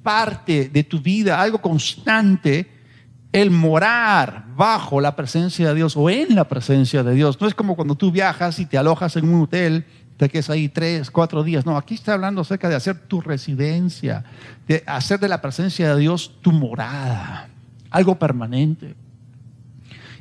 parte 0.02 0.70
de 0.70 0.86
tu 0.86 1.02
vida, 1.02 1.42
algo 1.42 1.58
constante 1.58 2.72
el 3.32 3.52
morar 3.52 4.46
bajo 4.56 5.02
la 5.02 5.16
presencia 5.16 5.70
de 5.70 5.76
Dios 5.76 5.96
o 5.98 6.10
en 6.10 6.36
la 6.36 6.48
presencia 6.48 7.04
de 7.04 7.14
Dios. 7.14 7.40
No 7.40 7.48
es 7.48 7.54
como 7.54 7.76
cuando 7.76 7.96
tú 7.96 8.12
viajas 8.12 8.60
y 8.60 8.66
te 8.66 8.78
alojas 8.78 9.16
en 9.16 9.30
un 9.30 9.44
hotel, 9.44 9.86
te 10.18 10.30
quedas 10.30 10.50
ahí 10.50 10.70
tres, 10.70 11.12
cuatro 11.12 11.44
días. 11.44 11.66
No, 11.66 11.78
aquí 11.78 11.94
está 11.94 12.14
hablando 12.14 12.42
acerca 12.42 12.70
de 12.70 12.76
hacer 12.76 12.98
tu 13.08 13.22
residencia, 13.22 14.24
de 14.68 14.84
hacer 14.88 15.20
de 15.20 15.28
la 15.28 15.42
presencia 15.42 15.94
de 15.94 16.02
Dios 16.02 16.34
tu 16.42 16.52
morada, 16.52 17.50
algo 17.92 18.18
permanente. 18.18 18.96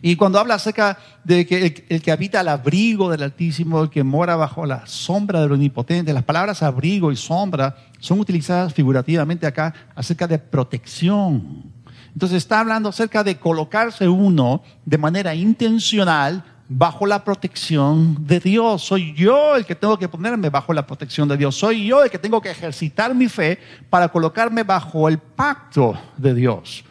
Y 0.02 0.16
cuando 0.16 0.38
habla 0.38 0.54
acerca 0.54 0.98
de 1.24 1.46
que 1.46 1.84
el, 1.88 2.02
que 2.02 2.12
habita 2.12 2.40
al 2.40 2.48
abrigo 2.48 3.10
del 3.10 3.22
Altísimo, 3.22 3.82
el 3.82 3.90
que 3.90 4.04
mora 4.04 4.36
bajo 4.36 4.66
la 4.66 4.86
sombra 4.86 5.40
del 5.40 5.52
Omnipotente, 5.52 6.12
las 6.12 6.22
palabras 6.22 6.62
abrigo 6.62 7.10
y 7.10 7.16
sombra 7.16 7.76
son 7.98 8.20
utilizadas 8.20 8.74
figurativamente 8.74 9.46
acá 9.46 9.72
acerca 9.94 10.26
de 10.26 10.38
protección. 10.38 11.75
Entonces 12.16 12.38
está 12.38 12.60
hablando 12.60 12.88
acerca 12.88 13.22
de 13.22 13.36
colocarse 13.36 14.08
uno 14.08 14.62
de 14.86 14.96
manera 14.96 15.34
intencional 15.34 16.42
bajo 16.66 17.04
la 17.04 17.22
protección 17.22 18.26
de 18.26 18.40
Dios. 18.40 18.84
Soy 18.84 19.12
yo 19.12 19.54
el 19.54 19.66
que 19.66 19.74
tengo 19.74 19.98
que 19.98 20.08
ponerme 20.08 20.48
bajo 20.48 20.72
la 20.72 20.86
protección 20.86 21.28
de 21.28 21.36
Dios. 21.36 21.56
Soy 21.56 21.86
yo 21.86 22.02
el 22.02 22.08
que 22.10 22.18
tengo 22.18 22.40
que 22.40 22.50
ejercitar 22.50 23.14
mi 23.14 23.28
fe 23.28 23.58
para 23.90 24.08
colocarme 24.08 24.62
bajo 24.62 25.10
el 25.10 25.18
pacto 25.18 25.92
de 26.16 26.32
Dios. 26.32 26.84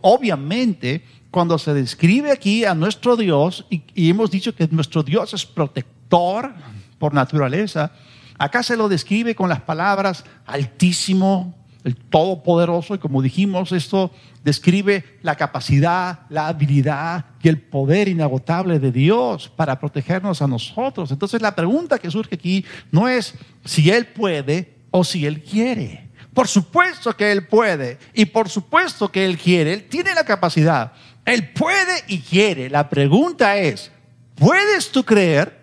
Obviamente, 0.00 1.04
cuando 1.30 1.58
se 1.58 1.74
describe 1.74 2.32
aquí 2.32 2.64
a 2.64 2.74
nuestro 2.74 3.16
Dios, 3.16 3.64
y, 3.70 4.10
hemos 4.10 4.32
dicho 4.32 4.52
que 4.52 4.66
nuestro 4.66 5.04
Dios 5.04 5.32
es 5.32 5.46
protector 5.46 6.52
por 6.98 7.14
naturaleza, 7.14 7.92
acá 8.36 8.64
se 8.64 8.76
lo 8.76 8.88
describe 8.88 9.36
con 9.36 9.48
las 9.48 9.60
palabras 9.60 10.24
altísimo, 10.44 11.61
el 11.84 11.96
todopoderoso, 11.96 12.94
y 12.94 12.98
como 12.98 13.22
dijimos, 13.22 13.72
esto 13.72 14.12
describe 14.44 15.04
la 15.22 15.36
capacidad, 15.36 16.20
la 16.28 16.48
habilidad 16.48 17.24
y 17.42 17.48
el 17.48 17.60
poder 17.60 18.08
inagotable 18.08 18.78
de 18.78 18.92
Dios 18.92 19.50
para 19.54 19.78
protegernos 19.78 20.42
a 20.42 20.46
nosotros. 20.46 21.10
Entonces 21.10 21.42
la 21.42 21.54
pregunta 21.54 21.98
que 21.98 22.10
surge 22.10 22.36
aquí 22.36 22.64
no 22.90 23.08
es 23.08 23.34
si 23.64 23.90
Él 23.90 24.06
puede 24.06 24.76
o 24.90 25.02
si 25.02 25.26
Él 25.26 25.42
quiere. 25.42 26.10
Por 26.32 26.48
supuesto 26.48 27.14
que 27.16 27.30
Él 27.32 27.46
puede 27.46 27.98
y 28.14 28.26
por 28.26 28.48
supuesto 28.48 29.10
que 29.10 29.24
Él 29.24 29.36
quiere, 29.36 29.74
Él 29.74 29.88
tiene 29.88 30.14
la 30.14 30.24
capacidad. 30.24 30.92
Él 31.24 31.52
puede 31.52 32.04
y 32.08 32.20
quiere. 32.20 32.70
La 32.70 32.88
pregunta 32.88 33.56
es, 33.56 33.90
¿puedes 34.36 34.90
tú 34.90 35.04
creer? 35.04 35.60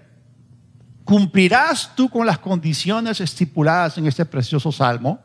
¿Cumplirás 1.03 1.95
tú 1.95 2.08
con 2.10 2.25
las 2.25 2.38
condiciones 2.38 3.19
estipuladas 3.19 3.97
en 3.97 4.05
este 4.05 4.25
precioso 4.25 4.71
salmo? 4.71 5.19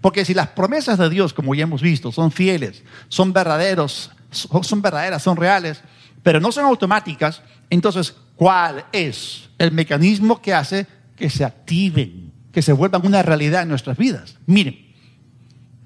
Porque 0.00 0.24
si 0.24 0.34
las 0.34 0.48
promesas 0.48 0.98
de 0.98 1.10
Dios, 1.10 1.32
como 1.32 1.54
ya 1.54 1.64
hemos 1.64 1.82
visto, 1.82 2.12
son 2.12 2.30
fieles, 2.30 2.82
son 3.08 3.32
verdaderos, 3.32 4.10
son 4.30 4.82
verdaderas, 4.82 5.22
son 5.22 5.36
reales, 5.36 5.80
pero 6.22 6.40
no 6.40 6.52
son 6.52 6.64
automáticas, 6.64 7.42
entonces, 7.70 8.14
¿cuál 8.36 8.84
es 8.92 9.48
el 9.58 9.72
mecanismo 9.72 10.40
que 10.40 10.54
hace 10.54 10.86
que 11.16 11.30
se 11.30 11.44
activen, 11.44 12.32
que 12.52 12.62
se 12.62 12.72
vuelvan 12.72 13.06
una 13.06 13.22
realidad 13.22 13.62
en 13.62 13.68
nuestras 13.68 13.96
vidas? 13.96 14.36
Miren, 14.46 14.94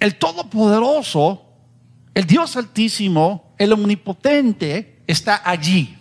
el 0.01 0.17
Todopoderoso, 0.17 1.45
el 2.15 2.27
Dios 2.27 2.57
Altísimo, 2.57 3.55
el 3.59 3.73
omnipotente 3.73 5.03
está 5.07 5.43
allí. 5.45 5.97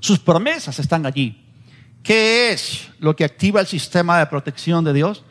Sus 0.00 0.18
promesas 0.18 0.78
están 0.78 1.06
allí. 1.06 1.44
¿Qué 2.02 2.52
es 2.52 2.88
lo 2.98 3.14
que 3.14 3.24
activa 3.24 3.60
el 3.60 3.66
sistema 3.66 4.18
de 4.18 4.26
protección 4.26 4.84
de 4.84 4.92
Dios? 4.92 5.24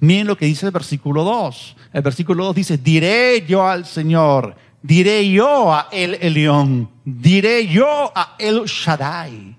Miren 0.00 0.26
lo 0.26 0.36
que 0.36 0.46
dice 0.46 0.66
el 0.66 0.72
versículo 0.72 1.24
2. 1.24 1.76
El 1.92 2.02
versículo 2.02 2.44
2 2.46 2.54
dice, 2.54 2.78
diré 2.78 3.44
yo 3.46 3.66
al 3.66 3.84
Señor, 3.84 4.56
diré 4.82 5.30
yo 5.30 5.72
a 5.72 5.88
El 5.90 6.14
Elión, 6.14 6.90
diré 7.04 7.66
yo 7.66 8.12
a 8.14 8.36
El 8.38 8.64
Shaddai. 8.64 9.56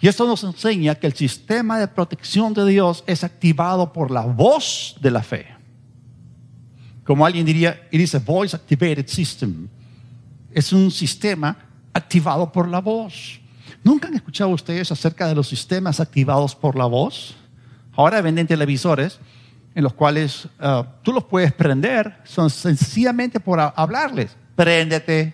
Y 0.00 0.06
esto 0.06 0.26
nos 0.26 0.44
enseña 0.44 0.94
que 0.94 1.06
el 1.06 1.14
sistema 1.14 1.78
de 1.78 1.88
protección 1.88 2.54
de 2.54 2.66
Dios 2.66 3.02
es 3.06 3.24
activado 3.24 3.92
por 3.92 4.10
la 4.10 4.22
voz 4.22 4.96
de 5.00 5.10
la 5.10 5.22
fe. 5.22 5.46
Como 7.04 7.24
alguien 7.24 7.46
diría, 7.46 7.88
it 7.90 8.00
is 8.00 8.14
a 8.14 8.18
voice 8.18 8.54
activated 8.54 9.08
system 9.08 9.68
es 10.52 10.72
un 10.72 10.90
sistema 10.90 11.56
activado 11.92 12.50
por 12.50 12.68
la 12.68 12.80
voz. 12.80 13.40
¿Nunca 13.84 14.08
han 14.08 14.14
escuchado 14.14 14.50
ustedes 14.50 14.90
acerca 14.90 15.28
de 15.28 15.34
los 15.34 15.48
sistemas 15.48 16.00
activados 16.00 16.54
por 16.54 16.76
la 16.76 16.86
voz? 16.86 17.36
Ahora 17.92 18.20
venden 18.20 18.46
televisores 18.46 19.18
en 19.78 19.84
los 19.84 19.92
cuales 19.92 20.48
uh, 20.58 20.82
tú 21.04 21.12
los 21.12 21.22
puedes 21.22 21.52
prender, 21.52 22.18
son 22.24 22.50
sencillamente 22.50 23.38
por 23.38 23.60
hablarles. 23.60 24.36
Préndete, 24.56 25.32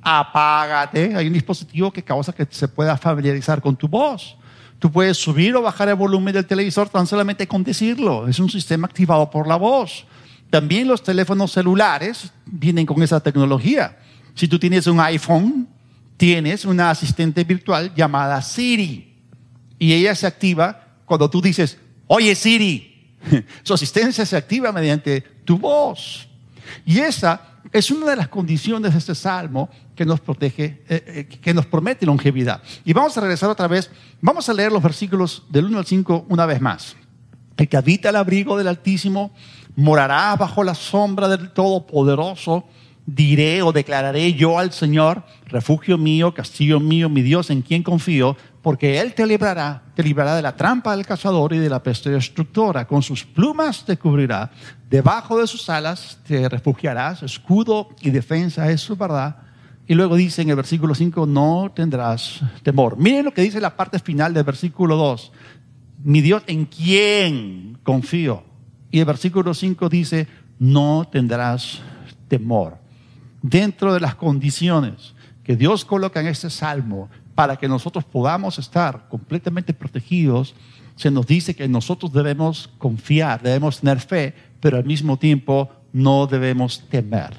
apágate. 0.00 1.14
Hay 1.14 1.26
un 1.26 1.34
dispositivo 1.34 1.92
que 1.92 2.02
causa 2.02 2.32
que 2.32 2.46
se 2.48 2.68
pueda 2.68 2.96
familiarizar 2.96 3.60
con 3.60 3.76
tu 3.76 3.86
voz. 3.86 4.34
Tú 4.78 4.90
puedes 4.90 5.18
subir 5.18 5.54
o 5.56 5.60
bajar 5.60 5.90
el 5.90 5.94
volumen 5.94 6.32
del 6.32 6.46
televisor 6.46 6.88
tan 6.88 7.06
solamente 7.06 7.46
con 7.46 7.62
decirlo. 7.62 8.26
Es 8.26 8.38
un 8.38 8.48
sistema 8.48 8.86
activado 8.86 9.30
por 9.30 9.46
la 9.46 9.56
voz. 9.56 10.06
También 10.48 10.88
los 10.88 11.02
teléfonos 11.02 11.52
celulares 11.52 12.32
vienen 12.46 12.86
con 12.86 13.02
esa 13.02 13.20
tecnología. 13.20 13.98
Si 14.34 14.48
tú 14.48 14.58
tienes 14.58 14.86
un 14.86 15.00
iPhone, 15.00 15.68
tienes 16.16 16.64
una 16.64 16.88
asistente 16.88 17.44
virtual 17.44 17.92
llamada 17.94 18.40
Siri. 18.40 19.14
Y 19.78 19.92
ella 19.92 20.14
se 20.14 20.26
activa 20.26 20.94
cuando 21.04 21.28
tú 21.28 21.42
dices, 21.42 21.76
oye 22.06 22.34
Siri. 22.34 22.95
Su 23.62 23.74
asistencia 23.74 24.24
se 24.24 24.36
activa 24.36 24.72
mediante 24.72 25.20
tu 25.44 25.58
voz. 25.58 26.28
Y 26.84 26.98
esa 26.98 27.40
es 27.72 27.90
una 27.90 28.10
de 28.10 28.16
las 28.16 28.28
condiciones 28.28 28.92
de 28.92 28.98
este 28.98 29.14
salmo 29.14 29.68
que 29.94 30.04
nos 30.04 30.20
protege, 30.20 30.82
eh, 30.88 31.28
eh, 31.30 31.38
que 31.40 31.54
nos 31.54 31.66
promete 31.66 32.06
longevidad. 32.06 32.62
Y 32.84 32.92
vamos 32.92 33.16
a 33.16 33.20
regresar 33.20 33.50
otra 33.50 33.68
vez. 33.68 33.90
Vamos 34.20 34.48
a 34.48 34.54
leer 34.54 34.72
los 34.72 34.82
versículos 34.82 35.44
del 35.48 35.66
1 35.66 35.78
al 35.78 35.86
5 35.86 36.26
una 36.28 36.46
vez 36.46 36.60
más. 36.60 36.96
El 37.56 37.68
que 37.68 37.76
habita 37.76 38.10
el 38.10 38.16
abrigo 38.16 38.56
del 38.58 38.68
Altísimo 38.68 39.32
morará 39.76 40.34
bajo 40.36 40.62
la 40.62 40.74
sombra 40.74 41.28
del 41.28 41.50
Todopoderoso 41.52 42.66
diré 43.06 43.62
o 43.62 43.72
declararé 43.72 44.34
yo 44.34 44.58
al 44.58 44.72
Señor, 44.72 45.22
refugio 45.46 45.96
mío, 45.96 46.34
castillo 46.34 46.80
mío, 46.80 47.08
mi 47.08 47.22
Dios 47.22 47.50
en 47.50 47.62
quien 47.62 47.82
confío, 47.82 48.36
porque 48.66 48.98
Él 48.98 49.14
te 49.14 49.24
librará, 49.24 49.80
te 49.94 50.02
librará 50.02 50.34
de 50.34 50.42
la 50.42 50.56
trampa 50.56 50.96
del 50.96 51.06
cazador 51.06 51.52
y 51.52 51.58
de 51.58 51.70
la 51.70 51.80
peste 51.80 52.10
destructora. 52.10 52.84
Con 52.84 53.00
sus 53.00 53.24
plumas 53.24 53.84
te 53.84 53.96
cubrirá, 53.96 54.50
debajo 54.90 55.38
de 55.38 55.46
sus 55.46 55.70
alas 55.70 56.18
te 56.26 56.48
refugiarás, 56.48 57.22
escudo 57.22 57.90
y 58.00 58.10
defensa 58.10 58.68
es 58.68 58.80
su 58.80 58.96
verdad. 58.96 59.36
Y 59.86 59.94
luego 59.94 60.16
dice 60.16 60.42
en 60.42 60.50
el 60.50 60.56
versículo 60.56 60.96
5, 60.96 61.26
no 61.26 61.70
tendrás 61.76 62.40
temor. 62.64 62.96
Miren 62.98 63.26
lo 63.26 63.32
que 63.32 63.42
dice 63.42 63.60
la 63.60 63.76
parte 63.76 64.00
final 64.00 64.34
del 64.34 64.42
versículo 64.42 64.96
2. 64.96 65.30
Mi 66.02 66.20
Dios 66.20 66.42
en 66.48 66.64
quien 66.64 67.78
confío. 67.84 68.42
Y 68.90 68.98
el 68.98 69.04
versículo 69.04 69.54
5 69.54 69.88
dice, 69.88 70.26
no 70.58 71.08
tendrás 71.08 71.82
temor 72.26 72.78
dentro 73.42 73.94
de 73.94 74.00
las 74.00 74.16
condiciones 74.16 75.14
que 75.44 75.54
Dios 75.54 75.84
coloca 75.84 76.20
en 76.20 76.26
este 76.26 76.50
salmo 76.50 77.08
para 77.36 77.54
que 77.56 77.68
nosotros 77.68 78.04
podamos 78.04 78.58
estar 78.58 79.06
completamente 79.08 79.72
protegidos, 79.72 80.56
se 80.96 81.12
nos 81.12 81.24
dice 81.24 81.54
que 81.54 81.68
nosotros 81.68 82.12
debemos 82.12 82.68
confiar, 82.78 83.40
debemos 83.40 83.78
tener 83.78 84.00
fe, 84.00 84.34
pero 84.58 84.78
al 84.78 84.84
mismo 84.84 85.16
tiempo 85.16 85.70
no 85.92 86.26
debemos 86.26 86.82
temer. 86.88 87.34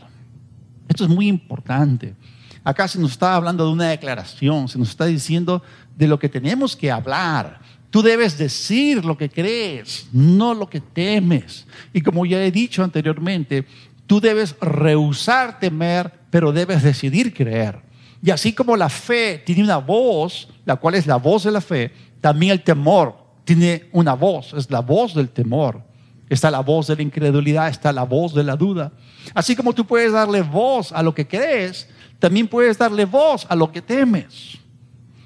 Esto 0.87 1.03
es 1.03 1.09
muy 1.09 1.27
importante. 1.27 2.15
Acá 2.63 2.87
se 2.87 2.99
nos 2.99 3.11
está 3.11 3.35
hablando 3.35 3.65
de 3.65 3.73
una 3.73 3.89
declaración, 3.89 4.69
se 4.69 4.79
nos 4.79 4.89
está 4.89 5.05
diciendo 5.05 5.61
de 5.97 6.07
lo 6.07 6.17
que 6.17 6.29
tenemos 6.29 6.77
que 6.77 6.89
hablar. 6.89 7.59
Tú 7.89 8.01
debes 8.01 8.37
decir 8.37 9.03
lo 9.03 9.17
que 9.17 9.29
crees, 9.29 10.07
no 10.13 10.53
lo 10.53 10.69
que 10.69 10.79
temes. 10.79 11.65
Y 11.91 12.01
como 12.01 12.25
ya 12.25 12.41
he 12.41 12.51
dicho 12.51 12.83
anteriormente, 12.83 13.65
Tú 14.07 14.21
debes 14.21 14.55
rehusar 14.61 15.59
temer, 15.59 16.11
pero 16.31 16.53
debes 16.53 16.81
decidir 16.81 17.33
creer. 17.33 17.81
Y 18.21 18.31
así 18.31 18.53
como 18.53 18.75
la 18.75 18.89
fe 18.89 19.41
tiene 19.45 19.63
una 19.63 19.77
voz, 19.77 20.49
la 20.65 20.75
cual 20.75 20.95
es 20.95 21.07
la 21.07 21.17
voz 21.17 21.43
de 21.43 21.51
la 21.51 21.61
fe, 21.61 21.91
también 22.21 22.51
el 22.51 22.63
temor 22.63 23.15
tiene 23.43 23.89
una 23.91 24.13
voz, 24.13 24.53
es 24.53 24.69
la 24.69 24.81
voz 24.81 25.13
del 25.13 25.29
temor. 25.29 25.81
Está 26.29 26.51
la 26.51 26.59
voz 26.59 26.87
de 26.87 26.95
la 26.97 27.03
incredulidad, 27.03 27.69
está 27.69 27.93
la 27.93 28.03
voz 28.03 28.33
de 28.33 28.43
la 28.43 28.57
duda. 28.57 28.91
Así 29.33 29.55
como 29.55 29.73
tú 29.73 29.85
puedes 29.85 30.11
darle 30.11 30.41
voz 30.41 30.91
a 30.91 31.01
lo 31.01 31.15
que 31.15 31.25
crees, 31.25 31.87
también 32.19 32.47
puedes 32.47 32.77
darle 32.77 33.05
voz 33.05 33.45
a 33.49 33.55
lo 33.55 33.71
que 33.71 33.81
temes. 33.81 34.57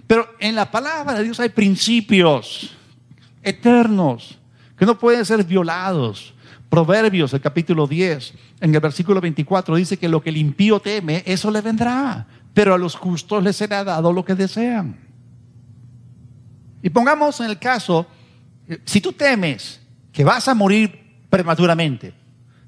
Pero 0.06 0.27
en 0.39 0.56
la 0.56 0.69
palabra 0.69 1.15
de 1.15 1.23
Dios 1.23 1.39
hay 1.39 1.49
principios 1.49 2.71
eternos 3.41 4.38
que 4.77 4.86
no 4.86 4.99
pueden 4.99 5.25
ser 5.25 5.43
violados. 5.43 6.34
Proverbios, 6.69 7.34
el 7.34 7.41
capítulo 7.41 7.88
10, 7.88 8.34
en 8.62 8.75
el 8.75 8.80
versículo 8.80 9.19
24, 9.19 9.75
dice 9.75 9.97
que 9.97 10.08
lo 10.08 10.21
que 10.21 10.30
el 10.30 10.38
impío 10.38 10.80
teme, 10.80 11.23
eso 11.25 11.49
le 11.51 11.62
vendrá, 11.62 12.27
pero 12.54 12.74
a 12.74 12.78
los 12.78 12.96
justos 12.96 13.44
les 13.44 13.56
será 13.56 13.84
dado 13.84 14.12
lo 14.12 14.26
que 14.26 14.36
desean. 14.36 14.98
Y 16.82 16.90
pongamos 16.90 17.40
en 17.40 17.48
el 17.48 17.60
caso, 17.60 18.08
si 18.86 19.02
tú 19.02 19.14
temes 19.14 19.80
que 20.12 20.24
vas 20.24 20.48
a 20.48 20.56
morir 20.56 21.24
prematuramente, 21.30 22.14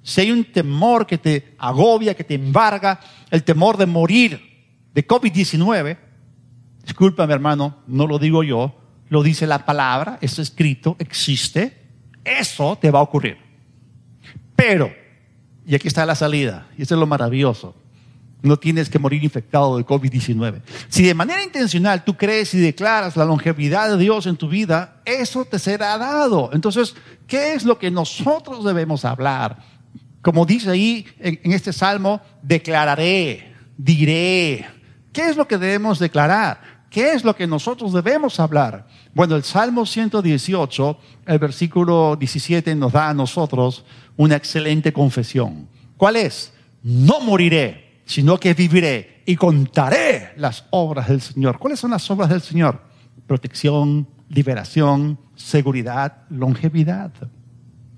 si 0.02 0.22
hay 0.22 0.32
un 0.32 0.44
temor 0.46 1.08
que 1.08 1.18
te 1.18 1.56
agobia, 1.58 2.14
que 2.14 2.24
te 2.24 2.36
embarga, 2.36 3.00
el 3.32 3.44
temor 3.44 3.78
de 3.78 3.86
morir 3.86 4.42
de 4.94 5.08
COVID-19, 5.08 5.98
discúlpame 6.84 7.34
hermano, 7.34 7.78
no 7.88 8.06
lo 8.06 8.20
digo 8.20 8.44
yo, 8.44 8.80
lo 9.10 9.24
dice 9.24 9.48
la 9.48 9.66
palabra, 9.66 10.18
es 10.22 10.40
escrito, 10.40 10.96
existe, 11.00 11.82
eso 12.24 12.78
te 12.80 12.92
va 12.92 13.00
a 13.00 13.04
ocurrir. 13.04 13.38
Pero, 14.56 14.92
y 15.66 15.76
aquí 15.76 15.88
está 15.88 16.06
la 16.06 16.16
salida, 16.16 16.68
y 16.78 16.84
eso 16.84 16.96
es 16.96 17.00
lo 17.00 17.08
maravilloso, 17.08 17.76
no 18.44 18.60
tienes 18.60 18.90
que 18.90 19.00
morir 19.00 19.24
infectado 19.24 19.78
de 19.78 19.86
COVID-19. 19.86 20.62
Si 20.90 21.04
de 21.04 21.14
manera 21.14 21.42
intencional 21.42 22.04
tú 22.04 22.16
crees 22.16 22.54
y 22.54 22.60
declaras 22.60 23.16
la 23.16 23.26
longevidad 23.26 23.90
de 23.90 23.98
Dios 23.98 24.28
en 24.28 24.36
tu 24.36 24.50
vida, 24.50 25.02
eso 25.06 25.46
te 25.46 25.58
será 25.58 25.98
dado. 25.98 26.50
Entonces, 26.54 26.94
¿qué 27.26 27.54
es 27.54 27.64
lo 27.64 27.80
que 27.80 27.90
nosotros 27.90 28.66
debemos 28.66 29.06
hablar? 29.06 29.60
Como 30.22 30.46
dice 30.46 30.70
ahí 30.70 31.06
en, 31.20 31.52
este 31.54 31.72
salmo, 31.72 32.22
declararé, 32.42 33.56
diré. 33.78 34.66
¿Qué 35.14 35.30
es 35.30 35.38
lo 35.38 35.48
que 35.48 35.58
debemos 35.58 36.00
declarar? 36.00 36.84
¿Qué 36.90 37.14
es 37.14 37.24
lo 37.24 37.36
que 37.36 37.48
nosotros 37.48 37.94
debemos 37.94 38.40
hablar? 38.42 38.88
Bueno, 39.14 39.38
el 39.38 39.44
Salmo 39.44 39.86
118, 39.86 41.00
el 41.28 41.40
versículo 41.40 42.18
17 42.18 42.76
nos 42.76 42.92
da 42.92 43.10
a 43.10 43.14
nosotros 43.14 43.86
una 44.18 44.36
excelente 44.36 44.92
confesión. 44.92 45.70
¿Cuál 45.96 46.18
es? 46.18 46.52
No 46.84 47.22
moriré 47.22 47.83
sino 48.06 48.40
que 48.40 48.54
viviré 48.54 49.24
y 49.26 49.36
contaré 49.36 50.34
las 50.38 50.66
obras 50.72 51.08
del 51.08 51.22
Señor. 51.22 51.60
¿Cuáles 51.60 51.80
son 51.80 51.92
las 51.92 52.10
obras 52.12 52.30
del 52.30 52.42
Señor? 52.42 52.82
Protección, 53.28 54.08
liberación, 54.30 55.20
seguridad, 55.36 56.24
longevidad. 56.30 57.12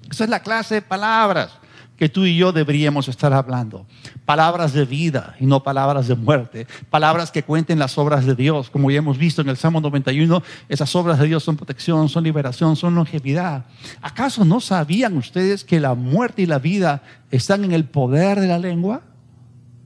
Esa 0.09 0.23
es 0.25 0.29
la 0.29 0.41
clase 0.41 0.75
de 0.75 0.81
palabras 0.81 1.59
que 1.97 2.09
tú 2.09 2.25
y 2.25 2.35
yo 2.35 2.51
deberíamos 2.51 3.07
estar 3.07 3.33
hablando. 3.33 3.85
Palabras 4.25 4.73
de 4.73 4.85
vida 4.85 5.35
y 5.39 5.45
no 5.45 5.63
palabras 5.63 6.07
de 6.07 6.15
muerte. 6.15 6.67
Palabras 6.89 7.31
que 7.31 7.43
cuenten 7.43 7.79
las 7.79 7.97
obras 7.97 8.25
de 8.25 8.35
Dios. 8.35 8.69
Como 8.69 8.91
ya 8.91 8.97
hemos 8.97 9.17
visto 9.17 9.41
en 9.41 9.49
el 9.49 9.57
Salmo 9.57 9.81
91, 9.81 10.43
esas 10.67 10.95
obras 10.95 11.19
de 11.19 11.27
Dios 11.27 11.43
son 11.43 11.55
protección, 11.55 12.09
son 12.09 12.23
liberación, 12.23 12.75
son 12.75 12.95
longevidad. 12.95 13.65
¿Acaso 14.01 14.43
no 14.43 14.59
sabían 14.59 15.17
ustedes 15.17 15.63
que 15.63 15.79
la 15.79 15.95
muerte 15.95 16.41
y 16.41 16.45
la 16.45 16.59
vida 16.59 17.01
están 17.31 17.63
en 17.63 17.71
el 17.71 17.85
poder 17.85 18.39
de 18.39 18.47
la 18.47 18.59
lengua? 18.59 19.01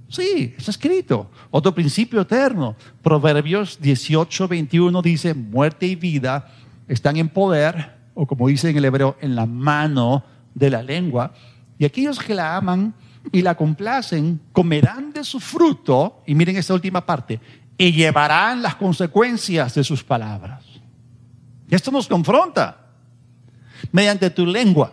Sí, 0.09 0.55
está 0.57 0.71
escrito. 0.71 1.29
Otro 1.51 1.73
principio 1.73 2.21
eterno. 2.21 2.75
Proverbios 3.03 3.79
18, 3.79 4.47
21 4.47 5.01
dice, 5.03 5.33
muerte 5.35 5.85
y 5.85 5.95
vida 5.95 6.51
están 6.87 7.17
en 7.17 7.29
poder, 7.29 7.95
o 8.15 8.25
como 8.25 8.47
dice 8.47 8.71
en 8.71 8.77
el 8.77 8.85
hebreo, 8.85 9.17
en 9.21 9.35
la 9.35 9.45
mano 9.45 10.23
de 10.55 10.71
la 10.71 10.81
lengua. 10.81 11.31
Y 11.77 11.85
aquellos 11.85 12.17
que 12.19 12.33
la 12.33 12.57
aman 12.57 12.93
y 13.31 13.43
la 13.43 13.55
complacen 13.55 14.41
comerán 14.51 15.13
de 15.13 15.23
su 15.23 15.39
fruto, 15.39 16.23
y 16.25 16.33
miren 16.33 16.57
esta 16.57 16.73
última 16.73 17.05
parte, 17.05 17.39
y 17.77 17.91
llevarán 17.91 18.63
las 18.63 18.75
consecuencias 18.75 19.75
de 19.75 19.83
sus 19.83 20.03
palabras. 20.03 20.63
Y 21.69 21.75
esto 21.75 21.91
nos 21.91 22.07
confronta. 22.07 22.87
Mediante 23.91 24.31
tu 24.31 24.45
lengua, 24.45 24.91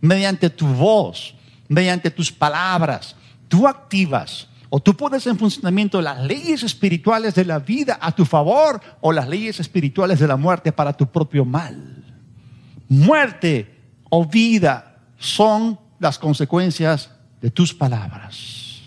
mediante 0.00 0.48
tu 0.48 0.66
voz, 0.68 1.34
mediante 1.68 2.10
tus 2.12 2.30
palabras, 2.30 3.16
tú 3.48 3.66
activas 3.66 4.48
o 4.74 4.80
tú 4.80 4.96
pones 4.96 5.26
en 5.26 5.38
funcionamiento 5.38 6.00
las 6.00 6.22
leyes 6.22 6.62
espirituales 6.62 7.34
de 7.34 7.44
la 7.44 7.58
vida 7.58 7.98
a 8.00 8.10
tu 8.12 8.24
favor 8.24 8.80
o 9.02 9.12
las 9.12 9.28
leyes 9.28 9.60
espirituales 9.60 10.18
de 10.18 10.26
la 10.26 10.38
muerte 10.38 10.72
para 10.72 10.94
tu 10.94 11.06
propio 11.12 11.44
mal. 11.44 12.02
Muerte 12.88 13.78
o 14.08 14.24
vida 14.24 14.96
son 15.18 15.78
las 15.98 16.18
consecuencias 16.18 17.10
de 17.42 17.50
tus 17.50 17.74
palabras. 17.74 18.80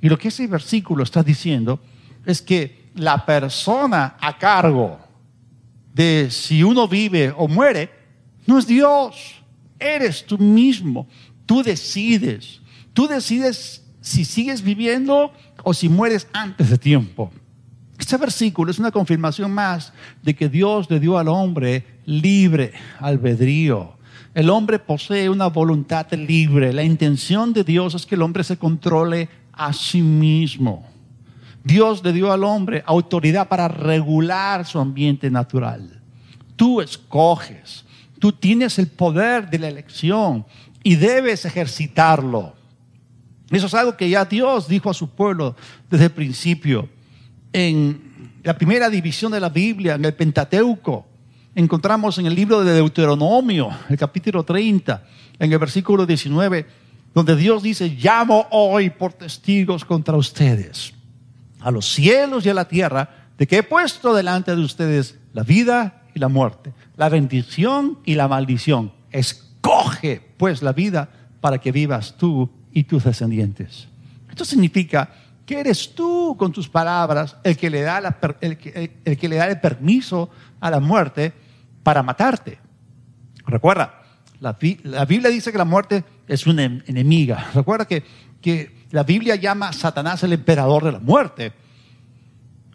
Y 0.00 0.08
lo 0.08 0.18
que 0.18 0.28
ese 0.28 0.46
versículo 0.46 1.02
está 1.02 1.22
diciendo 1.22 1.78
es 2.24 2.40
que 2.40 2.90
la 2.94 3.26
persona 3.26 4.16
a 4.18 4.38
cargo 4.38 4.98
de 5.92 6.28
si 6.30 6.62
uno 6.62 6.88
vive 6.88 7.34
o 7.36 7.48
muere 7.48 7.90
no 8.46 8.58
es 8.58 8.66
Dios, 8.66 9.42
eres 9.78 10.24
tú 10.24 10.38
mismo. 10.38 11.06
Tú 11.44 11.62
decides, 11.62 12.62
tú 12.94 13.06
decides 13.06 13.85
si 14.06 14.24
sigues 14.24 14.62
viviendo 14.62 15.32
o 15.64 15.74
si 15.74 15.88
mueres 15.88 16.28
antes 16.32 16.70
de 16.70 16.78
tiempo. 16.78 17.32
Este 17.98 18.16
versículo 18.16 18.70
es 18.70 18.78
una 18.78 18.92
confirmación 18.92 19.50
más 19.50 19.92
de 20.22 20.36
que 20.36 20.48
Dios 20.48 20.88
le 20.88 21.00
dio 21.00 21.18
al 21.18 21.26
hombre 21.26 21.84
libre 22.04 22.72
albedrío. 23.00 23.96
El 24.32 24.48
hombre 24.50 24.78
posee 24.78 25.28
una 25.28 25.48
voluntad 25.48 26.06
libre. 26.12 26.72
La 26.72 26.84
intención 26.84 27.52
de 27.52 27.64
Dios 27.64 27.96
es 27.96 28.06
que 28.06 28.14
el 28.14 28.22
hombre 28.22 28.44
se 28.44 28.56
controle 28.56 29.28
a 29.52 29.72
sí 29.72 30.02
mismo. 30.02 30.86
Dios 31.64 32.04
le 32.04 32.12
dio 32.12 32.30
al 32.30 32.44
hombre 32.44 32.84
autoridad 32.86 33.48
para 33.48 33.66
regular 33.66 34.66
su 34.66 34.78
ambiente 34.78 35.30
natural. 35.32 36.00
Tú 36.54 36.80
escoges, 36.80 37.84
tú 38.20 38.30
tienes 38.30 38.78
el 38.78 38.86
poder 38.86 39.50
de 39.50 39.58
la 39.58 39.66
elección 39.66 40.46
y 40.84 40.94
debes 40.94 41.44
ejercitarlo. 41.44 42.55
Eso 43.50 43.66
es 43.66 43.74
algo 43.74 43.96
que 43.96 44.08
ya 44.08 44.24
Dios 44.24 44.66
dijo 44.66 44.90
a 44.90 44.94
su 44.94 45.10
pueblo 45.10 45.54
desde 45.88 46.06
el 46.06 46.10
principio. 46.10 46.88
En 47.52 48.40
la 48.42 48.56
primera 48.56 48.90
división 48.90 49.32
de 49.32 49.40
la 49.40 49.48
Biblia, 49.48 49.94
en 49.94 50.04
el 50.04 50.14
Pentateuco, 50.14 51.06
encontramos 51.54 52.18
en 52.18 52.26
el 52.26 52.34
libro 52.34 52.64
de 52.64 52.74
Deuteronomio, 52.74 53.70
el 53.88 53.96
capítulo 53.96 54.44
30, 54.44 55.04
en 55.38 55.52
el 55.52 55.58
versículo 55.58 56.04
19, 56.04 56.66
donde 57.14 57.36
Dios 57.36 57.62
dice, 57.62 57.88
llamo 57.88 58.46
hoy 58.50 58.90
por 58.90 59.12
testigos 59.12 59.84
contra 59.84 60.16
ustedes, 60.16 60.92
a 61.60 61.70
los 61.70 61.86
cielos 61.86 62.44
y 62.44 62.50
a 62.50 62.54
la 62.54 62.68
tierra, 62.68 63.08
de 63.38 63.46
que 63.46 63.58
he 63.58 63.62
puesto 63.62 64.14
delante 64.14 64.54
de 64.54 64.62
ustedes 64.62 65.18
la 65.32 65.42
vida 65.44 66.02
y 66.14 66.18
la 66.18 66.28
muerte, 66.28 66.72
la 66.96 67.08
bendición 67.08 67.98
y 68.04 68.16
la 68.16 68.28
maldición. 68.28 68.92
Escoge 69.10 70.20
pues 70.36 70.62
la 70.62 70.72
vida 70.72 71.10
para 71.40 71.58
que 71.58 71.72
vivas 71.72 72.16
tú 72.18 72.50
y 72.76 72.84
tus 72.84 73.04
descendientes. 73.04 73.88
Esto 74.28 74.44
significa 74.44 75.08
que 75.46 75.60
eres 75.60 75.94
tú 75.94 76.36
con 76.38 76.52
tus 76.52 76.68
palabras 76.68 77.34
el 77.42 77.56
que 77.56 77.70
le 77.70 77.80
da, 77.80 78.02
el, 78.42 78.58
que, 78.58 79.28
le 79.30 79.36
da 79.36 79.48
el 79.48 79.58
permiso 79.60 80.28
a 80.60 80.70
la 80.70 80.78
muerte 80.78 81.32
para 81.82 82.02
matarte. 82.02 82.58
Recuerda, 83.46 84.02
la, 84.40 84.52
Biblia 84.52 85.30
dice 85.30 85.52
que 85.52 85.56
la 85.56 85.64
muerte 85.64 86.04
es 86.28 86.46
una 86.46 86.64
enemiga. 86.64 87.46
Recuerda 87.54 87.86
que, 87.86 88.04
que 88.42 88.84
la 88.90 89.04
Biblia 89.04 89.36
llama 89.36 89.70
a 89.70 89.72
Satanás 89.72 90.22
el 90.22 90.34
emperador 90.34 90.84
de 90.84 90.92
la 90.92 91.00
muerte. 91.00 91.54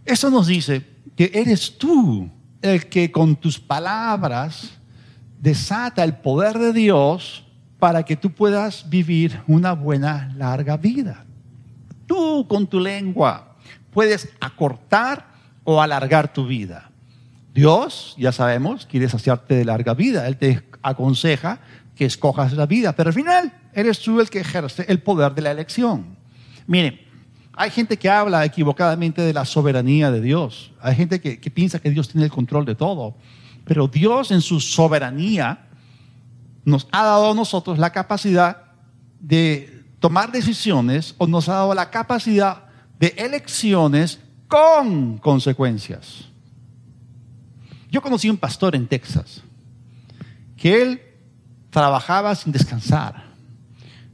Eso 0.04 0.32
nos 0.32 0.48
dice 0.48 0.84
que 1.16 1.30
eres 1.32 1.78
tú 1.78 2.28
el 2.64 2.88
que 2.88 3.12
con 3.12 3.36
tus 3.36 3.60
palabras 3.60 4.72
desata 5.40 6.04
el 6.04 6.16
poder 6.16 6.58
de 6.58 6.74
Dios 6.74 7.46
para 7.82 8.04
que 8.04 8.16
tú 8.16 8.32
puedas 8.32 8.88
vivir 8.92 9.42
una 9.48 9.74
buena, 9.74 10.32
larga 10.38 10.78
vida. 10.78 11.26
Tú 12.06 12.46
con 12.48 12.68
tu 12.68 12.80
lengua 12.80 13.56
puedes 13.90 14.30
acortar 14.40 15.26
o 15.64 15.82
alargar 15.82 16.32
tu 16.32 16.46
vida. 16.46 16.92
Dios, 17.56 18.14
ya 18.20 18.32
sabemos, 18.32 18.86
quiere 18.86 19.08
hacerte 19.08 19.56
de 19.56 19.66
larga 19.66 19.96
vida. 19.96 20.28
Él 20.28 20.38
te 20.38 20.62
aconseja 20.84 21.60
que 21.96 22.06
escojas 22.06 22.54
la 22.54 22.68
vida, 22.68 22.96
pero 22.96 23.08
al 23.08 23.16
final 23.16 23.52
eres 23.74 24.00
tú 24.00 24.22
el 24.22 24.30
que 24.30 24.42
ejerce 24.42 24.86
el 24.88 25.00
poder 25.00 25.34
de 25.34 25.42
la 25.42 25.50
elección. 25.50 26.06
Miren, 26.68 27.02
hay 27.54 27.72
gente 27.72 27.98
que 27.98 28.12
habla 28.12 28.46
equivocadamente 28.46 29.24
de 29.24 29.34
la 29.34 29.44
soberanía 29.44 30.12
de 30.12 30.22
Dios. 30.22 30.72
Hay 30.82 30.96
gente 30.96 31.20
que, 31.20 31.40
que 31.40 31.50
piensa 31.50 31.80
que 31.80 31.90
Dios 31.90 32.10
tiene 32.10 32.26
el 32.26 32.32
control 32.32 32.64
de 32.64 32.76
todo. 32.76 33.16
Pero 33.66 33.88
Dios 33.88 34.30
en 34.30 34.42
su 34.42 34.60
soberanía 34.60 35.71
nos 36.64 36.88
ha 36.92 37.04
dado 37.04 37.32
a 37.32 37.36
nosotros 37.36 37.80
la 37.80 37.92
capacidad 37.92 38.64
de 39.20 39.84
tomar 40.00 40.32
decisiones 40.32 41.16
o 41.18 41.28
nos 41.28 41.50
ha 41.50 41.54
dado 41.54 41.74
la 41.74 41.90
capacidad 41.90 42.64
de 43.00 43.14
elecciones 43.18 44.20
con 44.48 45.18
consecuencias. 45.18 46.26
Yo 47.90 48.02
conocí 48.02 48.30
un 48.30 48.38
pastor 48.38 48.76
en 48.76 48.88
Texas 48.88 49.42
que 50.58 50.82
él 50.82 51.02
trabajaba 51.70 52.36
sin 52.36 52.52
descansar. 52.52 53.24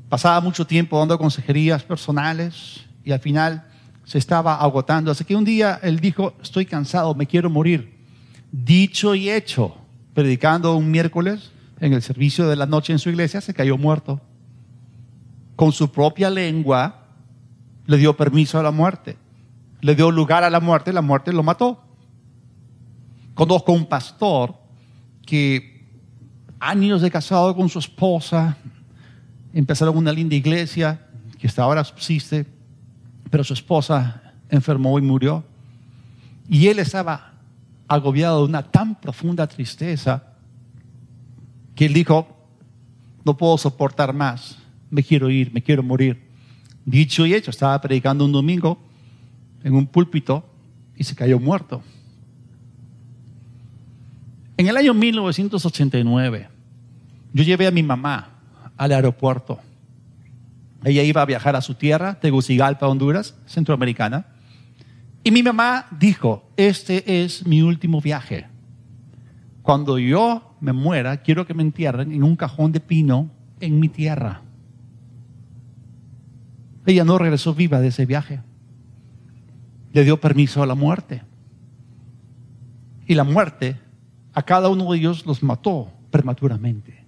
Pasaba 0.09 0.39
mucho 0.41 0.65
tiempo 0.65 0.97
dando 0.97 1.17
consejerías 1.17 1.83
personales 1.83 2.85
y 3.03 3.11
al 3.11 3.19
final 3.19 3.65
se 4.05 4.17
estaba 4.17 4.55
agotando. 4.55 5.11
Así 5.11 5.25
que 5.25 5.35
un 5.35 5.43
día 5.43 5.79
él 5.83 5.99
dijo, 5.99 6.33
estoy 6.41 6.65
cansado, 6.65 7.13
me 7.13 7.27
quiero 7.27 7.49
morir. 7.49 7.97
Dicho 8.51 9.13
y 9.13 9.29
hecho, 9.29 9.75
predicando 10.13 10.75
un 10.75 10.89
miércoles, 10.89 11.51
en 11.79 11.93
el 11.93 12.01
servicio 12.01 12.47
de 12.47 12.55
la 12.55 12.65
noche 12.65 12.93
en 12.93 12.99
su 12.99 13.09
iglesia, 13.09 13.41
se 13.41 13.53
cayó 13.53 13.77
muerto. 13.77 14.21
Con 15.55 15.71
su 15.71 15.91
propia 15.91 16.29
lengua 16.29 17.03
le 17.85 17.97
dio 17.97 18.15
permiso 18.15 18.59
a 18.59 18.63
la 18.63 18.71
muerte. 18.71 19.17
Le 19.81 19.95
dio 19.95 20.11
lugar 20.11 20.43
a 20.43 20.49
la 20.49 20.59
muerte, 20.59 20.91
la 20.91 21.01
muerte 21.01 21.31
lo 21.33 21.43
mató. 21.43 21.83
Conozco 23.33 23.71
un 23.71 23.85
pastor 23.85 24.55
que 25.25 25.85
años 26.59 27.01
de 27.01 27.11
casado 27.11 27.55
con 27.55 27.69
su 27.69 27.79
esposa, 27.79 28.57
empezaron 29.53 29.97
una 29.97 30.11
linda 30.11 30.35
iglesia 30.35 30.99
que 31.37 31.47
hasta 31.47 31.63
ahora 31.63 31.83
subsiste. 31.83 32.45
pero 33.29 33.43
su 33.43 33.53
esposa 33.53 34.21
enfermó 34.49 34.97
y 34.97 35.01
murió. 35.01 35.43
Y 36.49 36.67
él 36.67 36.79
estaba 36.79 37.33
agobiado 37.87 38.39
de 38.39 38.45
una 38.45 38.63
tan 38.63 38.95
profunda 38.95 39.45
tristeza 39.47 40.26
que 41.77 41.85
él 41.85 41.93
dijo, 41.93 42.27
no 43.23 43.37
puedo 43.37 43.55
soportar 43.57 44.11
más, 44.11 44.57
me 44.89 45.03
quiero 45.03 45.29
ir, 45.29 45.53
me 45.53 45.61
quiero 45.61 45.83
morir. 45.83 46.19
Dicho 46.85 47.23
y 47.25 47.35
hecho, 47.35 47.51
estaba 47.51 47.79
predicando 47.79 48.25
un 48.25 48.31
domingo 48.31 48.79
en 49.63 49.75
un 49.75 49.85
púlpito 49.85 50.43
y 50.95 51.03
se 51.03 51.15
cayó 51.15 51.39
muerto. 51.39 51.83
En 54.57 54.67
el 54.67 54.75
año 54.75 54.95
1989, 54.95 56.49
yo 57.31 57.43
llevé 57.43 57.67
a 57.67 57.71
mi 57.71 57.83
mamá 57.83 58.39
al 58.75 58.91
aeropuerto. 58.91 59.59
Ella 60.83 61.03
iba 61.03 61.21
a 61.21 61.25
viajar 61.25 61.55
a 61.55 61.61
su 61.61 61.75
tierra, 61.75 62.19
Tegucigalpa, 62.19 62.87
Honduras, 62.87 63.35
centroamericana. 63.45 64.25
Y 65.23 65.29
mi 65.29 65.43
mamá 65.43 65.85
dijo, 65.91 66.49
este 66.57 67.23
es 67.23 67.45
mi 67.45 67.61
último 67.61 68.01
viaje. 68.01 68.47
Cuando 69.67 69.99
yo 69.99 70.55
me 70.61 70.71
muera, 70.71 71.17
quiero 71.17 71.45
que 71.45 71.53
me 71.53 71.61
entierren 71.61 72.13
en 72.13 72.23
un 72.23 72.37
cajón 72.37 72.71
de 72.71 72.79
pino 72.79 73.29
en 73.59 73.81
mi 73.81 73.89
tierra. 73.89 74.41
Ella 76.85 77.03
no 77.03 77.17
regresó 77.17 77.53
viva 77.53 77.81
de 77.81 77.89
ese 77.89 78.05
viaje. 78.05 78.39
Le 79.91 80.05
dio 80.05 80.21
permiso 80.21 80.63
a 80.63 80.65
la 80.65 80.73
muerte. 80.73 81.21
Y 83.07 83.15
la 83.15 83.25
muerte 83.25 83.77
a 84.33 84.41
cada 84.43 84.69
uno 84.69 84.89
de 84.89 84.99
ellos 84.99 85.25
los 85.25 85.43
mató 85.43 85.91
prematuramente. 86.11 87.03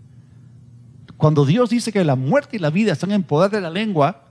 Cuando 1.15 1.45
Dios 1.45 1.69
dice 1.69 1.93
que 1.93 2.04
la 2.04 2.17
muerte 2.17 2.58
y 2.58 2.60
la 2.60 2.72
vida 2.72 2.91
están 2.91 3.13
en 3.13 3.24
poder 3.24 3.52
de 3.52 3.62
la 3.62 3.69
lengua, 3.69 4.26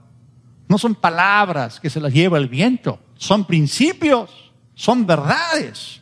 no 0.67 0.77
son 0.77 0.93
palabras 0.93 1.79
que 1.79 1.89
se 1.89 1.99
las 1.99 2.13
lleva 2.13 2.37
el 2.37 2.47
viento, 2.47 2.99
son 3.15 3.43
principios, 3.45 4.51
son 4.75 5.07
verdades. 5.07 5.99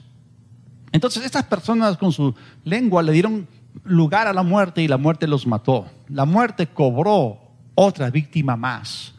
Entonces 0.92 1.26
estas 1.26 1.44
personas 1.44 1.98
con 1.98 2.12
su 2.12 2.34
lengua 2.64 3.04
le 3.04 3.12
dieron 3.12 3.48
lugar 3.84 4.28
a 4.28 4.34
la 4.34 4.44
muerte 4.44 4.82
y 4.82 4.88
la 4.88 4.98
muerte 4.98 5.28
los 5.28 5.46
mató. 5.46 5.88
La 6.10 6.26
muerte 6.26 6.68
cobró 6.68 7.40
otra 7.76 8.10
víctima 8.10 8.56
más, 8.56 9.14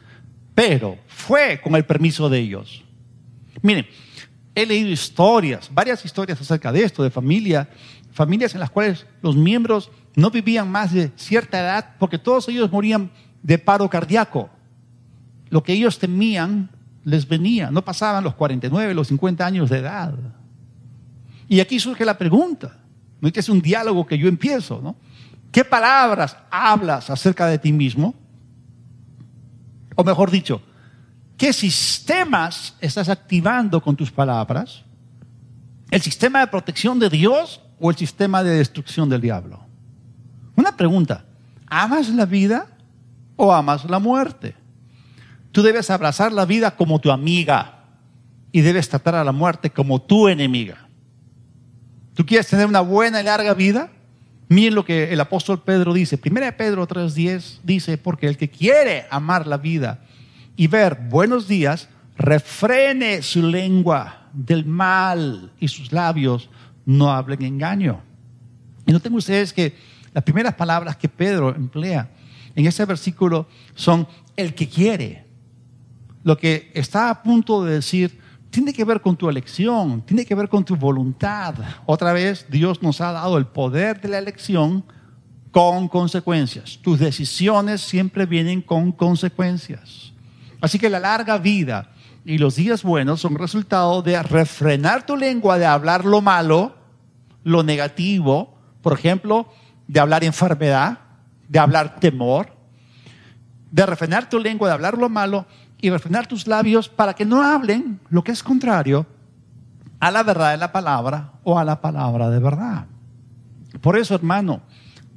pero 0.55 0.99
fue 1.07 1.61
con 1.63 1.75
el 1.77 1.85
permiso 1.85 2.29
de 2.29 2.39
ellos. 2.39 2.85
Miren, 3.63 3.87
he 4.55 4.67
leído 4.67 4.89
historias, 4.89 5.71
varias 5.73 6.05
historias 6.05 6.41
acerca 6.41 6.73
de 6.73 6.83
esto, 6.83 7.03
de 7.03 7.11
familia, 7.11 7.69
familias 8.13 8.55
en 8.55 8.61
las 8.61 8.71
cuales 8.71 9.07
los 9.23 9.37
miembros 9.37 9.91
no 10.17 10.31
vivían 10.31 10.71
más 10.71 10.93
de 10.93 11.13
cierta 11.17 11.61
edad 11.61 11.95
porque 11.99 12.19
todos 12.19 12.49
ellos 12.49 12.73
morían 12.73 13.11
de 13.43 13.59
paro 13.59 13.89
cardíaco. 13.89 14.51
Lo 15.51 15.63
que 15.63 15.73
ellos 15.73 15.99
temían 15.99 16.71
les 17.05 17.27
venía, 17.27 17.71
no 17.71 17.85
pasaban 17.85 18.25
los 18.25 18.35
49, 18.35 18.95
los 18.95 19.09
50 19.09 19.47
años 19.47 19.71
de 19.71 19.79
edad. 19.79 20.15
Y 21.49 21.61
aquí 21.61 21.81
surge 21.81 22.05
la 22.05 22.19
pregunta, 22.19 22.77
¿no? 23.21 23.33
que 23.33 23.41
es 23.41 23.49
un 23.49 23.61
diálogo 23.61 24.07
que 24.07 24.19
yo 24.19 24.29
empiezo, 24.29 24.81
¿no? 24.83 24.97
¿Qué 25.51 25.65
palabras 25.65 26.37
hablas 26.51 27.09
acerca 27.09 27.47
de 27.47 27.59
ti 27.59 27.73
mismo? 27.73 28.15
O 29.97 30.05
mejor 30.05 30.31
dicho, 30.31 30.61
¿qué 31.37 31.53
sistemas 31.53 32.75
estás 32.81 33.09
activando 33.09 33.81
con 33.81 33.97
tus 33.97 34.11
palabras? 34.11 34.85
¿El 35.91 36.03
sistema 36.03 36.41
de 36.41 36.49
protección 36.49 36.99
de 36.99 37.09
Dios 37.09 37.63
o 37.81 37.91
el 37.91 37.97
sistema 37.97 38.43
de 38.43 38.51
destrucción 38.59 39.09
del 39.09 39.23
diablo? 39.23 39.61
Una 40.55 40.77
pregunta, 40.77 41.25
¿amas 41.67 42.11
la 42.11 42.27
vida 42.27 42.67
o 43.37 43.53
amas 43.53 43.89
la 43.89 43.99
muerte? 43.99 44.55
Tú 45.51 45.63
debes 45.63 45.89
abrazar 45.89 46.31
la 46.31 46.45
vida 46.45 46.77
como 46.77 47.01
tu 47.01 47.11
amiga 47.11 47.85
y 48.53 48.61
debes 48.61 48.89
tratar 48.89 49.15
a 49.15 49.25
la 49.25 49.33
muerte 49.33 49.71
como 49.71 50.03
tu 50.03 50.29
enemiga. 50.29 50.88
¿Tú 52.19 52.27
quieres 52.27 52.49
tener 52.49 52.67
una 52.67 52.81
buena 52.81 53.21
y 53.21 53.25
larga 53.25 53.55
vida? 53.55 53.93
Miren 54.49 54.75
lo 54.75 54.85
que 54.85 55.13
el 55.13 55.21
apóstol 55.21 55.63
Pedro 55.63 55.95
dice. 55.95 56.19
Primera 56.19 56.57
Pedro 56.57 56.89
3:10 56.89 57.61
dice, 57.63 57.97
porque 57.97 58.27
el 58.27 58.37
que 58.37 58.51
quiere 58.51 59.07
amar 59.09 59.47
la 59.47 59.57
vida 59.57 60.01
y 60.57 60.67
ver 60.67 60.97
buenos 60.97 61.47
días, 61.47 61.89
refrene 62.17 63.23
su 63.23 63.41
lengua 63.41 64.31
del 64.33 64.67
mal 64.67 65.53
y 65.61 65.69
sus 65.69 65.93
labios 65.93 66.51
no 66.85 67.13
hablen 67.13 67.41
engaño. 67.43 68.03
Y 68.85 68.91
noten 68.91 69.15
ustedes 69.15 69.53
que 69.53 69.77
las 70.13 70.25
primeras 70.25 70.55
palabras 70.55 70.97
que 70.97 71.09
Pedro 71.09 71.55
emplea 71.55 72.11
en 72.57 72.67
ese 72.67 72.85
versículo 72.85 73.47
son 73.77 74.09
el 74.35 74.57
que 74.57 74.69
quiere. 74.69 75.25
Lo 76.25 76.37
que 76.37 76.73
está 76.75 77.11
a 77.11 77.23
punto 77.23 77.65
de 77.65 77.75
decir 77.75 78.19
tiene 78.59 78.73
que 78.73 78.85
ver 78.85 79.01
con 79.01 79.17
tu 79.17 79.29
elección, 79.29 80.03
tiene 80.03 80.27
que 80.27 80.35
ver 80.35 80.49
con 80.49 80.65
tu 80.65 80.75
voluntad. 80.75 81.55
Otra 81.87 82.13
vez, 82.13 82.45
Dios 82.51 82.83
nos 82.83 83.01
ha 83.01 83.13
dado 83.13 83.39
el 83.39 83.47
poder 83.47 84.01
de 84.01 84.09
la 84.09 84.19
elección 84.19 84.85
con 85.53 85.87
consecuencias. 85.87 86.81
Tus 86.83 86.99
decisiones 86.99 87.81
siempre 87.81 88.27
vienen 88.27 88.61
con 88.61 88.91
consecuencias. 88.91 90.13
Así 90.61 90.77
que 90.77 90.91
la 90.91 90.99
larga 90.99 91.39
vida 91.39 91.93
y 92.25 92.39
los 92.39 92.57
días 92.57 92.83
buenos 92.83 93.21
son 93.21 93.37
resultado 93.37 94.03
de 94.03 94.21
refrenar 94.25 95.07
tu 95.07 95.17
lengua 95.17 95.57
de 95.57 95.67
hablar 95.67 96.05
lo 96.05 96.21
malo, 96.21 96.75
lo 97.45 97.63
negativo, 97.63 98.59
por 98.83 98.95
ejemplo, 98.95 99.53
de 99.87 100.01
hablar 100.01 100.25
enfermedad, 100.25 100.99
de 101.49 101.61
hablar 101.61 102.01
temor, 102.01 102.57
de 103.71 103.87
refrenar 103.87 104.29
tu 104.29 104.41
lengua 104.41 104.67
de 104.67 104.75
hablar 104.75 104.99
lo 104.99 105.09
malo 105.09 105.47
y 105.81 105.91
refrenar 105.91 106.27
tus 106.27 106.47
labios 106.47 106.89
para 106.89 107.15
que 107.15 107.25
no 107.25 107.43
hablen 107.43 108.01
lo 108.11 108.25
que 108.25 108.33
es 108.33 108.43
contrario 108.43 109.07
a 110.01 110.11
la 110.11 110.23
verdad 110.23 110.53
de 110.53 110.59
la 110.59 110.73
palabra 110.73 111.33
o 111.45 111.59
a 111.59 111.65
la 111.65 111.81
palabra 111.81 112.31
de 112.31 112.39
verdad. 112.39 112.87
Por 113.81 113.97
eso, 113.97 114.15
hermano, 114.15 114.61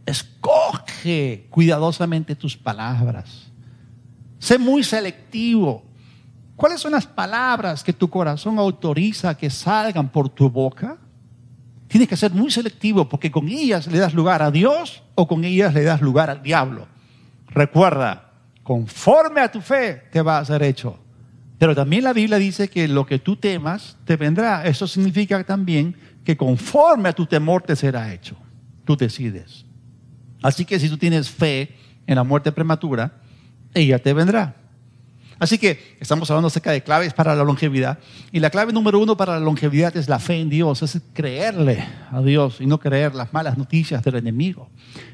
escoge 0.06 1.48
cuidadosamente 1.50 2.36
tus 2.36 2.58
palabras. 2.58 3.52
Sé 4.40 4.58
muy 4.58 4.84
selectivo. 4.84 5.84
¿Cuáles 6.56 6.82
son 6.82 6.92
las 6.92 7.08
palabras 7.08 7.84
que 7.84 7.94
tu 7.94 8.10
corazón 8.10 8.60
autoriza 8.60 9.36
que 9.36 9.50
salgan 9.50 10.10
por 10.10 10.30
tu 10.30 10.50
boca? 10.50 10.98
Tienes 11.88 12.08
que 12.08 12.18
ser 12.18 12.32
muy 12.32 12.52
selectivo 12.52 13.10
porque 13.10 13.32
con 13.32 13.48
ellas 13.48 13.88
le 13.88 14.00
das 14.00 14.14
lugar 14.14 14.42
a 14.42 14.52
Dios 14.52 15.04
o 15.16 15.28
con 15.28 15.44
ellas 15.44 15.74
le 15.74 15.84
das 15.84 16.02
lugar 16.02 16.30
al 16.30 16.42
diablo. 16.42 16.88
Recuerda, 17.48 18.31
conforme 18.64 19.42
a 19.42 19.52
tu 19.52 19.62
fe 19.62 20.04
te 20.12 20.22
va 20.22 20.40
a 20.40 20.46
ser 20.46 20.64
hecho. 20.64 20.98
Pero 21.58 21.76
también 21.76 22.04
la 22.04 22.14
Biblia 22.14 22.38
dice 22.38 22.70
que 22.70 22.88
lo 22.88 23.06
que 23.06 23.20
tú 23.20 23.36
temas 23.36 23.98
te 24.06 24.16
vendrá. 24.16 24.66
Eso 24.66 24.88
significa 24.88 25.44
también 25.44 25.96
que 26.24 26.36
conforme 26.36 27.10
a 27.10 27.14
tu 27.14 27.26
temor 27.26 27.62
te 27.62 27.76
será 27.76 28.12
hecho. 28.14 28.36
Tú 28.84 28.98
decides. 28.98 29.66
Así 30.42 30.66
que 30.66 30.80
si 30.80 30.90
tú 30.90 30.98
tienes 30.98 31.30
fe 31.30 31.76
en 32.08 32.16
la 32.16 32.24
muerte 32.24 32.52
prematura, 32.52 33.14
ella 33.74 34.00
te 34.00 34.14
vendrá. 34.14 34.56
Así 35.42 35.58
que 35.58 35.98
estamos 36.00 36.30
hablando 36.30 36.50
acerca 36.50 36.72
de 36.72 36.84
claves 36.84 37.14
para 37.14 37.36
la 37.36 37.44
longevidad. 37.44 37.98
Y 38.32 38.40
la 38.40 38.52
clave 38.52 38.74
número 38.74 39.00
uno 39.00 39.18
para 39.18 39.34
la 39.34 39.40
longevidad 39.40 39.96
es 39.98 40.08
la 40.08 40.20
fe 40.20 40.40
en 40.40 40.50
Dios, 40.50 40.84
es 40.84 41.02
creerle 41.14 41.84
a 42.12 42.22
Dios 42.22 42.62
y 42.62 42.68
no 42.68 42.80
creer 42.80 43.16
las 43.16 43.34
malas 43.34 43.58
noticias 43.58 44.04
del 44.04 44.18
enemigo. 44.18 44.70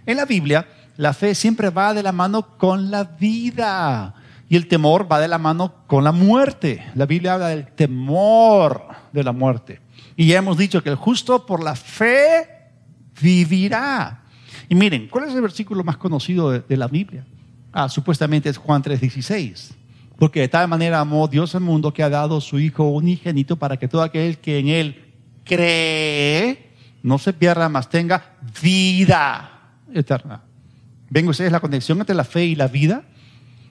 En 0.05 0.17
la 0.17 0.25
Biblia, 0.25 0.67
la 0.97 1.13
fe 1.13 1.35
siempre 1.35 1.69
va 1.69 1.93
de 1.93 2.03
la 2.03 2.11
mano 2.11 2.57
con 2.57 2.89
la 2.89 3.03
vida 3.03 4.15
y 4.49 4.55
el 4.55 4.67
temor 4.67 5.11
va 5.11 5.19
de 5.19 5.27
la 5.27 5.37
mano 5.37 5.73
con 5.87 6.03
la 6.03 6.11
muerte. 6.11 6.83
La 6.95 7.05
Biblia 7.05 7.35
habla 7.35 7.49
del 7.49 7.67
temor 7.67 8.87
de 9.11 9.23
la 9.23 9.31
muerte. 9.31 9.81
Y 10.15 10.27
ya 10.27 10.39
hemos 10.39 10.57
dicho 10.57 10.81
que 10.81 10.89
el 10.89 10.95
justo 10.95 11.45
por 11.45 11.63
la 11.63 11.75
fe 11.75 12.49
vivirá. 13.21 14.23
Y 14.69 14.75
miren, 14.75 15.07
¿cuál 15.07 15.25
es 15.25 15.35
el 15.35 15.41
versículo 15.41 15.83
más 15.83 15.97
conocido 15.97 16.51
de, 16.51 16.77
la 16.77 16.87
Biblia? 16.87 17.25
Ah, 17.71 17.89
supuestamente 17.89 18.49
es 18.49 18.57
Juan 18.57 18.81
3:16. 18.81 19.75
Porque 20.17 20.41
de 20.41 20.47
tal 20.47 20.67
manera 20.67 20.99
amó 20.99 21.27
Dios 21.27 21.53
al 21.53 21.61
mundo 21.61 21.93
que 21.93 22.01
ha 22.01 22.09
dado 22.09 22.41
su 22.41 22.57
Hijo 22.57 22.85
unigénito 22.85 23.57
para 23.57 23.77
que 23.77 23.87
todo 23.87 24.01
aquel 24.01 24.39
que 24.39 24.57
en 24.57 24.69
Él 24.69 25.13
cree 25.43 26.71
no 27.03 27.19
se 27.19 27.33
pierda, 27.33 27.69
más 27.69 27.87
tenga 27.87 28.37
vida 28.61 29.75
eterna. 29.93 30.46
¿Ven 31.09 31.27
ustedes 31.27 31.51
la 31.51 31.59
conexión 31.59 31.99
entre 31.99 32.15
la 32.15 32.23
fe 32.23 32.45
y 32.45 32.55
la 32.55 32.67
vida? 32.67 33.03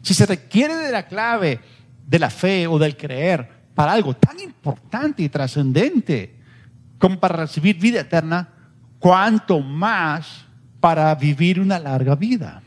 Si 0.03 0.15
se 0.15 0.27
requiere 0.27 0.75
de 0.77 0.93
la 0.93 1.07
clave 1.07 1.61
de 2.07 2.19
la 2.19 2.31
fe 2.31 2.67
o 2.67 2.79
del 2.79 2.97
creer 2.97 3.49
para 3.75 3.93
algo 3.93 4.15
tan 4.15 4.41
importante 4.41 5.23
y 5.23 5.29
trascendente 5.29 6.35
como 6.99 7.21
para 7.21 7.37
recibir 7.37 7.79
vida 7.79 8.01
eterna, 8.01 8.49
cuanto 8.99 9.61
más 9.61 10.47
para 10.81 11.15
vivir 11.15 11.61
una 11.61 11.79
larga 11.79 12.15
vida. 12.15 12.63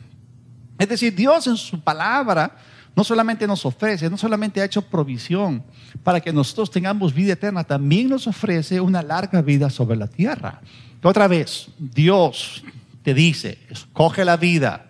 Es 0.77 0.87
decir, 0.87 1.15
Dios 1.15 1.47
en 1.47 1.57
su 1.57 1.79
palabra 1.81 2.55
no 2.95 3.03
solamente 3.03 3.47
nos 3.47 3.65
ofrece, 3.65 4.09
no 4.09 4.17
solamente 4.17 4.61
ha 4.61 4.65
hecho 4.65 4.81
provisión 4.81 5.63
para 6.03 6.19
que 6.19 6.33
nosotros 6.33 6.69
tengamos 6.69 7.13
vida 7.13 7.33
eterna, 7.33 7.63
también 7.63 8.09
nos 8.09 8.27
ofrece 8.27 8.79
una 8.79 9.01
larga 9.01 9.41
vida 9.41 9.69
sobre 9.69 9.97
la 9.97 10.07
tierra. 10.07 10.61
Otra 11.01 11.27
vez, 11.27 11.69
Dios 11.77 12.63
te 13.03 13.13
dice, 13.13 13.59
escoge 13.69 14.25
la 14.25 14.37
vida. 14.37 14.87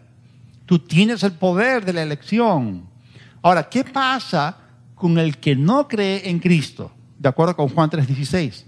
Tú 0.66 0.80
tienes 0.80 1.24
el 1.24 1.34
poder 1.34 1.86
de 1.86 1.94
la 1.94 2.04
elección. 2.04 2.84
Ahora, 3.42 3.70
¿qué 3.70 3.84
pasa 3.84 4.58
con 5.00 5.18
el 5.18 5.38
que 5.38 5.56
no 5.56 5.88
cree 5.88 6.30
en 6.30 6.40
Cristo, 6.40 6.92
de 7.18 7.30
acuerdo 7.30 7.56
con 7.56 7.70
Juan 7.70 7.90
3:16. 7.90 8.66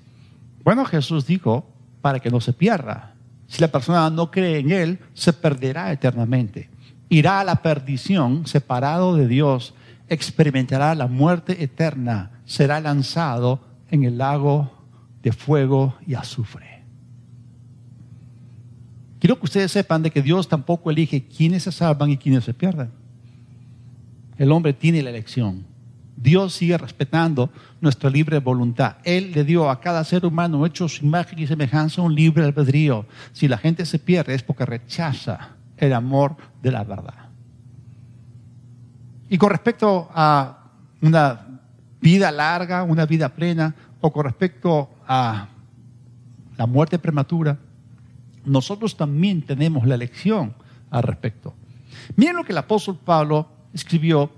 Bueno, 0.63 0.85
Jesús 0.85 1.27
dijo, 1.27 1.67
para 2.01 2.19
que 2.19 2.31
no 2.31 2.39
se 2.39 2.53
pierda. 2.53 3.13
Si 3.47 3.59
la 3.59 3.67
persona 3.67 4.09
no 4.09 4.31
cree 4.31 4.59
en 4.59 4.71
Él, 4.71 4.99
se 5.13 5.33
perderá 5.33 5.91
eternamente. 5.91 6.69
Irá 7.09 7.41
a 7.41 7.43
la 7.43 7.61
perdición, 7.61 8.47
separado 8.47 9.15
de 9.17 9.27
Dios, 9.27 9.73
experimentará 10.07 10.95
la 10.95 11.07
muerte 11.07 11.61
eterna, 11.61 12.31
será 12.45 12.79
lanzado 12.79 13.59
en 13.89 14.05
el 14.05 14.17
lago 14.17 14.71
de 15.21 15.33
fuego 15.33 15.95
y 16.07 16.13
azufre. 16.13 16.70
Quiero 19.21 19.37
que 19.37 19.45
ustedes 19.45 19.71
sepan 19.71 20.01
de 20.01 20.09
que 20.09 20.23
Dios 20.23 20.47
tampoco 20.47 20.89
elige 20.89 21.27
quiénes 21.27 21.61
se 21.61 21.71
salvan 21.71 22.09
y 22.09 22.17
quiénes 22.17 22.43
se 22.43 22.55
pierden. 22.55 22.89
El 24.39 24.51
hombre 24.51 24.73
tiene 24.73 25.03
la 25.03 25.11
elección. 25.11 25.63
Dios 26.17 26.53
sigue 26.53 26.75
respetando 26.75 27.51
nuestra 27.81 28.09
libre 28.09 28.39
voluntad. 28.39 28.95
Él 29.03 29.31
le 29.31 29.43
dio 29.43 29.69
a 29.69 29.79
cada 29.79 30.03
ser 30.05 30.25
humano 30.25 30.65
hecho 30.65 30.89
su 30.89 31.05
imagen 31.05 31.37
y 31.37 31.45
semejanza 31.45 32.01
un 32.01 32.15
libre 32.15 32.43
albedrío. 32.43 33.05
Si 33.31 33.47
la 33.47 33.59
gente 33.59 33.85
se 33.85 33.99
pierde 33.99 34.33
es 34.33 34.41
porque 34.41 34.65
rechaza 34.65 35.49
el 35.77 35.93
amor 35.93 36.35
de 36.63 36.71
la 36.71 36.83
verdad. 36.83 37.29
Y 39.29 39.37
con 39.37 39.51
respecto 39.51 40.09
a 40.15 40.71
una 40.99 41.59
vida 42.01 42.31
larga, 42.31 42.81
una 42.81 43.05
vida 43.05 43.29
plena, 43.29 43.75
o 43.99 44.11
con 44.11 44.25
respecto 44.25 44.89
a 45.07 45.47
la 46.57 46.65
muerte 46.65 46.97
prematura, 46.97 47.59
nosotros 48.45 48.97
también 48.97 49.41
tenemos 49.41 49.85
la 49.87 49.95
elección 49.95 50.53
al 50.89 51.03
respecto. 51.03 51.53
Miren 52.15 52.35
lo 52.35 52.43
que 52.43 52.51
el 52.51 52.57
apóstol 52.57 52.97
Pablo 53.03 53.47
escribió 53.73 54.31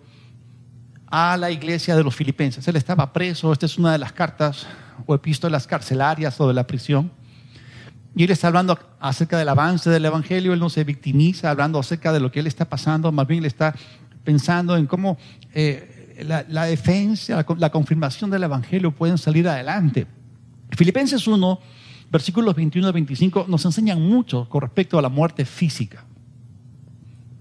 a 1.08 1.38
la 1.38 1.52
iglesia 1.52 1.96
de 1.96 2.04
los 2.04 2.16
filipenses. 2.16 2.68
Él 2.68 2.76
estaba 2.76 3.14
preso, 3.14 3.54
esta 3.54 3.66
es 3.66 3.78
una 3.78 3.92
de 3.92 4.00
las 4.00 4.14
cartas 4.14 4.66
o 5.06 5.14
epístolas 5.14 5.68
carcelarias 5.68 6.40
o 6.40 6.48
de 6.48 6.54
la 6.54 6.66
prisión. 6.66 7.12
Y 8.16 8.24
él 8.24 8.32
está 8.32 8.48
hablando 8.48 8.78
acerca 9.00 9.38
del 9.38 9.50
avance 9.50 9.90
del 9.90 10.06
Evangelio, 10.06 10.54
él 10.54 10.60
no 10.60 10.70
se 10.70 10.84
victimiza 10.84 11.50
hablando 11.50 11.80
acerca 11.80 12.12
de 12.12 12.20
lo 12.20 12.32
que 12.32 12.40
él 12.40 12.48
está 12.48 12.66
pasando, 12.66 13.12
más 13.12 13.28
bien 13.28 13.40
él 13.40 13.46
está 13.46 13.74
pensando 14.24 14.78
en 14.78 14.86
cómo 14.86 15.18
eh, 15.54 16.16
la, 16.24 16.66
defensa, 16.66 17.46
la, 17.58 17.70
confirmación 17.72 18.30
del 18.30 18.44
Evangelio 18.44 18.92
pueden 18.92 19.18
salir 19.18 19.48
adelante. 19.48 20.06
Filipenses 20.72 21.28
1, 21.28 21.60
versículos 22.14 22.56
21 22.56 22.90
y 22.90 22.92
25 22.92 23.46
nos 23.50 23.66
enseñan 23.66 24.00
mucho 24.00 24.48
con 24.48 24.62
respecto 24.62 25.00
a 25.00 25.02
la 25.02 25.10
muerte 25.10 25.46
física. 25.46 26.06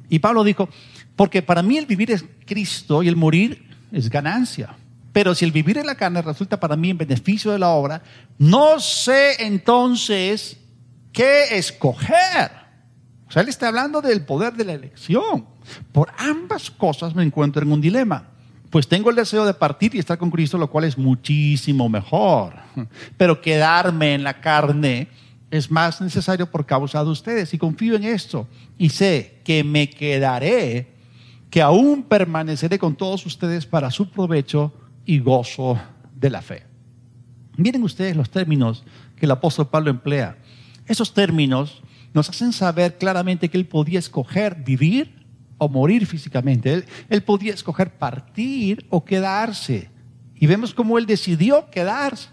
Y 0.08 0.18
Pablo 0.18 0.42
dijo, 0.42 0.66
porque 1.14 1.42
para 1.42 1.62
mí 1.62 1.76
el 1.76 1.84
vivir 1.84 2.10
es 2.10 2.24
Cristo 2.46 3.02
y 3.02 3.08
el 3.08 3.14
morir 3.14 3.68
es 3.92 4.08
ganancia. 4.08 4.74
Pero 5.12 5.34
si 5.34 5.44
el 5.44 5.52
vivir 5.52 5.76
en 5.76 5.84
la 5.84 5.94
carne 5.94 6.22
resulta 6.22 6.58
para 6.58 6.74
mí 6.74 6.88
en 6.88 6.96
beneficio 6.96 7.52
de 7.52 7.58
la 7.58 7.68
obra, 7.68 8.02
no 8.38 8.80
sé 8.80 9.44
entonces 9.44 10.56
qué 11.12 11.58
escoger. 11.58 12.50
O 13.28 13.30
sea, 13.30 13.42
él 13.42 13.50
está 13.50 13.68
hablando 13.68 14.00
del 14.00 14.24
poder 14.24 14.54
de 14.54 14.64
la 14.64 14.72
elección. 14.72 15.46
Por 15.92 16.10
ambas 16.16 16.70
cosas 16.70 17.14
me 17.14 17.22
encuentro 17.22 17.62
en 17.62 17.72
un 17.72 17.80
dilema. 17.82 18.31
Pues 18.72 18.88
tengo 18.88 19.10
el 19.10 19.16
deseo 19.16 19.44
de 19.44 19.52
partir 19.52 19.94
y 19.94 19.98
estar 19.98 20.16
con 20.16 20.30
Cristo, 20.30 20.56
lo 20.56 20.70
cual 20.70 20.84
es 20.84 20.96
muchísimo 20.96 21.90
mejor. 21.90 22.54
Pero 23.18 23.42
quedarme 23.42 24.14
en 24.14 24.24
la 24.24 24.40
carne 24.40 25.08
es 25.50 25.70
más 25.70 26.00
necesario 26.00 26.50
por 26.50 26.64
causa 26.64 27.04
de 27.04 27.10
ustedes. 27.10 27.52
Y 27.52 27.58
confío 27.58 27.96
en 27.96 28.04
esto. 28.04 28.48
Y 28.78 28.88
sé 28.88 29.42
que 29.44 29.62
me 29.62 29.90
quedaré 29.90 30.94
que 31.50 31.60
aún 31.60 32.02
permaneceré 32.04 32.78
con 32.78 32.96
todos 32.96 33.26
ustedes 33.26 33.66
para 33.66 33.90
su 33.90 34.10
provecho 34.10 34.72
y 35.04 35.18
gozo 35.18 35.78
de 36.14 36.30
la 36.30 36.40
fe. 36.40 36.62
Miren 37.58 37.82
ustedes 37.82 38.16
los 38.16 38.30
términos 38.30 38.84
que 39.16 39.26
el 39.26 39.32
apóstol 39.32 39.68
Pablo 39.68 39.90
emplea. 39.90 40.38
Esos 40.86 41.12
términos 41.12 41.82
nos 42.14 42.30
hacen 42.30 42.54
saber 42.54 42.96
claramente 42.96 43.50
que 43.50 43.58
él 43.58 43.66
podía 43.66 43.98
escoger 43.98 44.64
vivir 44.64 45.21
o 45.62 45.68
morir 45.68 46.06
físicamente. 46.06 46.84
Él, 47.08 47.22
podía 47.22 47.54
escoger 47.54 47.92
partir 47.96 48.84
o 48.90 49.04
quedarse. 49.04 49.88
Y 50.34 50.48
vemos 50.48 50.74
cómo 50.74 50.98
él 50.98 51.06
decidió 51.06 51.70
quedarse. 51.70 52.30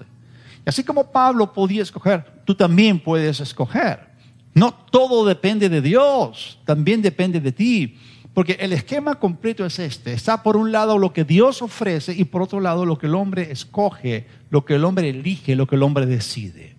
Y 0.66 0.70
así 0.70 0.84
como 0.84 1.12
Pablo 1.12 1.54
podía 1.54 1.84
escoger, 1.84 2.26
tú 2.44 2.56
también 2.56 3.00
puedes 3.00 3.40
escoger. 3.40 4.10
No 4.56 4.74
todo 4.74 5.28
depende 5.28 5.70
de 5.70 5.80
Dios, 5.80 6.60
también 6.66 7.04
depende 7.04 7.40
de 7.40 7.52
ti. 7.52 7.98
Porque 8.34 8.54
el 8.60 8.74
esquema 8.74 9.16
completo 9.16 9.64
es 9.64 9.78
este. 9.78 10.14
Está 10.14 10.42
por 10.42 10.58
un 10.58 10.72
lado 10.72 10.98
lo 10.98 11.14
que 11.14 11.24
Dios 11.24 11.62
ofrece 11.62 12.14
y 12.14 12.26
por 12.26 12.42
otro 12.42 12.60
lado 12.60 12.84
lo 12.84 12.98
que 12.98 13.06
el 13.06 13.14
hombre 13.14 13.52
escoge, 13.52 14.26
lo 14.50 14.66
que 14.66 14.76
el 14.76 14.86
hombre 14.86 15.10
elige, 15.10 15.56
lo 15.56 15.68
que 15.68 15.76
el 15.76 15.84
hombre 15.84 16.08
decide. 16.08 16.76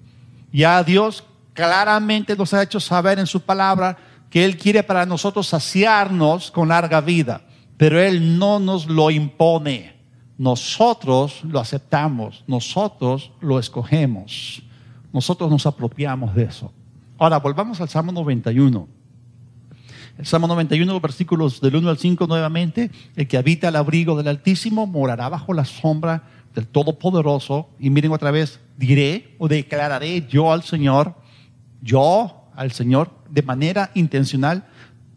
Ya 0.52 0.82
Dios 0.82 1.22
claramente 1.54 2.34
nos 2.34 2.54
ha 2.54 2.62
hecho 2.62 2.80
saber 2.80 3.20
en 3.20 3.26
su 3.26 3.40
palabra 3.40 3.96
que 4.30 4.44
Él 4.44 4.56
quiere 4.56 4.82
para 4.82 5.04
nosotros 5.04 5.48
saciarnos 5.48 6.50
con 6.50 6.68
larga 6.68 7.00
vida, 7.00 7.42
pero 7.76 8.00
Él 8.00 8.38
no 8.38 8.60
nos 8.60 8.86
lo 8.86 9.10
impone. 9.10 9.98
Nosotros 10.38 11.42
lo 11.44 11.60
aceptamos, 11.60 12.44
nosotros 12.46 13.32
lo 13.40 13.58
escogemos, 13.58 14.62
nosotros 15.12 15.50
nos 15.50 15.66
apropiamos 15.66 16.34
de 16.34 16.44
eso. 16.44 16.72
Ahora, 17.18 17.38
volvamos 17.38 17.80
al 17.82 17.90
Salmo 17.90 18.12
91. 18.12 18.88
El 20.16 20.26
Salmo 20.26 20.46
91, 20.46 21.00
versículos 21.00 21.60
del 21.60 21.76
1 21.76 21.90
al 21.90 21.98
5 21.98 22.26
nuevamente, 22.26 22.90
el 23.16 23.28
que 23.28 23.36
habita 23.36 23.68
al 23.68 23.76
abrigo 23.76 24.16
del 24.16 24.28
Altísimo 24.28 24.86
morará 24.86 25.28
bajo 25.28 25.52
la 25.52 25.64
sombra 25.64 26.24
del 26.54 26.66
Todopoderoso. 26.66 27.68
Y 27.78 27.90
miren 27.90 28.12
otra 28.12 28.30
vez, 28.30 28.60
diré 28.78 29.34
o 29.38 29.48
declararé 29.48 30.26
yo 30.28 30.52
al 30.52 30.62
Señor, 30.62 31.14
yo 31.82 32.39
al 32.60 32.72
Señor, 32.72 33.10
de 33.30 33.40
manera 33.40 33.90
intencional, 33.94 34.66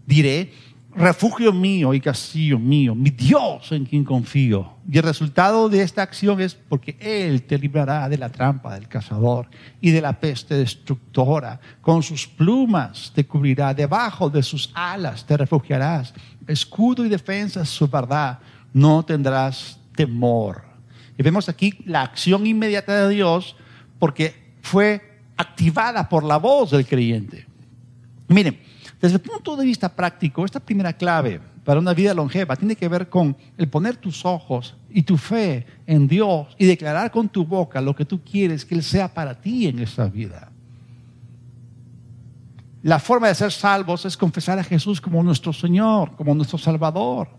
diré, 0.05 0.53
refugio 0.95 1.51
mío 1.51 1.93
y 1.93 1.99
castillo 1.99 2.57
mío, 2.57 2.95
mi 2.95 3.09
Dios 3.09 3.69
en 3.73 3.83
quien 3.83 4.05
confío. 4.05 4.75
Y 4.89 4.97
el 4.97 5.03
resultado 5.03 5.67
de 5.67 5.81
esta 5.81 6.03
acción 6.03 6.39
es 6.39 6.55
porque 6.55 6.95
Él 7.01 7.43
te 7.43 7.59
librará 7.59 8.07
de 8.07 8.17
la 8.17 8.29
trampa 8.29 8.73
del 8.75 8.87
cazador 8.87 9.49
y 9.81 9.91
de 9.91 9.99
la 9.99 10.17
peste 10.21 10.55
destructora. 10.55 11.59
Con 11.81 12.01
sus 12.01 12.25
plumas 12.25 13.11
te 13.13 13.25
cubrirá, 13.25 13.73
debajo 13.73 14.29
de 14.29 14.41
sus 14.41 14.71
alas 14.73 15.25
te 15.25 15.35
refugiarás. 15.35 16.13
Escudo 16.47 17.05
y 17.05 17.09
defensa 17.09 17.65
su 17.65 17.89
verdad, 17.89 18.39
no 18.71 19.03
tendrás 19.03 19.77
temor. 19.97 20.63
Y 21.17 21.23
vemos 21.23 21.49
aquí 21.49 21.73
la 21.85 22.03
acción 22.03 22.47
inmediata 22.47 23.05
de 23.05 23.13
Dios 23.13 23.57
porque 23.99 24.33
fue 24.61 25.12
activada 25.43 26.07
por 26.09 26.23
la 26.23 26.37
voz 26.37 26.71
del 26.71 26.85
creyente. 26.85 27.45
Miren, 28.27 28.59
desde 28.99 29.15
el 29.15 29.21
punto 29.21 29.55
de 29.55 29.65
vista 29.65 29.93
práctico, 29.93 30.45
esta 30.45 30.59
primera 30.59 30.93
clave 30.93 31.39
para 31.63 31.79
una 31.79 31.93
vida 31.93 32.13
longeva 32.13 32.55
tiene 32.55 32.75
que 32.75 32.87
ver 32.87 33.09
con 33.09 33.35
el 33.57 33.67
poner 33.67 33.97
tus 33.97 34.25
ojos 34.25 34.75
y 34.89 35.03
tu 35.03 35.17
fe 35.17 35.65
en 35.85 36.07
Dios 36.07 36.47
y 36.57 36.65
declarar 36.65 37.11
con 37.11 37.29
tu 37.29 37.45
boca 37.45 37.81
lo 37.81 37.95
que 37.95 38.05
tú 38.05 38.21
quieres 38.23 38.65
que 38.65 38.75
Él 38.75 38.83
sea 38.83 39.13
para 39.13 39.39
ti 39.39 39.67
en 39.67 39.79
esta 39.79 40.05
vida. 40.05 40.49
La 42.81 42.99
forma 42.99 43.29
de 43.29 43.35
ser 43.35 43.51
salvos 43.51 44.05
es 44.05 44.17
confesar 44.17 44.59
a 44.59 44.63
Jesús 44.63 44.99
como 44.99 45.23
nuestro 45.23 45.53
Señor, 45.53 46.15
como 46.17 46.35
nuestro 46.35 46.57
Salvador. 46.57 47.29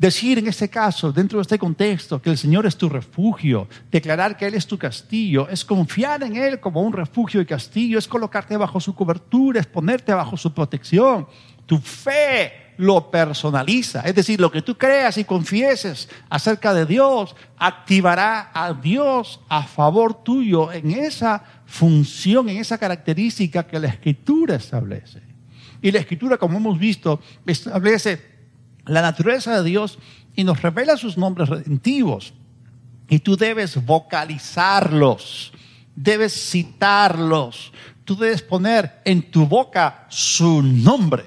Decir 0.00 0.38
en 0.38 0.46
este 0.46 0.70
caso, 0.70 1.12
dentro 1.12 1.36
de 1.36 1.42
este 1.42 1.58
contexto, 1.58 2.22
que 2.22 2.30
el 2.30 2.38
Señor 2.38 2.64
es 2.64 2.74
tu 2.74 2.88
refugio, 2.88 3.68
declarar 3.90 4.34
que 4.34 4.46
Él 4.46 4.54
es 4.54 4.66
tu 4.66 4.78
castillo, 4.78 5.46
es 5.50 5.62
confiar 5.62 6.22
en 6.22 6.36
Él 6.36 6.58
como 6.58 6.80
un 6.80 6.94
refugio 6.94 7.38
y 7.42 7.44
castillo, 7.44 7.98
es 7.98 8.08
colocarte 8.08 8.56
bajo 8.56 8.80
su 8.80 8.94
cobertura, 8.94 9.60
es 9.60 9.66
ponerte 9.66 10.14
bajo 10.14 10.38
su 10.38 10.54
protección. 10.54 11.26
Tu 11.66 11.76
fe 11.76 12.72
lo 12.78 13.10
personaliza, 13.10 14.00
es 14.00 14.14
decir, 14.14 14.40
lo 14.40 14.50
que 14.50 14.62
tú 14.62 14.78
creas 14.78 15.18
y 15.18 15.24
confieses 15.24 16.08
acerca 16.30 16.72
de 16.72 16.86
Dios 16.86 17.36
activará 17.58 18.52
a 18.54 18.72
Dios 18.72 19.40
a 19.50 19.64
favor 19.64 20.24
tuyo 20.24 20.72
en 20.72 20.92
esa 20.92 21.44
función, 21.66 22.48
en 22.48 22.56
esa 22.56 22.78
característica 22.78 23.66
que 23.66 23.78
la 23.78 23.88
Escritura 23.88 24.54
establece. 24.54 25.20
Y 25.82 25.90
la 25.90 25.98
Escritura, 25.98 26.38
como 26.38 26.56
hemos 26.56 26.78
visto, 26.78 27.20
establece 27.44 28.29
la 28.90 29.02
naturaleza 29.02 29.56
de 29.56 29.68
Dios 29.68 29.98
y 30.34 30.44
nos 30.44 30.60
revela 30.62 30.96
sus 30.96 31.16
nombres 31.16 31.48
redentivos. 31.48 32.34
Y 33.08 33.20
tú 33.20 33.36
debes 33.36 33.84
vocalizarlos, 33.84 35.52
debes 35.94 36.50
citarlos, 36.50 37.72
tú 38.04 38.16
debes 38.16 38.42
poner 38.42 39.00
en 39.04 39.30
tu 39.30 39.46
boca 39.46 40.06
su 40.08 40.62
nombre. 40.62 41.24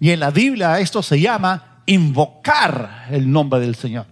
Y 0.00 0.10
en 0.10 0.20
la 0.20 0.30
Biblia 0.30 0.78
esto 0.80 1.02
se 1.02 1.20
llama 1.20 1.82
invocar 1.86 3.08
el 3.10 3.30
nombre 3.30 3.60
del 3.60 3.74
Señor. 3.74 4.06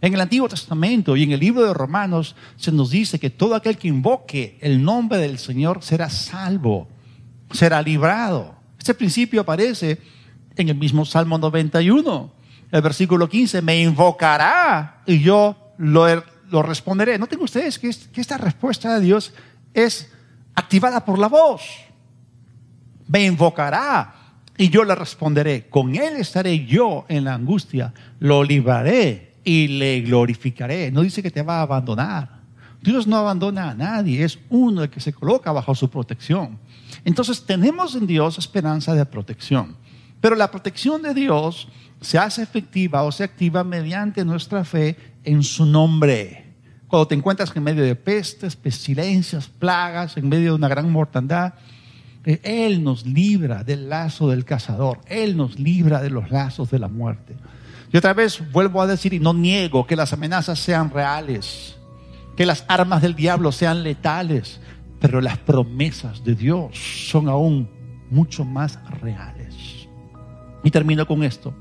En 0.00 0.14
el 0.14 0.20
Antiguo 0.20 0.48
Testamento 0.48 1.16
y 1.16 1.22
en 1.22 1.32
el 1.32 1.40
libro 1.40 1.64
de 1.64 1.72
Romanos 1.72 2.36
se 2.56 2.72
nos 2.72 2.90
dice 2.90 3.18
que 3.18 3.30
todo 3.30 3.54
aquel 3.54 3.78
que 3.78 3.88
invoque 3.88 4.58
el 4.60 4.82
nombre 4.82 5.18
del 5.18 5.38
Señor 5.38 5.82
será 5.82 6.10
salvo, 6.10 6.88
será 7.52 7.80
librado. 7.80 8.54
Este 8.78 8.94
principio 8.94 9.40
aparece 9.40 9.98
en 10.56 10.68
el 10.68 10.76
mismo 10.76 11.04
Salmo 11.04 11.38
91. 11.38 12.32
El 12.70 12.82
versículo 12.82 13.28
15, 13.28 13.62
me 13.62 13.80
invocará 13.80 15.02
y 15.06 15.20
yo 15.20 15.56
lo, 15.78 16.06
lo 16.50 16.62
responderé. 16.62 17.18
Noten 17.18 17.40
ustedes 17.40 17.78
que, 17.78 17.90
que 18.12 18.20
esta 18.20 18.38
respuesta 18.38 18.94
de 18.94 19.04
Dios 19.04 19.32
es 19.72 20.10
activada 20.54 21.04
por 21.04 21.18
la 21.18 21.28
voz. 21.28 21.62
Me 23.06 23.24
invocará 23.24 24.14
y 24.56 24.70
yo 24.70 24.84
le 24.84 24.94
responderé. 24.94 25.68
Con 25.68 25.94
él 25.94 26.16
estaré 26.16 26.64
yo 26.64 27.04
en 27.08 27.24
la 27.24 27.34
angustia. 27.34 27.92
Lo 28.18 28.42
libraré 28.42 29.34
y 29.44 29.68
le 29.68 30.00
glorificaré. 30.00 30.90
No 30.90 31.02
dice 31.02 31.22
que 31.22 31.30
te 31.30 31.42
va 31.42 31.58
a 31.58 31.62
abandonar. 31.62 32.44
Dios 32.84 33.06
no 33.06 33.16
abandona 33.16 33.70
a 33.70 33.74
nadie, 33.74 34.24
es 34.24 34.38
uno 34.50 34.82
el 34.82 34.90
que 34.90 35.00
se 35.00 35.14
coloca 35.14 35.50
bajo 35.52 35.74
su 35.74 35.88
protección. 35.88 36.58
Entonces 37.02 37.44
tenemos 37.46 37.94
en 37.94 38.06
Dios 38.06 38.36
esperanza 38.36 38.94
de 38.94 39.06
protección. 39.06 39.76
Pero 40.24 40.36
la 40.36 40.50
protección 40.50 41.02
de 41.02 41.12
Dios 41.12 41.68
se 42.00 42.16
hace 42.16 42.40
efectiva 42.42 43.02
o 43.02 43.12
se 43.12 43.24
activa 43.24 43.62
mediante 43.62 44.24
nuestra 44.24 44.64
fe 44.64 44.96
en 45.22 45.42
su 45.42 45.66
nombre. 45.66 46.46
Cuando 46.88 47.08
te 47.08 47.14
encuentras 47.14 47.54
en 47.54 47.62
medio 47.62 47.84
de 47.84 47.94
pestes, 47.94 48.56
pestilencias, 48.56 49.48
plagas, 49.48 50.16
en 50.16 50.26
medio 50.30 50.52
de 50.52 50.56
una 50.56 50.68
gran 50.68 50.90
mortandad, 50.90 51.52
eh, 52.24 52.40
Él 52.42 52.82
nos 52.82 53.04
libra 53.04 53.64
del 53.64 53.90
lazo 53.90 54.30
del 54.30 54.46
cazador, 54.46 55.02
Él 55.08 55.36
nos 55.36 55.58
libra 55.58 56.00
de 56.00 56.08
los 56.08 56.30
lazos 56.30 56.70
de 56.70 56.78
la 56.78 56.88
muerte. 56.88 57.36
Y 57.92 57.98
otra 57.98 58.14
vez 58.14 58.42
vuelvo 58.50 58.80
a 58.80 58.86
decir 58.86 59.12
y 59.12 59.20
no 59.20 59.34
niego 59.34 59.86
que 59.86 59.94
las 59.94 60.14
amenazas 60.14 60.58
sean 60.58 60.88
reales, 60.88 61.76
que 62.34 62.46
las 62.46 62.64
armas 62.68 63.02
del 63.02 63.14
diablo 63.14 63.52
sean 63.52 63.82
letales, 63.82 64.58
pero 65.00 65.20
las 65.20 65.36
promesas 65.36 66.24
de 66.24 66.34
Dios 66.34 66.78
son 67.10 67.28
aún 67.28 67.68
mucho 68.10 68.46
más 68.46 68.78
reales. 69.02 69.33
Y 70.64 70.70
termino 70.70 71.06
con 71.06 71.22
esto. 71.22 71.54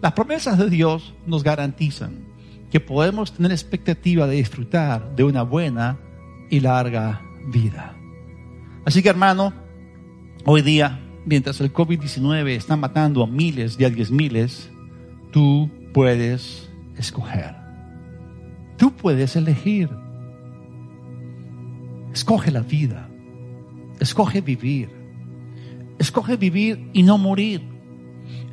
Las 0.00 0.12
promesas 0.14 0.58
de 0.58 0.68
Dios 0.68 1.14
nos 1.26 1.44
garantizan 1.44 2.24
que 2.72 2.80
podemos 2.80 3.32
tener 3.32 3.52
expectativa 3.52 4.26
de 4.26 4.36
disfrutar 4.36 5.14
de 5.14 5.22
una 5.22 5.42
buena 5.42 5.98
y 6.50 6.60
larga 6.60 7.22
vida. 7.52 7.94
Así 8.84 9.02
que 9.02 9.10
hermano, 9.10 9.52
hoy 10.44 10.62
día, 10.62 11.00
mientras 11.24 11.60
el 11.60 11.72
COVID-19 11.72 12.48
está 12.48 12.76
matando 12.76 13.22
a 13.22 13.26
miles 13.26 13.76
y 13.78 13.84
a 13.84 13.90
diez 13.90 14.10
miles, 14.10 14.70
tú 15.30 15.70
puedes 15.92 16.70
escoger. 16.96 17.54
Tú 18.76 18.92
puedes 18.92 19.36
elegir. 19.36 19.88
Escoge 22.12 22.50
la 22.50 22.60
vida. 22.60 23.08
Escoge 24.00 24.40
vivir. 24.40 24.90
Escoge 25.98 26.36
vivir 26.36 26.90
y 26.92 27.02
no 27.02 27.18
morir. 27.18 27.71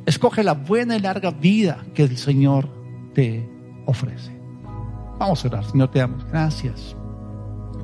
Escoge 0.06 0.42
la 0.42 0.54
buena 0.54 0.96
y 0.96 1.00
larga 1.00 1.30
vida 1.30 1.84
que 1.94 2.04
el 2.04 2.16
Señor 2.16 2.68
te 3.14 3.48
ofrece. 3.86 4.32
Vamos 5.18 5.44
a 5.44 5.48
orar. 5.48 5.64
Señor, 5.64 5.90
te 5.90 5.98
damos 5.98 6.24
gracias 6.26 6.96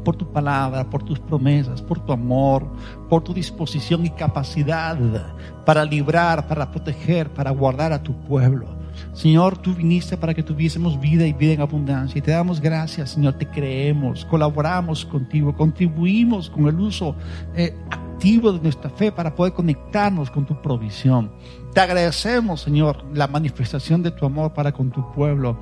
por 0.05 0.16
tu 0.16 0.30
palabra, 0.30 0.89
por 0.89 1.03
tus 1.03 1.18
promesas, 1.18 1.82
por 1.82 1.99
tu 1.99 2.12
amor, 2.12 2.66
por 3.09 3.24
tu 3.24 3.34
disposición 3.34 4.07
y 4.07 4.11
capacidad 4.11 4.97
para 5.64 5.84
librar, 5.84 6.47
para 6.47 6.70
proteger, 6.70 7.28
para 7.34 7.51
guardar 7.51 7.93
a 7.93 8.03
tu 8.03 8.14
pueblo. 8.20 8.68
Señor, 9.12 9.59
tú 9.59 9.74
viniste 9.74 10.16
para 10.16 10.32
que 10.32 10.43
tuviésemos 10.43 10.99
vida 11.01 11.26
y 11.26 11.32
vida 11.32 11.55
en 11.55 11.61
abundancia. 11.61 12.18
Y 12.18 12.22
te 12.22 12.30
damos 12.30 12.61
gracias, 12.61 13.11
Señor, 13.11 13.34
te 13.34 13.49
creemos, 13.49 14.24
colaboramos 14.24 15.05
contigo, 15.05 15.55
contribuimos 15.55 16.49
con 16.49 16.68
el 16.68 16.78
uso 16.78 17.16
eh, 17.55 17.74
activo 17.91 18.53
de 18.53 18.61
nuestra 18.61 18.91
fe 18.91 19.12
para 19.12 19.34
poder 19.34 19.53
conectarnos 19.53 20.30
con 20.30 20.47
tu 20.47 20.61
provisión. 20.62 21.30
Te 21.76 21.82
agradecemos, 21.82 22.62
Señor, 22.62 23.04
la 23.12 23.28
manifestación 23.28 24.02
de 24.02 24.10
tu 24.10 24.24
amor 24.24 24.54
para 24.54 24.72
con 24.72 24.90
tu 24.90 25.12
pueblo 25.12 25.58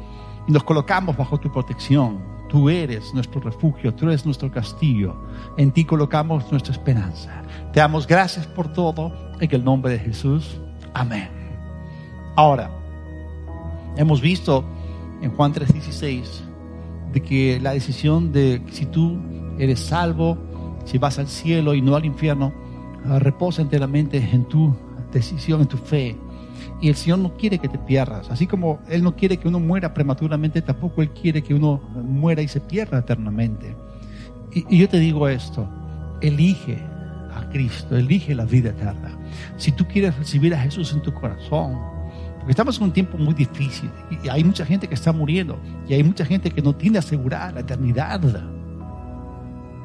y 0.46 0.52
nos 0.52 0.62
colocamos 0.62 1.16
bajo 1.16 1.40
tu 1.40 1.50
protección. 1.50 2.22
Tú 2.48 2.70
eres 2.70 3.12
nuestro 3.14 3.40
refugio, 3.40 3.92
tú 3.92 4.06
eres 4.06 4.24
nuestro 4.24 4.48
castillo. 4.48 5.16
En 5.56 5.72
ti 5.72 5.84
colocamos 5.84 6.48
nuestra 6.52 6.72
esperanza. 6.72 7.42
Te 7.72 7.80
damos 7.80 8.06
gracias 8.06 8.46
por 8.46 8.72
todo 8.72 9.12
en 9.40 9.52
el 9.52 9.64
nombre 9.64 9.90
de 9.90 9.98
Jesús. 9.98 10.60
Amén. 10.94 11.28
Ahora, 12.36 12.70
Hemos 13.96 14.20
visto 14.20 14.64
en 15.20 15.32
Juan 15.32 15.52
3:16 15.52 16.44
de 17.12 17.22
que 17.22 17.58
la 17.60 17.72
decisión 17.72 18.30
de 18.30 18.62
si 18.70 18.86
tú 18.86 19.18
eres 19.58 19.80
salvo, 19.80 20.38
si 20.84 20.96
vas 20.96 21.18
al 21.18 21.26
cielo 21.26 21.74
y 21.74 21.82
no 21.82 21.96
al 21.96 22.04
infierno, 22.04 22.52
ah, 23.04 23.18
reposa 23.18 23.62
enteramente 23.62 24.18
en 24.32 24.44
tu 24.44 24.76
decisión, 25.18 25.62
en 25.62 25.66
tu 25.66 25.76
fe. 25.76 26.16
Y 26.80 26.88
el 26.88 26.94
Señor 26.94 27.20
no 27.20 27.34
quiere 27.34 27.58
que 27.58 27.68
te 27.68 27.78
pierdas. 27.78 28.30
Así 28.30 28.46
como 28.46 28.80
Él 28.88 29.02
no 29.02 29.16
quiere 29.16 29.38
que 29.38 29.48
uno 29.48 29.60
muera 29.60 29.94
prematuramente, 29.94 30.60
tampoco 30.62 31.02
Él 31.02 31.10
quiere 31.10 31.42
que 31.42 31.54
uno 31.54 31.80
muera 31.94 32.42
y 32.42 32.48
se 32.48 32.60
pierda 32.60 32.98
eternamente. 32.98 33.74
Y, 34.52 34.78
yo 34.78 34.88
te 34.88 34.98
digo 34.98 35.28
esto, 35.28 35.68
elige 36.20 36.78
a 37.34 37.48
Cristo, 37.50 37.96
elige 37.96 38.34
la 38.34 38.44
vida 38.44 38.70
eterna. 38.70 39.18
Si 39.56 39.72
tú 39.72 39.86
quieres 39.86 40.16
recibir 40.16 40.54
a 40.54 40.58
Jesús 40.58 40.92
en 40.92 41.02
tu 41.02 41.12
corazón, 41.12 41.78
porque 42.38 42.52
estamos 42.52 42.76
en 42.76 42.84
un 42.84 42.92
tiempo 42.92 43.16
muy 43.16 43.32
difícil 43.32 43.90
y 44.22 44.28
hay 44.28 44.44
mucha 44.44 44.66
gente 44.66 44.86
que 44.86 44.94
está 44.94 45.12
muriendo 45.12 45.58
y 45.88 45.94
hay 45.94 46.04
mucha 46.04 46.26
gente 46.26 46.50
que 46.50 46.60
no 46.60 46.74
tiene 46.74 46.98
asegurada 46.98 47.52
la 47.52 47.60
eternidad. 47.60 48.20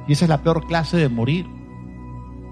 Y 0.08 0.12
esa 0.12 0.26
es 0.26 0.30
la 0.30 0.42
peor 0.44 0.68
clase 0.68 0.98
de 0.98 1.08
morir. 1.08 1.46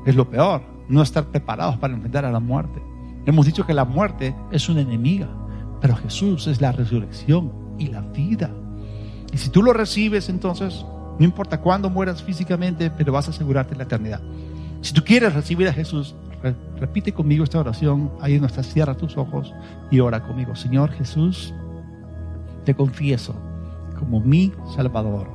Es 0.06 0.16
lo 0.16 0.30
peor, 0.30 0.62
no 0.90 1.02
estar 1.02 1.26
preparados 1.26 1.78
para 1.78 1.94
enfrentar 1.94 2.26
a 2.26 2.32
la 2.32 2.40
muerte. 2.40 2.82
Hemos 3.26 3.46
dicho 3.46 3.66
que 3.66 3.74
la 3.74 3.86
muerte 3.86 4.36
es 4.52 4.70
una 4.70 4.82
enemiga, 4.82 5.28
pero 5.82 5.96
Jesús 5.96 6.48
es 6.48 6.62
la 6.62 6.72
resurrección 6.72 7.52
y 7.78 7.88
la 7.88 8.02
vida. 8.02 8.50
Y 9.34 9.38
si 9.38 9.50
tú 9.50 9.62
lo 9.62 9.74
recibes, 9.74 10.30
entonces, 10.30 10.86
no 11.20 11.26
importa 11.26 11.60
cuándo 11.60 11.90
mueras 11.90 12.24
físicamente, 12.24 12.90
pero 12.90 13.12
vas 13.12 13.28
a 13.28 13.32
asegurarte 13.32 13.76
la 13.76 13.84
eternidad. 13.84 14.22
Si 14.82 14.94
tú 14.94 15.04
quieres 15.04 15.34
recibir 15.34 15.68
a 15.68 15.74
Jesús, 15.74 16.16
repite 16.80 17.14
conmigo 17.14 17.44
esta 17.44 17.60
oración, 17.60 18.12
ahí 18.22 18.36
en 18.36 18.42
nuestra 18.42 18.64
cierra 18.64 18.96
tus 18.96 19.18
ojos 19.18 19.54
y 19.92 20.00
ora 20.00 20.24
conmigo. 20.26 20.56
Señor 20.56 20.92
Jesús, 20.92 21.54
te 22.64 22.76
confieso 22.76 23.36
como 24.00 24.20
mi 24.20 24.54
Salvador, 24.76 25.28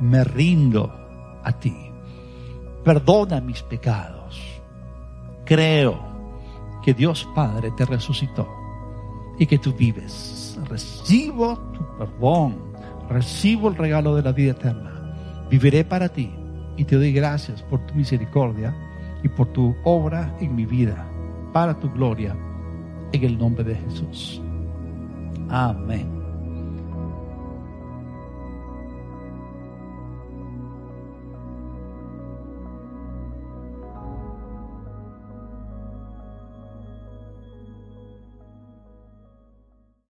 me 0.00 0.24
rindo 0.24 0.90
a 1.44 1.52
ti. 1.52 1.76
Perdona 2.84 3.40
mis 3.40 3.62
pecados. 3.62 4.19
Creo 5.50 5.98
que 6.80 6.94
Dios 6.94 7.28
Padre 7.34 7.72
te 7.72 7.84
resucitó 7.84 8.48
y 9.36 9.46
que 9.46 9.58
tú 9.58 9.72
vives. 9.72 10.56
Recibo 10.68 11.58
tu 11.72 11.84
perdón, 11.98 12.54
recibo 13.08 13.68
el 13.68 13.74
regalo 13.74 14.14
de 14.14 14.22
la 14.22 14.30
vida 14.30 14.52
eterna. 14.52 15.12
Viviré 15.50 15.84
para 15.84 16.08
ti 16.08 16.32
y 16.76 16.84
te 16.84 16.94
doy 16.94 17.12
gracias 17.12 17.64
por 17.64 17.84
tu 17.84 17.96
misericordia 17.96 18.72
y 19.24 19.28
por 19.28 19.48
tu 19.48 19.74
obra 19.82 20.36
en 20.40 20.54
mi 20.54 20.66
vida, 20.66 21.04
para 21.52 21.76
tu 21.80 21.90
gloria, 21.90 22.36
en 23.10 23.24
el 23.24 23.36
nombre 23.36 23.64
de 23.64 23.74
Jesús. 23.74 24.40
Amén. 25.48 26.19